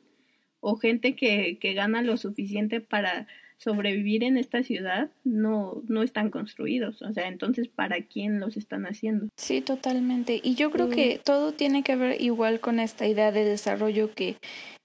o 0.60 0.76
gente 0.76 1.16
que, 1.16 1.58
que 1.58 1.74
gana 1.74 2.00
lo 2.00 2.16
suficiente 2.16 2.80
para 2.80 3.26
sobrevivir 3.58 4.24
en 4.24 4.36
esta 4.36 4.62
ciudad 4.62 5.10
no, 5.24 5.82
no 5.88 6.02
están 6.02 6.30
construidos. 6.30 7.02
O 7.02 7.12
sea, 7.12 7.28
entonces, 7.28 7.68
¿para 7.68 8.02
quién 8.02 8.40
los 8.40 8.56
están 8.56 8.86
haciendo? 8.86 9.28
Sí, 9.36 9.60
totalmente. 9.60 10.40
Y 10.42 10.54
yo 10.54 10.70
creo 10.70 10.88
que 10.88 11.20
todo 11.24 11.52
tiene 11.52 11.82
que 11.82 11.96
ver 11.96 12.20
igual 12.20 12.60
con 12.60 12.80
esta 12.80 13.06
idea 13.06 13.32
de 13.32 13.44
desarrollo 13.44 14.14
que 14.14 14.36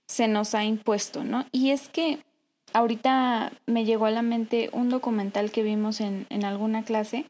se 0.07 0.27
nos 0.27 0.55
ha 0.55 0.63
impuesto, 0.63 1.23
¿no? 1.23 1.45
Y 1.51 1.71
es 1.71 1.89
que 1.89 2.19
ahorita 2.73 3.51
me 3.65 3.85
llegó 3.85 4.05
a 4.05 4.11
la 4.11 4.21
mente 4.21 4.69
un 4.73 4.89
documental 4.89 5.51
que 5.51 5.63
vimos 5.63 6.01
en, 6.01 6.25
en 6.29 6.45
alguna 6.45 6.83
clase 6.83 7.25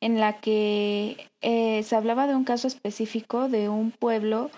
en 0.00 0.20
la 0.20 0.40
que 0.40 1.28
eh, 1.40 1.82
se 1.82 1.96
hablaba 1.96 2.26
de 2.26 2.36
un 2.36 2.44
caso 2.44 2.68
específico 2.68 3.48
de 3.48 3.68
un 3.68 3.90
pueblo, 3.90 4.50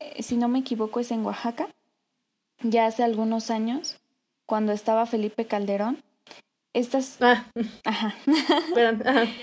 eh, 0.00 0.22
si 0.22 0.36
no 0.36 0.48
me 0.48 0.60
equivoco 0.60 1.00
es 1.00 1.10
en 1.10 1.24
Oaxaca, 1.24 1.68
ya 2.62 2.86
hace 2.86 3.02
algunos 3.02 3.50
años, 3.50 4.00
cuando 4.46 4.72
estaba 4.72 5.06
Felipe 5.06 5.46
Calderón. 5.46 6.02
Estas... 6.72 7.18
Ah. 7.20 7.44
Ajá. 7.84 8.14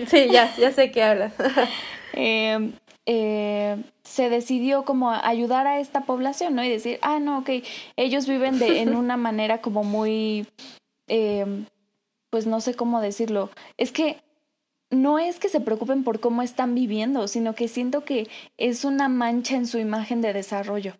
Sí, 0.08 0.28
ya, 0.30 0.54
ya 0.58 0.72
sé 0.72 0.92
qué 0.92 1.04
hablas. 1.04 1.34
eh, 2.14 2.74
eh, 3.06 3.84
se 4.04 4.30
decidió 4.30 4.86
como 4.86 5.12
ayudar 5.12 5.66
a 5.66 5.80
esta 5.80 6.02
población, 6.02 6.56
¿no? 6.56 6.64
Y 6.64 6.70
decir, 6.70 7.00
ah, 7.02 7.20
no, 7.20 7.40
ok, 7.40 7.50
ellos 7.96 8.28
viven 8.28 8.60
de, 8.60 8.82
en 8.82 8.96
una 8.96 9.18
manera 9.18 9.62
como 9.62 9.84
muy, 9.84 10.48
eh, 11.08 11.46
pues 12.30 12.46
no 12.46 12.62
sé 12.62 12.76
cómo 12.76 13.02
decirlo, 13.02 13.50
es 13.78 13.92
que 13.92 14.18
no 14.92 15.20
es 15.20 15.40
que 15.40 15.50
se 15.50 15.62
preocupen 15.62 16.04
por 16.04 16.20
cómo 16.20 16.42
están 16.42 16.76
viviendo, 16.76 17.28
sino 17.28 17.56
que 17.56 17.68
siento 17.68 18.04
que 18.04 18.30
es 18.58 18.84
una 18.84 19.08
mancha 19.08 19.56
en 19.56 19.66
su 19.66 19.80
imagen 19.80 20.22
de 20.22 20.34
desarrollo. 20.34 20.96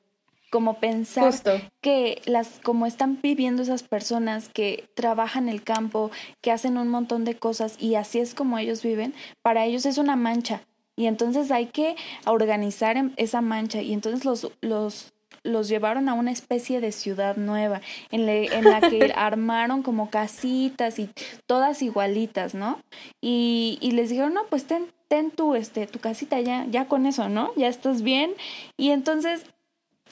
Como 0.52 0.76
pensar 0.76 1.34
que 1.82 2.22
las, 2.26 2.60
como 2.62 2.86
están 2.86 3.20
viviendo 3.22 3.64
esas 3.64 3.82
personas 3.82 4.50
que 4.50 4.88
trabajan 4.94 5.50
el 5.50 5.64
campo, 5.64 6.12
que 6.42 6.52
hacen 6.52 6.78
un 6.78 6.90
montón 6.90 7.26
de 7.26 7.36
cosas 7.36 7.78
y 7.80 7.96
así 7.96 8.20
es 8.20 8.36
como 8.36 8.60
ellos 8.60 8.84
viven, 8.84 9.16
para 9.42 9.66
ellos 9.66 9.86
es 9.86 9.98
una 9.98 10.16
mancha 10.16 10.62
y 11.02 11.08
entonces 11.08 11.52
hay 11.52 11.68
que 11.68 11.96
organizar 12.26 12.96
esa 13.18 13.42
mancha 13.42 13.82
y 13.82 13.94
entonces 13.94 14.26
los, 14.26 14.52
los, 14.62 15.14
los 15.44 15.68
llevaron 15.68 16.10
a 16.10 16.14
una 16.14 16.32
especie 16.32 16.82
de 16.82 16.92
ciudad 16.92 17.38
nueva 17.38 17.82
en, 18.12 18.28
en 18.30 18.66
la 18.66 18.82
que 18.82 19.12
armaron 19.16 19.84
como 19.84 20.10
casitas 20.10 21.00
y 21.00 21.10
todas 21.48 21.82
igualitas, 21.82 22.54
¿no? 22.54 22.80
Y, 23.22 23.80
y 23.82 23.92
les 23.92 24.10
dijeron, 24.10 24.34
no, 24.34 24.46
pues 24.48 24.66
ten, 24.66 24.92
ten 25.08 25.32
tu, 25.32 25.56
este, 25.56 25.88
tu 25.88 26.00
casita 26.00 26.40
ya, 26.40 26.66
ya 26.70 26.86
con 26.86 27.06
eso, 27.06 27.30
¿no? 27.30 27.52
Ya 27.56 27.68
estás 27.68 28.02
bien. 28.02 28.34
Y 28.78 28.92
entonces 28.92 29.46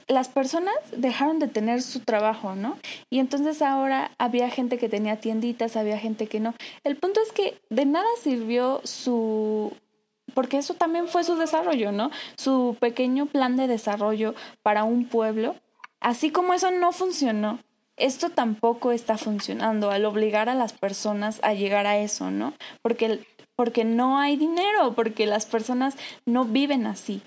las 0.10 0.28
personas 0.28 0.76
dejaron 0.97 1.39
de 1.39 1.47
tener 1.47 1.82
su 1.82 2.01
trabajo, 2.01 2.55
¿no? 2.55 2.78
Y 3.10 3.20
entonces 3.20 3.62
ahora 3.62 4.12
había 4.18 4.49
gente 4.49 4.78
que 4.78 4.89
tenía 4.89 5.22
tienditas, 5.22 5.78
había 5.78 5.97
gente 5.97 6.28
que 6.28 6.39
no. 6.39 6.55
El 6.84 6.97
punto 6.97 7.22
es 7.22 7.32
que 7.32 7.62
de 7.70 7.86
nada 7.86 8.07
sirvió 8.22 8.82
su 8.84 9.72
porque 10.34 10.57
eso 10.57 10.74
también 10.74 11.07
fue 11.07 11.24
su 11.24 11.36
desarrollo, 11.36 11.91
¿no? 11.91 12.12
Su 12.38 12.76
pequeño 12.80 13.26
plan 13.28 13.55
de 13.55 13.68
desarrollo 13.68 14.36
para 14.64 14.84
un 14.84 15.05
pueblo. 15.05 15.55
Así 15.99 16.32
como 16.32 16.53
eso 16.53 16.72
no 16.72 16.91
funcionó, 16.91 17.60
esto 17.99 18.30
tampoco 18.30 18.91
está 18.91 19.18
funcionando 19.18 19.91
al 19.91 20.05
obligar 20.05 20.49
a 20.49 20.55
las 20.55 20.74
personas 20.74 21.39
a 21.43 21.53
llegar 21.53 21.86
a 21.86 21.97
eso, 21.97 22.32
¿no? 22.32 22.53
Porque, 22.82 23.26
porque 23.55 23.84
no 23.84 24.18
hay 24.20 24.38
dinero, 24.38 24.93
porque 24.95 25.26
las 25.26 25.45
personas 25.45 25.97
no 26.26 26.45
viven 26.45 26.88
así. 26.88 27.22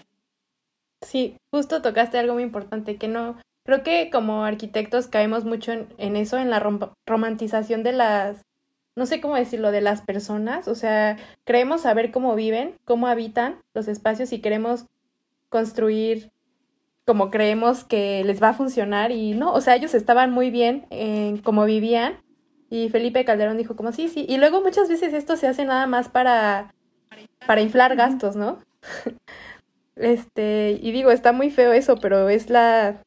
Sí, 1.12 1.36
justo 1.50 1.82
tocaste 1.82 2.16
algo 2.16 2.32
muy 2.32 2.42
importante, 2.42 2.96
que 2.96 3.06
no, 3.06 3.36
creo 3.66 3.82
que 3.82 4.08
como 4.10 4.44
arquitectos 4.44 5.08
caemos 5.08 5.44
mucho 5.44 5.70
en, 5.70 5.88
en 5.98 6.16
eso, 6.16 6.38
en 6.38 6.48
la 6.48 6.58
romantización 7.06 7.82
de 7.82 7.92
las 7.92 8.40
no 8.96 9.04
sé 9.04 9.20
cómo 9.20 9.36
decirlo, 9.36 9.72
de 9.72 9.82
las 9.82 10.00
personas. 10.00 10.68
O 10.68 10.74
sea, 10.74 11.18
creemos 11.44 11.82
saber 11.82 12.12
cómo 12.12 12.34
viven, 12.34 12.76
cómo 12.86 13.08
habitan 13.08 13.60
los 13.74 13.88
espacios 13.88 14.32
y 14.32 14.40
queremos 14.40 14.86
construir 15.50 16.30
como 17.04 17.30
creemos 17.30 17.84
que 17.84 18.24
les 18.24 18.42
va 18.42 18.50
a 18.50 18.54
funcionar 18.54 19.12
y 19.12 19.34
no, 19.34 19.52
o 19.52 19.60
sea, 19.60 19.76
ellos 19.76 19.92
estaban 19.92 20.30
muy 20.30 20.50
bien 20.50 20.86
en 20.88 21.36
cómo 21.36 21.66
vivían 21.66 22.22
y 22.70 22.88
Felipe 22.88 23.26
Calderón 23.26 23.58
dijo 23.58 23.76
como 23.76 23.92
sí, 23.92 24.08
sí, 24.08 24.24
y 24.26 24.38
luego 24.38 24.62
muchas 24.62 24.88
veces 24.88 25.12
esto 25.12 25.36
se 25.36 25.46
hace 25.46 25.66
nada 25.66 25.86
más 25.86 26.08
para 26.08 26.72
para 27.46 27.60
inflar 27.60 27.96
gastos, 27.96 28.34
¿no? 28.34 28.60
este, 29.97 30.78
y 30.80 30.93
digo, 30.93 31.11
está 31.11 31.32
muy 31.32 31.51
feo 31.51 31.72
eso, 31.72 31.97
pero 31.97 32.28
es 32.28 32.51
la 32.51 33.03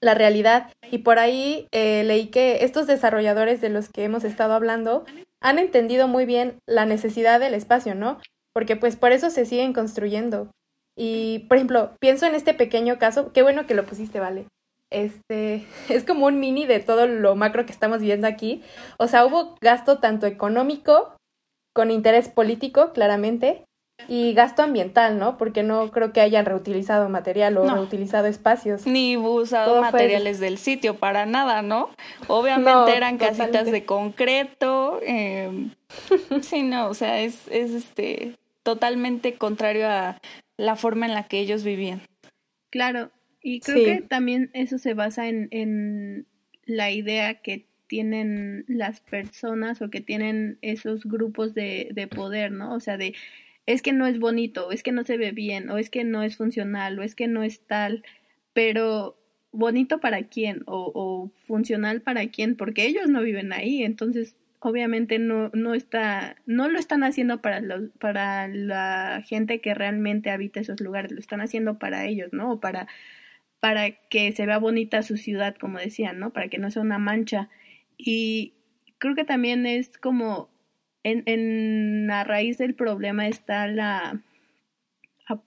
la 0.00 0.14
realidad. 0.14 0.70
Y 0.90 0.98
por 0.98 1.18
ahí 1.18 1.66
eh, 1.72 2.04
leí 2.04 2.28
que 2.28 2.64
estos 2.64 2.86
desarrolladores 2.86 3.60
de 3.60 3.68
los 3.68 3.88
que 3.88 4.04
hemos 4.04 4.24
estado 4.24 4.54
hablando 4.54 5.04
han 5.40 5.58
entendido 5.58 6.08
muy 6.08 6.24
bien 6.24 6.58
la 6.66 6.86
necesidad 6.86 7.40
del 7.40 7.54
espacio, 7.54 7.94
¿no? 7.94 8.18
Porque 8.52 8.76
pues 8.76 8.96
por 8.96 9.12
eso 9.12 9.30
se 9.30 9.46
siguen 9.46 9.72
construyendo. 9.72 10.50
Y, 10.96 11.40
por 11.48 11.56
ejemplo, 11.56 11.96
pienso 12.00 12.26
en 12.26 12.34
este 12.34 12.52
pequeño 12.54 12.98
caso, 12.98 13.32
qué 13.32 13.42
bueno 13.42 13.66
que 13.66 13.74
lo 13.74 13.86
pusiste, 13.86 14.20
vale. 14.20 14.46
Este, 14.90 15.66
es 15.88 16.04
como 16.04 16.26
un 16.26 16.38
mini 16.38 16.66
de 16.66 16.80
todo 16.80 17.06
lo 17.06 17.34
macro 17.34 17.64
que 17.64 17.72
estamos 17.72 18.00
viendo 18.00 18.26
aquí. 18.26 18.62
O 18.98 19.08
sea, 19.08 19.24
hubo 19.24 19.56
gasto 19.60 19.98
tanto 19.98 20.26
económico, 20.26 21.16
con 21.74 21.90
interés 21.90 22.28
político, 22.28 22.92
claramente, 22.92 23.64
y 24.08 24.32
gasto 24.34 24.62
ambiental, 24.62 25.18
¿no? 25.18 25.38
Porque 25.38 25.62
no 25.62 25.90
creo 25.90 26.12
que 26.12 26.20
hayan 26.20 26.44
reutilizado 26.44 27.08
material 27.08 27.58
o 27.58 27.74
reutilizado 27.74 28.26
espacios. 28.26 28.86
Ni 28.86 29.16
usado 29.16 29.80
materiales 29.80 30.40
del 30.40 30.58
sitio 30.58 30.96
para 30.96 31.26
nada, 31.26 31.62
¿no? 31.62 31.90
Obviamente 32.28 32.96
eran 32.96 33.18
casitas 33.18 33.70
de 33.70 33.84
concreto. 33.84 35.00
Eh, 35.02 35.68
sí, 36.42 36.62
no, 36.62 36.88
o 36.88 36.94
sea, 36.94 37.20
es, 37.20 37.48
es 37.48 37.72
este 37.72 38.36
totalmente 38.62 39.34
contrario 39.34 39.88
a 39.88 40.20
la 40.56 40.76
forma 40.76 41.06
en 41.06 41.14
la 41.14 41.24
que 41.24 41.40
ellos 41.40 41.64
vivían. 41.64 42.02
Claro, 42.70 43.10
y 43.42 43.60
creo 43.60 43.84
que 43.84 44.02
también 44.02 44.50
eso 44.54 44.78
se 44.78 44.94
basa 44.94 45.28
en, 45.28 45.48
en 45.50 46.26
la 46.64 46.90
idea 46.90 47.34
que 47.34 47.66
tienen 47.88 48.64
las 48.68 49.00
personas 49.00 49.82
o 49.82 49.90
que 49.90 50.00
tienen 50.00 50.58
esos 50.62 51.04
grupos 51.04 51.52
de, 51.52 51.90
de 51.92 52.06
poder, 52.06 52.50
¿no? 52.50 52.74
O 52.74 52.80
sea, 52.80 52.96
de 52.96 53.14
es 53.66 53.82
que 53.82 53.92
no 53.92 54.06
es 54.06 54.18
bonito, 54.18 54.68
o 54.68 54.72
es 54.72 54.82
que 54.82 54.92
no 54.92 55.04
se 55.04 55.16
ve 55.16 55.32
bien, 55.32 55.70
o 55.70 55.78
es 55.78 55.90
que 55.90 56.04
no 56.04 56.22
es 56.22 56.36
funcional, 56.36 56.98
o 56.98 57.02
es 57.02 57.14
que 57.14 57.28
no 57.28 57.42
es 57.42 57.60
tal, 57.60 58.04
pero 58.52 59.18
bonito 59.52 60.00
para 60.00 60.24
quién 60.24 60.62
o, 60.66 60.90
o 60.94 61.30
funcional 61.46 62.02
para 62.02 62.26
quién, 62.28 62.56
porque 62.56 62.86
ellos 62.86 63.08
no 63.08 63.22
viven 63.22 63.52
ahí, 63.52 63.82
entonces 63.84 64.36
obviamente 64.64 65.18
no, 65.18 65.50
no 65.52 65.74
está, 65.74 66.36
no 66.46 66.68
lo 66.68 66.78
están 66.78 67.02
haciendo 67.02 67.42
para 67.42 67.60
los, 67.60 67.90
para 67.98 68.46
la 68.46 69.22
gente 69.26 69.60
que 69.60 69.74
realmente 69.74 70.30
habita 70.30 70.60
esos 70.60 70.80
lugares, 70.80 71.10
lo 71.10 71.18
están 71.18 71.40
haciendo 71.40 71.78
para 71.80 72.06
ellos, 72.06 72.32
¿no? 72.32 72.52
O 72.52 72.60
para, 72.60 72.86
para 73.58 73.90
que 73.90 74.30
se 74.32 74.46
vea 74.46 74.58
bonita 74.58 75.02
su 75.02 75.16
ciudad, 75.16 75.56
como 75.56 75.78
decían, 75.78 76.20
¿no? 76.20 76.32
Para 76.32 76.48
que 76.48 76.58
no 76.58 76.70
sea 76.70 76.82
una 76.82 76.98
mancha. 76.98 77.48
Y 77.98 78.54
creo 78.98 79.16
que 79.16 79.24
también 79.24 79.66
es 79.66 79.98
como 79.98 80.48
en, 81.02 81.22
en 81.26 82.06
la 82.06 82.24
raíz 82.24 82.58
del 82.58 82.74
problema 82.74 83.28
está 83.28 83.66
la 83.66 84.22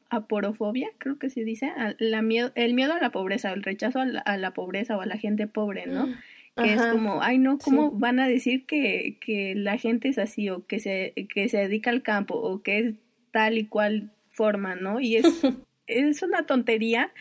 aporofobia, 0.09 0.89
creo 0.97 1.19
que 1.19 1.29
se 1.29 1.43
dice, 1.43 1.71
la 1.99 2.21
miedo, 2.21 2.51
el 2.55 2.73
miedo 2.73 2.93
a 2.93 2.99
la 2.99 3.11
pobreza, 3.11 3.51
el 3.51 3.63
rechazo 3.63 3.99
a 3.99 4.37
la, 4.37 4.51
pobreza 4.51 4.97
o 4.97 5.01
a 5.01 5.05
la 5.05 5.17
gente 5.17 5.47
pobre, 5.47 5.85
¿no? 5.85 6.07
Mm, 6.07 6.15
que 6.63 6.73
es 6.73 6.85
como, 6.85 7.21
ay 7.21 7.37
no, 7.37 7.57
¿cómo 7.57 7.91
van 7.91 8.19
a 8.19 8.27
decir 8.27 8.65
que, 8.65 9.17
que 9.19 9.53
la 9.55 9.77
gente 9.77 10.07
es 10.07 10.17
así 10.17 10.49
o 10.49 10.65
que 10.65 10.79
se, 10.79 11.13
que 11.33 11.49
se 11.49 11.57
dedica 11.57 11.89
al 11.89 12.01
campo 12.01 12.35
o 12.35 12.63
que 12.63 12.79
es 12.79 12.95
tal 13.31 13.57
y 13.57 13.67
cual 13.67 14.11
forma, 14.29 14.75
¿no? 14.75 14.99
Y 14.99 15.17
es, 15.17 15.25
es 15.87 16.23
una 16.23 16.45
tontería, 16.45 17.11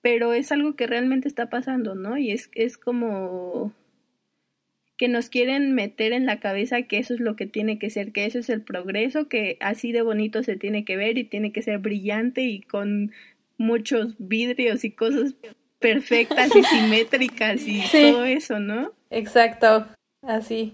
pero 0.00 0.32
es 0.32 0.50
algo 0.52 0.74
que 0.74 0.86
realmente 0.86 1.28
está 1.28 1.48
pasando, 1.48 1.94
¿no? 1.94 2.18
Y 2.18 2.32
es, 2.32 2.50
es 2.54 2.76
como 2.76 3.72
que 5.04 5.08
nos 5.10 5.28
quieren 5.28 5.74
meter 5.74 6.14
en 6.14 6.24
la 6.24 6.40
cabeza 6.40 6.80
que 6.80 6.96
eso 6.96 7.12
es 7.12 7.20
lo 7.20 7.36
que 7.36 7.44
tiene 7.44 7.78
que 7.78 7.90
ser, 7.90 8.10
que 8.10 8.24
eso 8.24 8.38
es 8.38 8.48
el 8.48 8.62
progreso, 8.62 9.28
que 9.28 9.58
así 9.60 9.92
de 9.92 10.00
bonito 10.00 10.42
se 10.42 10.56
tiene 10.56 10.86
que 10.86 10.96
ver 10.96 11.18
y 11.18 11.24
tiene 11.24 11.52
que 11.52 11.60
ser 11.60 11.78
brillante 11.78 12.40
y 12.40 12.62
con 12.62 13.12
muchos 13.58 14.14
vidrios 14.16 14.82
y 14.82 14.92
cosas 14.92 15.34
perfectas 15.78 16.56
y 16.56 16.62
simétricas 16.64 17.60
y 17.66 17.82
todo 17.92 18.24
eso, 18.24 18.60
¿no? 18.60 18.92
Exacto, 19.10 19.88
así. 20.22 20.72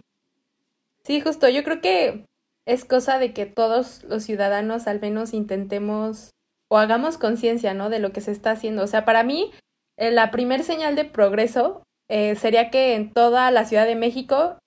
Sí, 1.02 1.20
justo, 1.20 1.48
yo 1.48 1.64
creo 1.64 1.80
que 1.80 2.24
es 2.66 2.84
cosa 2.84 3.18
de 3.18 3.32
que 3.32 3.46
todos 3.46 4.04
los 4.04 4.22
ciudadanos 4.22 4.86
al 4.86 5.00
menos 5.00 5.34
intentemos 5.34 6.30
o 6.68 6.78
hagamos 6.78 7.18
conciencia, 7.18 7.74
¿no? 7.74 7.90
De 7.90 7.98
lo 7.98 8.12
que 8.12 8.20
se 8.20 8.30
está 8.30 8.52
haciendo. 8.52 8.84
O 8.84 8.86
sea, 8.86 9.04
para 9.04 9.24
mí, 9.24 9.50
eh, 9.96 10.12
la 10.12 10.30
primer 10.30 10.62
señal 10.62 10.94
de 10.94 11.04
progreso 11.04 11.82
eh, 12.10 12.34
sería 12.34 12.70
que 12.70 12.96
en 12.96 13.12
toda 13.12 13.52
la 13.52 13.64
Ciudad 13.64 13.86
de 13.86 13.94
México 13.94 14.58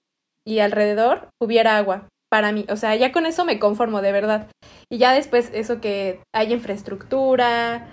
y 0.47 0.59
alrededor 0.59 1.27
hubiera 1.41 1.77
agua 1.77 2.07
para 2.31 2.53
mí. 2.53 2.65
O 2.69 2.77
sea, 2.77 2.95
ya 2.95 3.11
con 3.11 3.25
eso 3.25 3.43
me 3.43 3.59
conformo, 3.59 4.01
de 4.01 4.13
verdad. 4.13 4.47
Y 4.89 4.97
ya 4.97 5.11
después 5.11 5.51
eso 5.53 5.81
que 5.81 6.21
hay 6.33 6.53
infraestructura, 6.53 7.85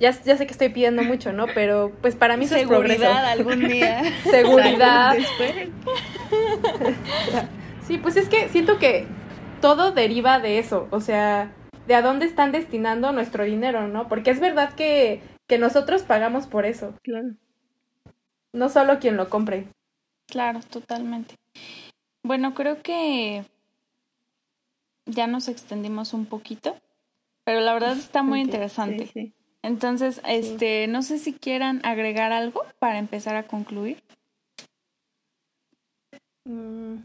ya, 0.00 0.10
ya 0.10 0.36
sé 0.36 0.46
que 0.46 0.52
estoy 0.52 0.68
pidiendo 0.68 1.02
mucho, 1.02 1.32
¿no? 1.32 1.46
Pero 1.54 1.92
pues 2.02 2.14
para 2.14 2.36
mí 2.36 2.44
es 2.44 2.66
progreso. 2.66 3.10
algún 3.10 3.60
día. 3.68 4.02
Seguridad. 4.22 5.16
sí, 7.86 7.96
pues 7.96 8.18
es 8.18 8.28
que 8.28 8.50
siento 8.50 8.78
que 8.78 9.06
todo 9.62 9.92
deriva 9.92 10.40
de 10.40 10.58
eso, 10.58 10.88
o 10.90 11.00
sea, 11.00 11.54
de 11.86 11.94
a 11.94 12.02
dónde 12.02 12.26
están 12.26 12.52
destinando 12.52 13.12
nuestro 13.12 13.44
dinero, 13.44 13.88
¿no? 13.88 14.08
Porque 14.08 14.30
es 14.30 14.40
verdad 14.40 14.74
que, 14.74 15.22
que 15.48 15.56
nosotros 15.56 16.02
pagamos 16.02 16.46
por 16.46 16.66
eso. 16.66 16.92
Claro 17.02 17.30
no 18.54 18.70
solo 18.70 18.98
quien 19.00 19.16
lo 19.16 19.28
compre. 19.28 19.66
Claro, 20.26 20.60
totalmente. 20.60 21.34
Bueno, 22.22 22.54
creo 22.54 22.82
que 22.82 23.44
ya 25.04 25.26
nos 25.26 25.48
extendimos 25.48 26.14
un 26.14 26.24
poquito, 26.24 26.76
pero 27.44 27.60
la 27.60 27.74
verdad 27.74 27.96
está 27.98 28.22
muy 28.22 28.40
interesante. 28.40 29.34
Entonces, 29.62 30.20
este, 30.26 30.86
no 30.86 31.02
sé 31.02 31.18
si 31.18 31.34
quieran 31.34 31.80
agregar 31.84 32.32
algo 32.32 32.64
para 32.78 32.98
empezar 32.98 33.36
a 33.36 33.46
concluir. 33.46 34.02
Mm, 36.44 37.04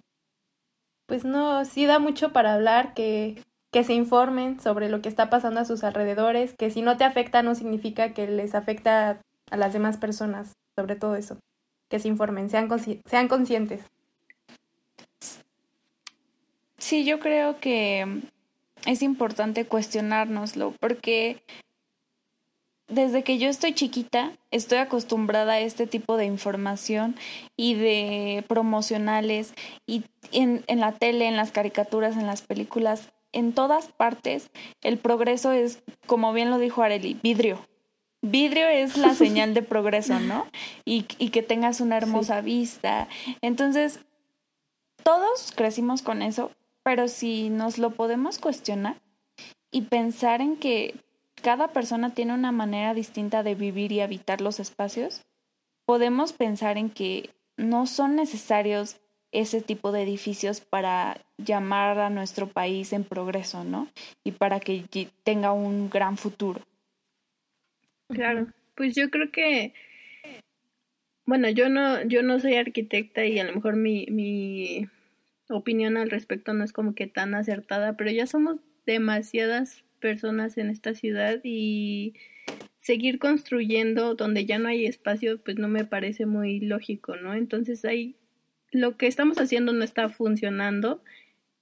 pues 1.07 1.25
no, 1.25 1.65
sí 1.65 1.85
da 1.85 1.99
mucho 1.99 2.31
para 2.31 2.53
hablar, 2.53 2.93
que, 2.93 3.43
que 3.71 3.83
se 3.83 3.93
informen 3.93 4.59
sobre 4.59 4.89
lo 4.89 5.01
que 5.01 5.09
está 5.09 5.29
pasando 5.29 5.61
a 5.61 5.65
sus 5.65 5.83
alrededores, 5.83 6.53
que 6.53 6.69
si 6.69 6.81
no 6.81 6.97
te 6.97 7.05
afecta 7.05 7.41
no 7.41 7.55
significa 7.55 8.13
que 8.13 8.27
les 8.27 8.55
afecta 8.55 9.21
a 9.49 9.57
las 9.57 9.73
demás 9.73 9.97
personas 9.97 10.59
sobre 10.79 10.95
todo 10.95 11.15
eso. 11.15 11.37
Que 11.89 11.99
se 11.99 12.07
informen, 12.07 12.49
sean, 12.49 12.69
sean 13.05 13.27
conscientes. 13.27 13.81
Sí, 16.77 17.03
yo 17.03 17.19
creo 17.19 17.59
que 17.59 18.21
es 18.85 19.01
importante 19.01 19.65
cuestionárnoslo 19.65 20.73
porque 20.79 21.43
desde 22.87 23.23
que 23.23 23.37
yo 23.37 23.49
estoy 23.49 23.73
chiquita 23.73 24.31
estoy 24.51 24.77
acostumbrada 24.77 25.53
a 25.53 25.59
este 25.59 25.85
tipo 25.85 26.15
de 26.15 26.25
información 26.25 27.17
y 27.57 27.73
de 27.73 28.45
promocionales 28.47 29.53
y 29.85 30.05
en, 30.31 30.63
en, 30.67 30.79
la 30.79 30.93
tele, 30.93 31.27
en 31.27 31.35
las 31.35 31.51
caricaturas, 31.51 32.15
en 32.15 32.25
las 32.25 32.41
películas, 32.41 33.09
en 33.33 33.51
todas 33.51 33.89
partes 33.89 34.49
el 34.81 34.97
progreso 34.97 35.51
es, 35.51 35.83
como 36.07 36.31
bien 36.31 36.49
lo 36.49 36.57
dijo 36.57 36.81
Areli, 36.81 37.19
vidrio. 37.21 37.68
Vidrio 38.21 38.67
es 38.67 38.97
la 38.97 39.13
señal 39.15 39.53
de 39.53 39.61
progreso, 39.61 40.19
¿no? 40.19 40.45
Y, 40.85 41.05
y 41.17 41.29
que 41.29 41.43
tengas 41.43 41.81
una 41.81 41.97
hermosa 41.97 42.41
vista. 42.41 43.07
Entonces, 43.41 43.99
todos 45.03 45.51
crecimos 45.55 46.01
con 46.01 46.21
eso, 46.21 46.51
pero 46.83 47.07
si 47.07 47.49
nos 47.49 47.77
lo 47.77 47.91
podemos 47.91 48.39
cuestionar 48.39 48.97
y 49.71 49.83
pensar 49.83 50.41
en 50.41 50.57
que 50.57 50.95
cada 51.41 51.69
persona 51.69 52.13
tiene 52.13 52.33
una 52.33 52.51
manera 52.51 52.93
distinta 52.93 53.43
de 53.43 53.55
vivir 53.55 53.91
y 53.91 54.01
habitar 54.01 54.41
los 54.41 54.59
espacios, 54.59 55.21
podemos 55.85 56.33
pensar 56.33 56.77
en 56.77 56.89
que 56.89 57.29
no 57.57 57.87
son 57.87 58.15
necesarios 58.15 58.97
ese 59.31 59.61
tipo 59.61 59.91
de 59.91 60.03
edificios 60.03 60.59
para 60.61 61.21
llamar 61.37 61.99
a 61.99 62.09
nuestro 62.09 62.47
país 62.47 62.93
en 62.93 63.03
progreso, 63.03 63.63
¿no? 63.63 63.87
Y 64.23 64.31
para 64.31 64.59
que 64.59 64.85
tenga 65.23 65.51
un 65.51 65.89
gran 65.89 66.17
futuro. 66.17 66.61
Claro, 68.09 68.47
pues 68.75 68.95
yo 68.95 69.09
creo 69.11 69.31
que, 69.31 69.73
bueno, 71.25 71.49
yo 71.49 71.69
no, 71.69 72.03
yo 72.03 72.23
no 72.23 72.39
soy 72.39 72.55
arquitecta 72.55 73.25
y 73.25 73.39
a 73.39 73.43
lo 73.43 73.53
mejor 73.53 73.75
mi, 73.75 74.07
mi 74.09 74.87
opinión 75.49 75.97
al 75.97 76.09
respecto 76.09 76.53
no 76.53 76.63
es 76.63 76.73
como 76.73 76.95
que 76.95 77.07
tan 77.07 77.35
acertada, 77.35 77.95
pero 77.97 78.11
ya 78.11 78.25
somos 78.27 78.59
demasiadas 78.85 79.83
personas 79.99 80.57
en 80.57 80.69
esta 80.69 80.95
ciudad 80.95 81.39
y 81.43 82.15
seguir 82.79 83.19
construyendo 83.19 84.15
donde 84.15 84.45
ya 84.45 84.59
no 84.59 84.69
hay 84.69 84.85
espacio, 84.85 85.39
pues 85.43 85.57
no 85.57 85.67
me 85.67 85.85
parece 85.85 86.25
muy 86.25 86.59
lógico, 86.59 87.15
¿no? 87.17 87.35
Entonces 87.35 87.85
hay, 87.85 88.15
lo 88.71 88.97
que 88.97 89.07
estamos 89.07 89.37
haciendo 89.39 89.73
no 89.73 89.83
está 89.83 90.09
funcionando 90.09 91.03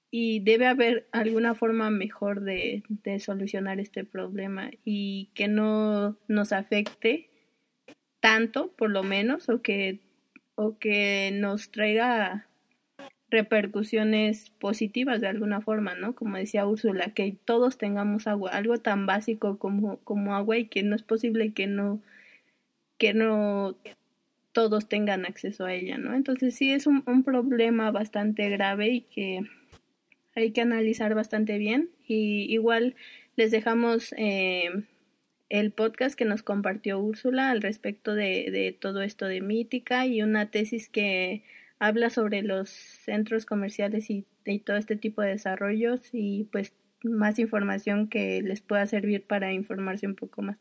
y 0.09 0.39
debe 0.39 0.67
haber 0.67 1.07
alguna 1.11 1.53
forma 1.53 1.89
mejor 1.89 2.41
de, 2.41 2.83
de, 2.87 3.19
solucionar 3.19 3.79
este 3.79 4.05
problema 4.05 4.71
y 4.85 5.29
que 5.33 5.47
no 5.47 6.17
nos 6.27 6.53
afecte 6.53 7.29
tanto, 8.19 8.71
por 8.77 8.89
lo 8.89 9.03
menos, 9.03 9.49
o 9.49 9.61
que, 9.61 9.99
o 10.55 10.77
que 10.77 11.31
nos 11.33 11.71
traiga 11.71 12.47
repercusiones 13.29 14.51
positivas 14.51 15.19
de 15.19 15.27
alguna 15.27 15.61
forma, 15.61 15.95
¿no? 15.95 16.15
Como 16.15 16.37
decía 16.37 16.65
Úrsula, 16.65 17.09
que 17.13 17.35
todos 17.45 17.77
tengamos 17.77 18.27
agua, 18.27 18.51
algo 18.51 18.77
tan 18.77 19.05
básico 19.05 19.57
como, 19.57 19.97
como 19.99 20.35
agua 20.35 20.57
y 20.57 20.65
que 20.65 20.83
no 20.83 20.95
es 20.95 21.03
posible 21.03 21.51
que 21.51 21.67
no, 21.67 22.01
que 22.97 23.13
no 23.13 23.75
todos 24.53 24.87
tengan 24.87 25.25
acceso 25.25 25.65
a 25.65 25.73
ella, 25.73 25.97
¿no? 25.97 26.15
Entonces 26.15 26.55
sí 26.55 26.71
es 26.71 26.87
un, 26.87 27.03
un 27.05 27.23
problema 27.23 27.91
bastante 27.91 28.49
grave 28.49 28.89
y 28.89 29.01
que 29.01 29.45
hay 30.37 30.51
que 30.51 30.61
analizar 30.61 31.15
bastante 31.15 31.57
bien. 31.57 31.89
Y 32.07 32.45
igual 32.53 32.95
les 33.35 33.49
dejamos 33.51 34.13
eh, 34.17 34.69
el 35.49 35.71
podcast 35.71 36.15
que 36.15 36.25
nos 36.25 36.43
compartió 36.43 36.99
Úrsula 36.99 37.49
al 37.49 37.61
respecto 37.61 38.13
de, 38.13 38.51
de 38.51 38.77
todo 38.79 39.01
esto 39.01 39.25
de 39.25 39.41
mítica 39.41 40.05
y 40.05 40.21
una 40.21 40.51
tesis 40.51 40.89
que 40.89 41.43
habla 41.79 42.11
sobre 42.11 42.43
los 42.43 42.69
centros 42.69 43.45
comerciales 43.45 44.09
y, 44.11 44.25
y, 44.45 44.59
todo 44.59 44.77
este 44.77 44.95
tipo 44.95 45.21
de 45.21 45.29
desarrollos 45.29 46.09
y 46.13 46.45
pues 46.51 46.73
más 47.03 47.39
información 47.39 48.07
que 48.07 48.41
les 48.43 48.61
pueda 48.61 48.85
servir 48.85 49.25
para 49.25 49.53
informarse 49.53 50.05
un 50.05 50.15
poco 50.15 50.43
más. 50.43 50.57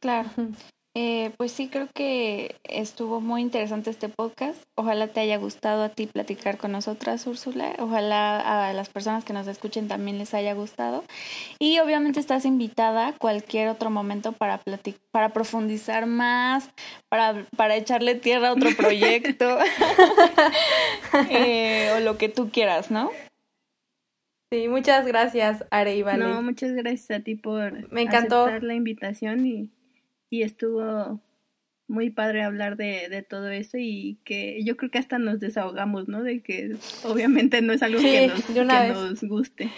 Claro. 0.00 0.30
Eh, 0.98 1.32
pues 1.36 1.52
sí, 1.52 1.68
creo 1.68 1.88
que 1.92 2.56
estuvo 2.64 3.20
muy 3.20 3.42
interesante 3.42 3.90
este 3.90 4.08
podcast. 4.08 4.62
Ojalá 4.76 5.08
te 5.08 5.20
haya 5.20 5.36
gustado 5.36 5.82
a 5.82 5.90
ti 5.90 6.06
platicar 6.06 6.56
con 6.56 6.72
nosotras, 6.72 7.26
Úrsula. 7.26 7.74
Ojalá 7.80 8.68
a 8.70 8.72
las 8.72 8.88
personas 8.88 9.22
que 9.22 9.34
nos 9.34 9.46
escuchen 9.46 9.88
también 9.88 10.16
les 10.16 10.32
haya 10.32 10.54
gustado. 10.54 11.04
Y 11.58 11.80
obviamente 11.80 12.18
estás 12.18 12.46
invitada 12.46 13.12
cualquier 13.12 13.68
otro 13.68 13.90
momento 13.90 14.32
para 14.32 14.62
para 15.10 15.34
profundizar 15.34 16.06
más, 16.06 16.70
para, 17.10 17.44
para 17.58 17.76
echarle 17.76 18.14
tierra 18.14 18.48
a 18.48 18.52
otro 18.52 18.70
proyecto 18.78 19.58
eh, 21.28 21.92
o 21.94 22.00
lo 22.00 22.16
que 22.16 22.30
tú 22.30 22.48
quieras, 22.48 22.90
¿no? 22.90 23.10
Sí, 24.50 24.68
muchas 24.68 25.06
gracias, 25.06 25.62
Are 25.70 25.94
y 25.94 26.02
Vale. 26.02 26.24
No, 26.24 26.40
muchas 26.40 26.72
gracias 26.72 27.20
a 27.20 27.22
ti 27.22 27.34
por 27.34 27.92
Me 27.92 28.00
encantó. 28.00 28.44
aceptar 28.44 28.62
la 28.62 28.74
invitación 28.74 29.46
y 29.46 29.75
y 30.30 30.42
estuvo 30.42 31.20
muy 31.88 32.10
padre 32.10 32.42
hablar 32.42 32.76
de, 32.76 33.08
de, 33.08 33.22
todo 33.22 33.48
eso 33.48 33.76
y 33.78 34.18
que 34.24 34.62
yo 34.64 34.76
creo 34.76 34.90
que 34.90 34.98
hasta 34.98 35.18
nos 35.18 35.38
desahogamos, 35.38 36.08
¿no? 36.08 36.22
De 36.22 36.40
que 36.42 36.76
obviamente 37.04 37.62
no 37.62 37.72
es 37.72 37.82
algo 37.82 38.00
que, 38.00 38.28
nos, 38.28 38.44
que 38.44 38.64
nos 38.64 39.22
guste. 39.22 39.70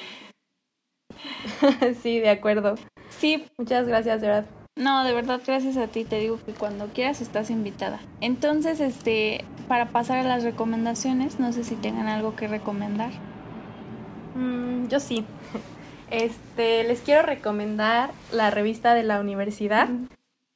sí, 2.02 2.20
de 2.20 2.30
acuerdo. 2.30 2.76
Sí, 3.10 3.44
Muchas 3.58 3.88
gracias, 3.88 4.20
de 4.20 4.28
verdad. 4.28 4.46
no, 4.76 5.04
de 5.04 5.12
verdad, 5.12 5.40
gracias 5.46 5.76
a 5.76 5.88
ti. 5.88 6.04
Te 6.04 6.18
digo 6.18 6.38
que 6.44 6.52
cuando 6.52 6.86
quieras 6.88 7.20
estás 7.20 7.50
invitada. 7.50 8.00
Entonces, 8.20 8.80
este, 8.80 9.44
para 9.66 9.86
pasar 9.90 10.18
a 10.18 10.22
las 10.22 10.44
recomendaciones, 10.44 11.38
no 11.38 11.52
sé 11.52 11.64
si 11.64 11.74
tengan 11.74 12.06
algo 12.06 12.36
que 12.36 12.48
recomendar. 12.48 13.10
Mm, 14.34 14.88
yo 14.88 15.00
sí. 15.00 15.24
Este, 16.10 16.84
les 16.84 17.02
quiero 17.02 17.20
recomendar 17.20 18.12
la 18.32 18.50
revista 18.50 18.94
de 18.94 19.02
la 19.02 19.20
universidad. 19.20 19.90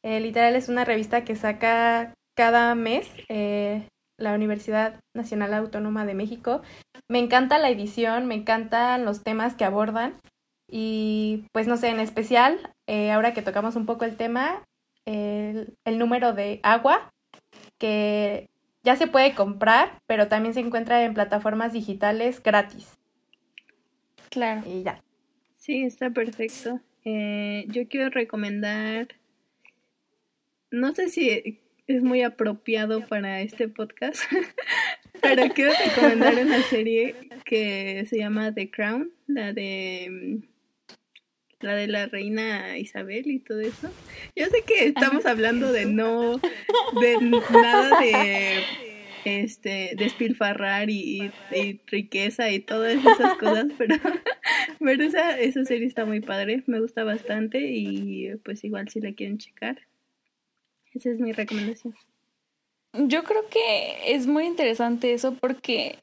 Eh, 0.03 0.20
literal 0.20 0.57
es 0.57 0.68
una 0.68 0.84
revista 0.84 1.24
que 1.24 1.36
saca 1.36 2.14
cada 2.34 2.74
mes 2.74 3.09
eh, 3.28 3.88
la 4.16 4.34
Universidad 4.34 5.00
Nacional 5.14 5.55
Autónoma 5.55 6.05
de 6.07 6.14
México. 6.14 6.62
Me 7.09 7.18
encanta 7.18 7.59
la 7.59 7.70
edición, 7.70 8.26
me 8.26 8.34
encantan 8.34 9.05
los 9.05 9.22
temas 9.22 9.55
que 9.55 9.64
abordan 9.64 10.20
y 10.68 11.44
pues 11.53 11.66
no 11.66 11.76
sé, 11.76 11.88
en 11.88 12.00
especial, 12.00 12.59
eh, 12.86 13.11
ahora 13.11 13.34
que 13.34 13.42
tocamos 13.42 13.76
un 13.76 13.86
poco 13.86 14.05
el 14.05 14.16
tema, 14.16 14.64
el, 15.05 15.74
el 15.84 15.98
número 15.98 16.32
de 16.32 16.61
agua 16.62 17.12
que 17.78 18.48
ya 18.82 18.96
se 18.96 19.07
puede 19.07 19.34
comprar, 19.34 20.00
pero 20.07 20.28
también 20.28 20.55
se 20.55 20.61
encuentra 20.61 21.05
en 21.05 21.14
plataformas 21.14 21.72
digitales 21.72 22.42
gratis. 22.42 22.98
Claro. 24.30 24.62
Y 24.66 24.82
ya. 24.82 25.03
Sí, 25.57 25.84
está 25.84 26.11
perfecto. 26.11 26.80
Eh, 27.05 27.66
yo 27.68 27.86
quiero 27.88 28.11
recomendar, 28.11 29.09
no 30.72 30.92
sé 30.94 31.08
si 31.08 31.60
es 31.86 32.02
muy 32.02 32.22
apropiado 32.22 33.06
para 33.06 33.40
este 33.42 33.68
podcast, 33.68 34.20
pero 35.22 35.48
quiero 35.54 35.72
recomendar 35.86 36.34
una 36.44 36.62
serie 36.64 37.14
que 37.44 38.04
se 38.08 38.18
llama 38.18 38.52
The 38.54 38.70
Crown, 38.70 39.10
la 39.26 39.52
de 39.52 40.40
la 41.60 41.76
de 41.76 41.86
la 41.86 42.06
reina 42.06 42.76
Isabel 42.78 43.30
y 43.30 43.38
todo 43.38 43.60
eso. 43.60 43.92
Yo 44.34 44.46
sé 44.46 44.62
que 44.66 44.86
estamos 44.86 45.26
hablando 45.26 45.70
de 45.72 45.86
no, 45.86 46.38
de 47.00 47.16
nada 47.52 48.00
de 48.00 48.62
este 49.24 49.92
despilfarrar 49.96 50.90
y, 50.90 51.30
y- 51.52 51.56
y 51.56 51.80
riqueza 51.86 52.50
y 52.50 52.58
todas 52.58 52.94
esas 52.94 53.34
cosas, 53.36 53.66
pero, 53.78 53.94
pero 54.80 55.04
esa, 55.04 55.38
esa 55.38 55.64
serie 55.64 55.86
está 55.86 56.04
muy 56.04 56.20
padre, 56.20 56.64
me 56.66 56.80
gusta 56.80 57.04
bastante 57.04 57.60
y 57.60 58.34
pues 58.44 58.64
igual 58.64 58.88
si 58.88 59.00
la 59.00 59.12
quieren 59.12 59.38
checar. 59.38 59.78
Esa 60.95 61.11
es 61.11 61.18
mi 61.18 61.32
recomendación. 61.32 61.95
Yo 62.95 63.24
creo 63.24 63.49
que 63.49 64.14
es 64.14 64.26
muy 64.26 64.45
interesante 64.47 65.14
eso 65.14 65.34
porque 65.40 65.99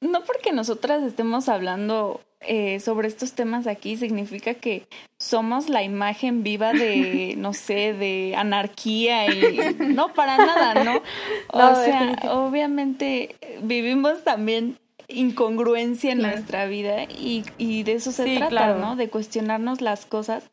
no 0.00 0.22
porque 0.24 0.52
nosotras 0.52 1.02
estemos 1.02 1.48
hablando 1.48 2.20
eh, 2.40 2.78
sobre 2.78 3.08
estos 3.08 3.32
temas 3.32 3.66
aquí 3.66 3.96
significa 3.96 4.54
que 4.54 4.86
somos 5.20 5.68
la 5.68 5.82
imagen 5.82 6.44
viva 6.44 6.72
de, 6.72 7.34
no 7.38 7.52
sé, 7.52 7.92
de 7.94 8.34
anarquía 8.36 9.26
y 9.28 9.58
no 9.80 10.14
para 10.14 10.38
nada, 10.38 10.74
¿no? 10.84 11.02
O 11.52 11.58
No, 11.58 11.74
sea, 11.74 12.16
obviamente 12.30 13.34
vivimos 13.62 14.22
también 14.22 14.76
incongruencia 15.08 16.12
en 16.12 16.18
Claro. 16.18 16.36
nuestra 16.36 16.66
vida 16.66 17.04
y, 17.04 17.42
y 17.56 17.82
de 17.82 17.94
eso 17.94 18.12
se 18.12 18.24
Sí, 18.26 18.36
trata, 18.36 18.50
claro. 18.50 18.78
¿no? 18.78 18.94
De 18.94 19.08
cuestionarnos 19.08 19.80
las 19.80 20.06
cosas 20.06 20.44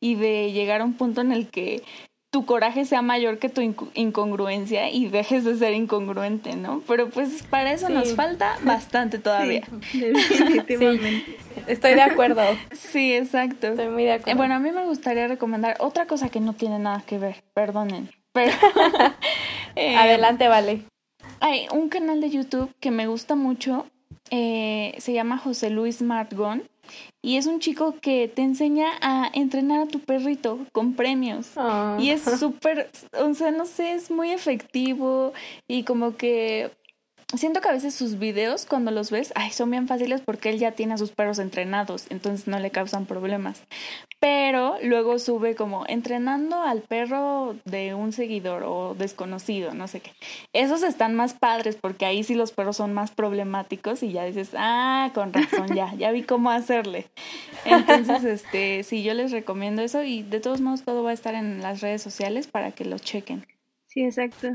y 0.00 0.16
de 0.16 0.52
llegar 0.52 0.80
a 0.82 0.84
un 0.84 0.94
punto 0.94 1.20
en 1.22 1.32
el 1.32 1.48
que 1.48 1.82
tu 2.30 2.44
coraje 2.46 2.84
sea 2.84 3.02
mayor 3.02 3.38
que 3.38 3.48
tu 3.48 3.60
incongruencia 3.94 4.88
y 4.90 5.08
dejes 5.08 5.44
de 5.44 5.56
ser 5.56 5.72
incongruente, 5.74 6.54
¿no? 6.54 6.80
Pero 6.86 7.08
pues 7.10 7.42
para 7.42 7.72
eso 7.72 7.88
Sí. 7.88 7.92
nos 7.92 8.14
falta 8.14 8.56
bastante 8.64 9.18
todavía. 9.18 9.62
Sí, 9.90 10.00
definitivamente. 10.00 11.36
Estoy 11.66 11.94
de 11.94 12.02
acuerdo. 12.02 12.42
Sí, 12.72 13.14
exacto. 13.14 13.68
Estoy 13.68 13.88
muy 13.88 14.04
de 14.04 14.10
Eh, 14.10 14.14
acuerdo. 14.14 14.36
bueno, 14.38 14.54
a 14.54 14.58
mí 14.60 14.70
me 14.70 14.84
gustaría 14.86 15.26
recomendar 15.26 15.76
otra 15.80 16.06
cosa 16.06 16.28
que 16.28 16.38
no 16.40 16.52
tiene 16.52 16.78
nada 16.78 17.02
que 17.04 17.18
ver, 17.18 17.42
perdonen. 17.52 18.10
Pero 18.32 18.52
eh, 19.76 19.96
Adelante, 19.96 20.46
vale. 20.48 20.82
Hay 21.40 21.66
un 21.72 21.88
canal 21.88 22.20
de 22.20 22.30
YouTube 22.30 22.70
que 22.80 22.90
me 22.92 23.06
gusta 23.08 23.34
mucho, 23.34 23.86
eh, 24.30 24.94
se 24.98 25.12
llama 25.12 25.36
José 25.38 25.70
Luis 25.70 26.00
Margón 26.02 26.62
y 27.22 27.36
es 27.36 27.46
un 27.46 27.60
chico 27.60 27.96
que 28.00 28.28
te 28.28 28.42
enseña 28.42 28.88
a 29.00 29.30
entrenar 29.32 29.80
a 29.80 29.86
tu 29.86 30.00
perrito 30.00 30.58
con 30.72 30.94
premios. 30.94 31.50
Oh. 31.56 31.96
Y 31.98 32.10
es 32.10 32.22
súper, 32.22 32.90
o 33.18 33.34
sea, 33.34 33.50
no 33.50 33.66
sé, 33.66 33.92
es 33.92 34.10
muy 34.10 34.30
efectivo 34.30 35.32
y 35.68 35.84
como 35.84 36.16
que 36.16 36.70
siento 37.36 37.60
que 37.60 37.68
a 37.68 37.72
veces 37.72 37.94
sus 37.94 38.18
videos 38.18 38.66
cuando 38.66 38.90
los 38.90 39.10
ves, 39.10 39.32
ay, 39.36 39.50
son 39.50 39.70
bien 39.70 39.86
fáciles 39.86 40.20
porque 40.20 40.50
él 40.50 40.58
ya 40.58 40.72
tiene 40.72 40.94
a 40.94 40.98
sus 40.98 41.10
perros 41.10 41.38
entrenados, 41.38 42.06
entonces 42.10 42.48
no 42.48 42.58
le 42.58 42.70
causan 42.70 43.06
problemas. 43.06 43.62
Pero 44.20 44.76
luego 44.82 45.18
sube 45.18 45.54
como 45.54 45.86
entrenando 45.88 46.62
al 46.62 46.82
perro 46.82 47.56
de 47.64 47.94
un 47.94 48.12
seguidor 48.12 48.64
o 48.64 48.94
desconocido, 48.94 49.72
no 49.72 49.88
sé 49.88 50.00
qué. 50.00 50.12
Esos 50.52 50.82
están 50.82 51.14
más 51.14 51.32
padres 51.32 51.76
porque 51.76 52.04
ahí 52.04 52.22
sí 52.22 52.34
los 52.34 52.52
perros 52.52 52.76
son 52.76 52.92
más 52.92 53.10
problemáticos 53.12 54.02
y 54.02 54.12
ya 54.12 54.24
dices, 54.24 54.50
ah, 54.56 55.10
con 55.14 55.32
razón, 55.32 55.74
ya, 55.74 55.94
ya 55.94 56.12
vi 56.12 56.22
cómo 56.22 56.50
hacerle. 56.50 57.06
Entonces, 57.64 58.24
este, 58.24 58.82
sí, 58.82 59.02
yo 59.02 59.14
les 59.14 59.32
recomiendo 59.32 59.80
eso 59.80 60.02
y 60.02 60.22
de 60.22 60.40
todos 60.40 60.60
modos 60.60 60.82
todo 60.82 61.02
va 61.02 61.10
a 61.10 61.14
estar 61.14 61.34
en 61.34 61.62
las 61.62 61.80
redes 61.80 62.02
sociales 62.02 62.46
para 62.46 62.72
que 62.72 62.84
lo 62.84 62.98
chequen. 62.98 63.46
Sí, 63.86 64.04
exacto. 64.04 64.48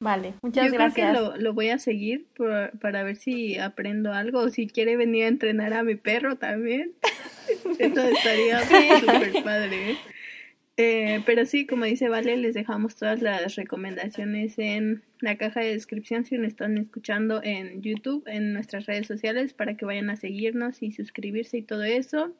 Vale, 0.00 0.32
muchas 0.42 0.64
Yo 0.66 0.74
creo 0.74 0.92
que 0.94 1.02
gracias. 1.02 1.12
lo, 1.20 1.36
lo 1.36 1.52
voy 1.52 1.68
a 1.68 1.78
seguir 1.78 2.26
por- 2.34 2.70
para 2.80 3.02
ver 3.02 3.16
si 3.16 3.58
aprendo 3.58 4.12
algo 4.14 4.40
o 4.40 4.48
si 4.48 4.66
quiere 4.66 4.96
venir 4.96 5.24
a 5.24 5.28
entrenar 5.28 5.74
a 5.74 5.82
mi 5.82 5.94
perro 5.94 6.36
también. 6.36 6.92
Eso 7.78 8.00
estaría 8.02 8.60
súper 9.00 9.42
padre. 9.44 9.90
¿eh? 9.92 9.96
Eh, 10.78 11.22
pero 11.26 11.44
sí, 11.44 11.66
como 11.66 11.84
dice 11.84 12.08
Vale, 12.08 12.38
les 12.38 12.54
dejamos 12.54 12.96
todas 12.96 13.20
las 13.20 13.56
recomendaciones 13.56 14.58
en 14.58 15.02
la 15.20 15.36
caja 15.36 15.60
de 15.60 15.72
descripción 15.74 16.24
si 16.24 16.38
nos 16.38 16.48
están 16.48 16.78
escuchando 16.78 17.42
en 17.42 17.82
YouTube, 17.82 18.24
en 18.26 18.54
nuestras 18.54 18.86
redes 18.86 19.06
sociales, 19.06 19.52
para 19.52 19.76
que 19.76 19.84
vayan 19.84 20.08
a 20.08 20.16
seguirnos 20.16 20.82
y 20.82 20.92
suscribirse 20.92 21.58
y 21.58 21.62
todo 21.62 21.82
eso. 21.84 22.34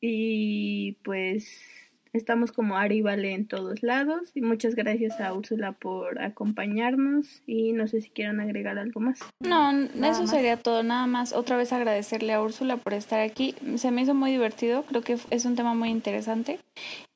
Y 0.00 0.98
pues 1.02 1.73
estamos 2.14 2.52
como 2.52 2.76
Ari 2.76 2.96
y 2.96 3.02
Vale 3.02 3.32
en 3.34 3.46
todos 3.46 3.82
lados. 3.82 4.30
Y 4.34 4.40
muchas 4.40 4.74
gracias 4.74 5.20
a 5.20 5.32
Úrsula 5.34 5.72
por 5.72 6.20
acompañarnos. 6.22 7.42
Y 7.46 7.72
no 7.72 7.86
sé 7.86 8.00
si 8.00 8.10
quieran 8.10 8.40
agregar 8.40 8.78
algo 8.78 9.00
más. 9.00 9.20
No, 9.40 9.72
Nada 9.72 10.10
eso 10.10 10.22
más. 10.22 10.30
sería 10.30 10.56
todo. 10.56 10.82
Nada 10.82 11.06
más, 11.06 11.32
otra 11.32 11.56
vez 11.56 11.72
agradecerle 11.72 12.32
a 12.32 12.42
Úrsula 12.42 12.76
por 12.78 12.94
estar 12.94 13.20
aquí. 13.20 13.54
Se 13.76 13.90
me 13.90 14.02
hizo 14.02 14.14
muy 14.14 14.30
divertido, 14.30 14.84
creo 14.84 15.02
que 15.02 15.18
es 15.30 15.44
un 15.44 15.56
tema 15.56 15.74
muy 15.74 15.90
interesante. 15.90 16.58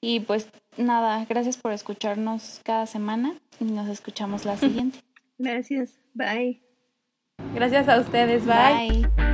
Y 0.00 0.20
pues 0.20 0.48
nada, 0.76 1.24
gracias 1.28 1.56
por 1.56 1.72
escucharnos 1.72 2.60
cada 2.64 2.86
semana 2.86 3.34
y 3.60 3.64
nos 3.64 3.88
escuchamos 3.88 4.44
la 4.44 4.56
siguiente. 4.58 4.98
Gracias. 5.38 5.98
Bye. 6.14 6.60
Gracias 7.54 7.88
a 7.88 8.00
ustedes. 8.00 8.44
Bye. 8.44 9.06
Bye. 9.16 9.27